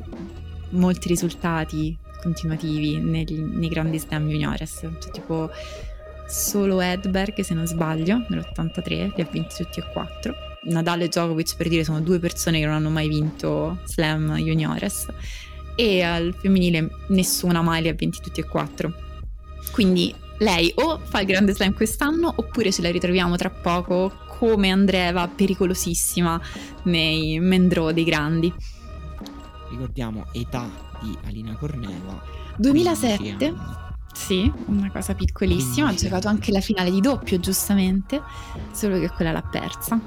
molti 0.71 1.09
risultati 1.09 1.99
continuativi 2.25 2.99
nei, 2.99 3.25
nei 3.25 3.69
grandi 3.69 3.99
slam 4.01 4.27
juniores, 4.27 4.81
cioè, 4.99 5.13
tipo 5.13 5.51
solo 6.27 6.81
Edberg 6.81 7.41
se 7.41 7.55
non 7.55 7.67
sbaglio 7.67 8.25
nell'83 8.29 9.13
li 9.15 9.23
ha 9.23 9.29
vinti 9.31 9.63
tutti 9.63 9.79
e 9.79 9.85
quattro. 9.93 10.35
Nadal 10.65 11.03
e 11.03 11.09
Djokovic 11.09 11.57
per 11.57 11.69
dire 11.69 11.85
sono 11.85 12.01
due 12.01 12.19
persone 12.19 12.59
che 12.59 12.65
non 12.65 12.75
hanno 12.75 12.91
mai 12.91 13.09
vinto 13.09 13.79
slam 13.85 14.35
juniores. 14.37 15.07
E 15.77 16.03
al 16.03 16.35
femminile 16.35 16.89
nessuna 17.09 17.61
mai 17.61 17.83
li 17.83 17.89
ha 17.89 17.93
vinti 17.93 18.21
tutti 18.21 18.41
e 18.41 18.45
quattro. 18.45 18.93
Quindi 19.71 20.15
lei 20.39 20.73
o 20.77 20.99
fa 21.03 21.21
il 21.21 21.27
grande 21.27 21.53
slam 21.53 21.75
quest'anno 21.75 22.33
oppure 22.35 22.73
ce 22.73 22.83
la 22.83 22.91
ritroviamo 22.91 23.37
tra 23.37 23.51
poco 23.51 24.13
come 24.39 24.71
Andreva 24.71 25.29
pericolosissima 25.29 26.41
nei 26.85 27.39
Mendro 27.39 27.93
dei 27.93 28.05
grandi. 28.05 28.53
Ricordiamo 29.71 30.27
età 30.33 30.84
di 31.05 31.19
Alina 31.27 31.55
Corneva 31.57 32.23
2007 32.57 33.83
sì, 34.15 34.51
una 34.67 34.91
cosa 34.91 35.15
piccolissima. 35.15 35.89
Ha 35.89 35.95
giocato 35.95 36.29
anche 36.29 36.53
la 36.53 36.61
finale 36.61 36.91
di 36.91 37.01
doppio, 37.01 37.39
giustamente, 37.41 38.23
solo 38.73 38.99
che 38.99 39.11
quella 39.11 39.33
l'ha 39.33 39.43
persa. 39.43 40.01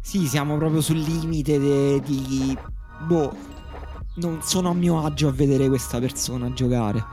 Sì, 0.00 0.26
siamo 0.26 0.56
proprio 0.56 0.80
sul 0.80 0.98
limite 0.98 1.58
de- 1.58 2.00
di... 2.00 2.56
Boh, 3.06 3.32
non 4.16 4.40
sono 4.42 4.70
a 4.70 4.74
mio 4.74 5.04
agio 5.04 5.28
a 5.28 5.32
vedere 5.32 5.68
questa 5.68 6.00
persona 6.00 6.52
giocare. 6.52 7.04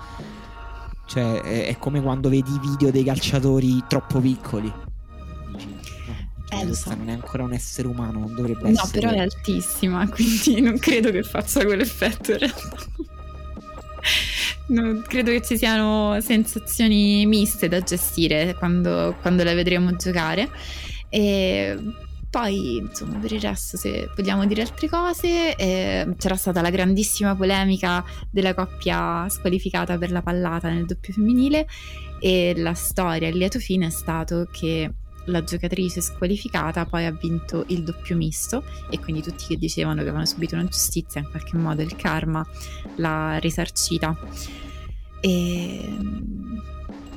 Cioè, 1.06 1.42
è, 1.42 1.68
è 1.68 1.78
come 1.78 2.02
quando 2.02 2.30
vedi 2.30 2.54
i 2.54 2.60
video 2.60 2.90
dei 2.90 3.04
calciatori 3.04 3.84
troppo 3.88 4.20
piccoli. 4.20 4.74
Eh, 6.52 6.66
questa 6.66 6.92
so. 6.92 6.96
non 6.98 7.10
è 7.10 7.14
ancora 7.14 7.44
un 7.44 7.54
essere 7.54 7.88
umano, 7.88 8.20
non 8.20 8.36
dovrebbe 8.36 8.70
no, 8.70 8.82
essere. 8.82 9.02
No, 9.02 9.08
però 9.10 9.10
è 9.12 9.20
altissima, 9.20 10.08
quindi 10.12 10.60
non 10.62 10.78
credo 10.78 11.10
che 11.10 11.24
faccia 11.24 11.64
quell'effetto 11.64 12.32
in 12.32 12.38
realtà. 12.40 12.78
No, 14.68 15.02
credo 15.06 15.32
che 15.32 15.42
ci 15.42 15.58
siano 15.58 16.20
sensazioni 16.22 17.26
miste 17.26 17.68
da 17.68 17.82
gestire 17.82 18.56
quando, 18.56 19.16
quando 19.22 19.44
la 19.44 19.54
vedremo 19.54 19.96
giocare. 19.96 20.50
E 21.10 21.78
poi, 22.30 22.78
insomma, 22.78 23.18
per 23.20 23.34
il 23.34 23.42
resto, 23.42 23.78
se 23.78 24.10
vogliamo 24.16 24.46
dire 24.46 24.62
altre 24.62 24.88
cose, 24.88 25.56
eh, 25.56 26.16
c'era 26.18 26.36
stata 26.36 26.62
la 26.62 26.70
grandissima 26.70 27.36
polemica 27.36 28.04
della 28.30 28.54
coppia 28.54 29.28
squalificata 29.30 29.98
per 29.98 30.12
la 30.12 30.22
pallata 30.22 30.70
nel 30.70 30.86
doppio 30.86 31.14
femminile 31.14 31.68
e 32.20 32.54
la 32.56 32.74
storia, 32.74 33.28
il 33.28 33.36
lieto 33.36 33.60
fine 33.60 33.88
è 33.88 33.90
stato 33.90 34.48
che 34.52 34.90
la 35.26 35.44
giocatrice 35.44 36.02
squalificata 36.02 36.86
poi 36.86 37.06
ha 37.06 37.12
vinto 37.12 37.66
il 37.68 37.84
doppio 37.84 38.16
misto 38.16 38.64
e 38.90 39.00
quindi 39.00 39.22
tutti 39.22 39.46
che 39.48 39.58
dicevano 39.58 39.96
che 39.96 40.02
avevano 40.02 40.26
subito 40.26 40.56
un'ingiustizia 40.56 41.22
in 41.22 41.30
qualche 41.30 41.58
modo 41.58 41.82
il 41.82 41.96
karma 41.96 42.46
l'ha 42.96 43.38
risarcita 43.38 44.18
e 45.20 45.98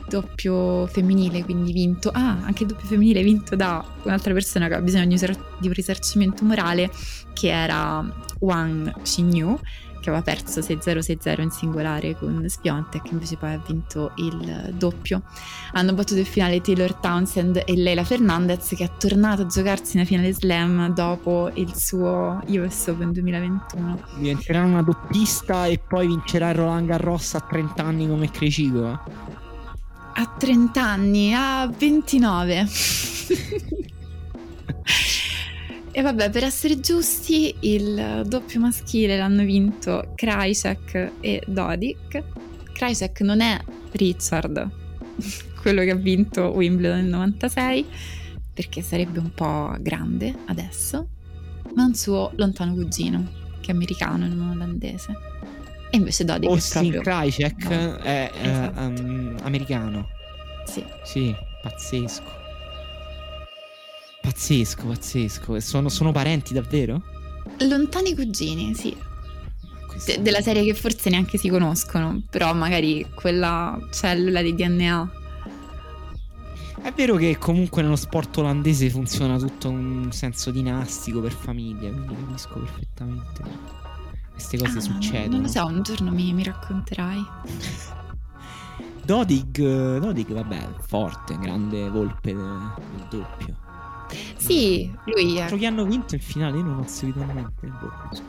doppio 0.09 0.87
femminile, 0.87 1.45
quindi 1.45 1.73
vinto. 1.73 2.11
Ah, 2.11 2.39
anche 2.43 2.63
il 2.63 2.69
doppio 2.69 2.87
femminile 2.87 3.23
vinto 3.23 3.57
da 3.57 3.85
un'altra 4.03 4.33
persona 4.33 4.69
che 4.69 4.75
ha 4.75 4.81
bisogno 4.81 5.17
di 5.59 5.67
un 5.67 5.73
risarcimento 5.73 6.45
morale, 6.45 6.91
che 7.33 7.49
era 7.49 8.05
Wang 8.41 9.03
Xinyu, 9.03 9.59
che 10.05 10.11
aveva 10.11 10.23
perso 10.23 10.61
6-0-6-0 10.61 11.41
in 11.41 11.51
singolare 11.51 12.15
con 12.15 12.45
Spiontek, 12.47 13.11
invece 13.11 13.37
poi 13.37 13.55
ha 13.55 13.63
vinto 13.67 14.13
il 14.17 14.75
doppio. 14.77 15.23
Hanno 15.73 15.95
battuto 15.95 16.21
il 16.21 16.27
finale 16.27 16.61
Taylor 16.61 16.95
Townsend 16.95 17.63
e 17.65 17.75
Leila 17.75 18.05
Fernandez, 18.05 18.75
che 18.77 18.85
è 18.85 18.91
tornato 18.99 19.43
a 19.43 19.47
giocarsi 19.47 19.97
una 19.97 20.05
finale 20.05 20.35
slam 20.35 20.93
dopo 20.93 21.51
il 21.55 21.75
suo 21.75 22.39
US 22.47 22.87
Open 22.89 23.13
2021. 23.13 24.01
Diventerà 24.19 24.63
una 24.63 24.83
doppista 24.83 25.65
e 25.65 25.79
poi 25.79 26.07
vincerà 26.07 26.51
il 26.51 26.57
Roland 26.57 26.87
Garros 26.87 27.35
a 27.35 27.41
30 27.41 27.83
anni 27.83 28.07
come 28.07 28.31
Crecico. 28.31 28.91
Eh? 28.91 28.99
A 30.17 30.35
30 30.39 30.83
anni, 30.83 31.33
a 31.33 31.67
29. 31.67 32.67
e 35.97 36.03
vabbè, 36.03 36.29
per 36.29 36.43
essere 36.43 36.81
giusti, 36.81 37.55
il 37.61 38.25
doppio 38.27 38.59
maschile 38.59 39.17
l'hanno 39.17 39.45
vinto 39.45 40.11
Krajcek 40.17 41.13
e 41.21 41.41
Dodik. 41.47 42.21
Krajcek 42.73 43.21
non 43.21 43.41
è 43.41 43.61
Richard, 43.93 44.69
quello 45.63 45.83
che 45.83 45.93
ha 45.93 45.95
vinto 45.95 46.47
Wimbledon 46.47 46.99
nel 46.99 47.11
96, 47.11 47.87
perché 48.53 48.83
sarebbe 48.83 49.21
un 49.21 49.31
po' 49.33 49.73
grande 49.79 50.35
adesso, 50.47 51.11
ma 51.77 51.85
un 51.85 51.95
suo 51.95 52.33
lontano 52.35 52.75
cugino, 52.75 53.29
che 53.61 53.71
è 53.71 53.75
americano, 53.75 54.27
non 54.27 54.51
olandese. 54.51 55.17
E 55.91 55.97
invece 55.97 56.25
Dodig 56.25 56.51
Austin 56.51 56.87
è 56.87 56.91
proprio... 56.91 57.03
Krajcek 57.03 57.69
no. 57.69 57.97
è 57.99 58.33
esatto. 58.43 58.81
um, 58.81 59.37
americano. 59.43 60.09
Sì. 60.67 60.85
Sì, 61.05 61.33
pazzesco. 61.63 62.44
Pazzesco, 64.25 64.87
pazzesco. 64.87 65.61
Sono, 65.61 65.91
sono 65.91 66.11
parenti 66.11 66.55
davvero? 66.55 67.03
Lontani 67.59 68.15
cugini, 68.15 68.75
sì. 68.75 68.97
De- 70.07 70.23
della 70.23 70.41
serie 70.41 70.65
che 70.65 70.73
forse 70.73 71.11
neanche 71.11 71.37
si 71.37 71.51
conoscono, 71.51 72.23
però 72.31 72.55
magari 72.55 73.07
quella 73.15 73.79
cellula 73.93 74.41
di 74.41 74.55
DNA. 74.55 75.11
È 76.83 76.93
vero 76.93 77.17
che 77.17 77.37
comunque 77.37 77.83
nello 77.83 77.97
sport 77.97 78.39
olandese 78.39 78.89
funziona 78.89 79.39
tutto 79.39 79.69
un 79.69 80.11
senso 80.11 80.51
dinastico 80.51 81.21
per 81.21 81.33
famiglia, 81.33 81.91
quindi 81.91 82.15
capisco 82.15 82.61
perfettamente 82.61 83.43
queste 84.33 84.57
cose 84.57 84.79
ah, 84.79 84.81
succedono. 84.81 85.33
Non 85.33 85.43
lo 85.43 85.49
so, 85.49 85.67
un 85.67 85.83
giorno 85.83 86.11
mi, 86.11 86.33
mi 86.33 86.43
racconterai. 86.43 87.25
Dodig, 89.05 89.99
Dodig, 89.99 90.33
vabbè, 90.33 90.69
forte, 90.87 91.39
grande 91.39 91.91
volpe 91.91 92.33
del, 92.33 92.73
doppio. 93.11 93.64
Sì, 94.37 94.93
lui 95.07 95.37
è. 95.37 95.47
Che 95.47 95.67
hanno 95.67 95.85
vinto 95.85 96.15
il 96.15 96.21
finale, 96.21 96.59
io 96.59 96.65
non 96.65 96.79
ho 96.79 96.87
seguito 96.87 97.25
niente 97.25 97.67
il 97.67 97.73
doppio, 97.81 98.25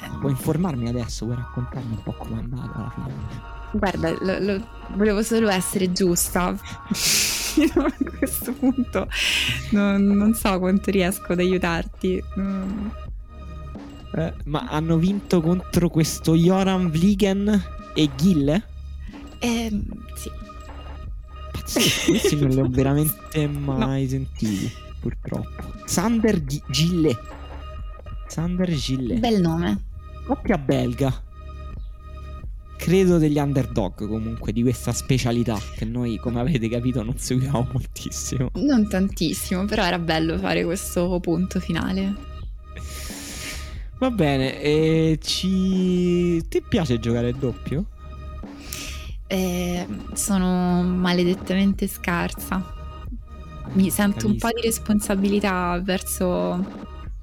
Eh, 0.00 0.18
Puoi 0.20 0.32
informarmi 0.32 0.88
adesso, 0.88 1.24
vuoi 1.24 1.36
raccontarmi 1.36 1.94
un 1.94 2.02
po' 2.02 2.12
com'è 2.12 2.38
andata 2.38 2.74
alla 2.74 2.90
finale? 2.90 3.56
Guarda, 3.72 4.10
lo, 4.20 4.38
lo, 4.38 4.66
volevo 4.94 5.22
solo 5.22 5.48
essere 5.48 5.92
giusta. 5.92 6.56
a 7.58 7.94
questo 8.18 8.52
punto 8.52 9.08
non, 9.70 10.04
non, 10.04 10.34
so 10.34 10.58
quanto 10.58 10.90
riesco 10.90 11.32
ad 11.32 11.40
aiutarti. 11.40 12.22
Mm. 12.38 12.86
Eh, 14.14 14.34
ma 14.44 14.66
hanno 14.68 14.96
vinto 14.96 15.40
contro 15.40 15.88
questo 15.90 16.34
Joran 16.34 16.90
Vliegen 16.90 17.62
e 17.94 18.10
Gille? 18.16 18.64
Eh, 19.38 19.80
sì. 20.14 20.30
Sì, 21.64 22.10
questi 22.10 22.36
non 22.36 22.48
li 22.48 22.60
ho 22.60 22.66
veramente 22.70 23.46
mai 23.46 24.04
no. 24.04 24.08
sentiti, 24.08 24.72
purtroppo. 25.00 25.72
Sander 25.84 26.42
G- 26.44 26.62
Gillet. 26.68 27.18
Sander 28.26 28.70
Gillet. 28.72 29.18
Bel 29.18 29.40
nome. 29.40 29.84
Coppia 30.26 30.58
belga. 30.58 31.22
Credo 32.76 33.18
degli 33.18 33.38
underdog 33.38 34.06
comunque 34.06 34.52
di 34.52 34.62
questa 34.62 34.92
specialità 34.92 35.58
che 35.74 35.84
noi, 35.84 36.16
come 36.16 36.40
avete 36.40 36.68
capito, 36.68 37.02
non 37.02 37.18
seguiamo 37.18 37.68
moltissimo. 37.72 38.50
Non 38.54 38.88
tantissimo, 38.88 39.64
però 39.64 39.84
era 39.84 39.98
bello 39.98 40.38
fare 40.38 40.64
questo 40.64 41.18
punto 41.20 41.60
finale. 41.60 42.14
Va 43.98 44.10
bene, 44.10 44.60
e 44.60 45.18
ci... 45.20 46.46
ti 46.46 46.62
piace 46.62 47.00
giocare 47.00 47.30
a 47.30 47.32
doppio? 47.32 47.86
Eh, 49.26 49.86
sono 50.12 50.82
maledettamente 50.82 51.88
scarsa. 51.88 52.77
Mi 53.72 53.90
sento 53.90 54.26
Capisco. 54.26 54.28
un 54.28 54.38
po' 54.38 54.48
di 54.54 54.66
responsabilità 54.66 55.80
verso, 55.82 56.64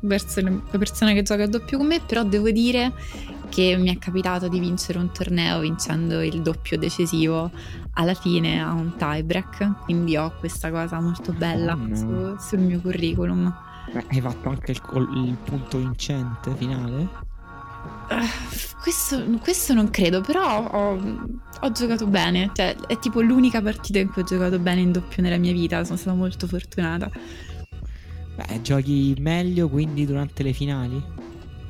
verso 0.02 0.42
le 0.42 0.78
persone 0.78 1.14
che 1.14 1.24
giocano 1.24 1.46
a 1.46 1.48
doppio 1.48 1.78
con 1.78 1.88
me, 1.88 2.00
però 2.00 2.24
devo 2.24 2.50
dire 2.52 2.94
che 3.50 3.78
mi 3.78 3.94
è 3.94 3.98
capitato 3.98 4.48
di 4.48 4.60
vincere 4.60 5.00
un 5.00 5.12
torneo 5.12 5.60
vincendo 5.60 6.22
il 6.22 6.42
doppio 6.42 6.78
decisivo 6.78 7.52
alla 7.94 8.14
fine 8.14 8.62
a 8.62 8.74
un 8.74 8.96
tiebreak, 8.98 9.84
quindi 9.84 10.18
ho 10.18 10.34
questa 10.40 10.70
cosa 10.72 11.00
molto 11.00 11.32
bella 11.32 11.74
oh 11.74 11.78
no. 11.78 11.96
su, 11.96 12.36
sul 12.48 12.60
mio 12.60 12.80
curriculum. 12.80 13.44
Ma 13.94 14.04
hai 14.10 14.22
fatto 14.22 14.50
anche 14.50 14.72
il, 14.72 14.82
il 15.26 15.38
punto 15.44 15.78
vincente 15.78 16.54
finale? 16.56 17.25
Uh, 18.10 18.80
questo, 18.82 19.24
questo, 19.42 19.74
non 19.74 19.90
credo, 19.90 20.22
però 20.22 20.70
ho, 20.70 21.28
ho, 21.60 21.72
giocato 21.72 22.06
bene. 22.08 22.52
Cioè, 22.54 22.76
è 22.88 23.00
tipo 23.00 23.22
l'unica 23.22 23.62
partita 23.62 24.00
in 24.00 24.10
cui 24.10 24.22
ho 24.22 24.26
giocato 24.26 24.60
bene 24.60 24.82
in 24.82 24.92
doppio 24.92 25.22
nella 25.24 25.38
mia 25.38 25.52
vita. 25.52 25.84
Sono 25.84 25.98
stata 25.98 26.16
molto 26.16 26.48
fortunata. 26.48 27.10
Beh, 28.36 28.62
giochi 28.62 29.16
meglio 29.20 29.70
quindi 29.70 30.06
durante 30.06 30.44
le 30.44 30.54
finali? 30.54 31.04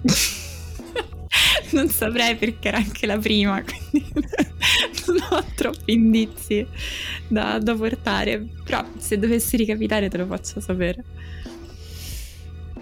non 1.72 1.90
saprei 1.90 2.36
perché 2.36 2.70
era 2.70 2.78
anche 2.78 3.06
la 3.06 3.18
prima, 3.18 3.62
quindi 3.64 4.12
non 5.08 5.18
ho 5.30 5.46
troppi 5.56 5.94
indizi 5.94 6.66
da, 7.28 7.60
da 7.60 7.76
portare. 7.76 8.46
Però 8.64 8.84
se 8.98 9.18
dovessi 9.18 9.58
ricapitare 9.58 10.10
te 10.10 10.18
lo 10.18 10.26
faccio 10.26 10.60
sapere. 10.60 11.04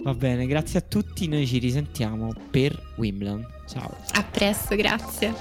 Va 0.04 0.14
bene, 0.14 0.46
grazie 0.48 0.80
a 0.80 0.82
tutti, 0.82 1.28
noi 1.30 1.48
ci 1.48 1.60
risentiamo 1.60 2.34
per 2.52 2.78
Wimbledon. 2.98 3.48
Ciao. 3.66 3.96
A 4.12 4.24
presto, 4.24 4.76
grazie. 4.76 5.34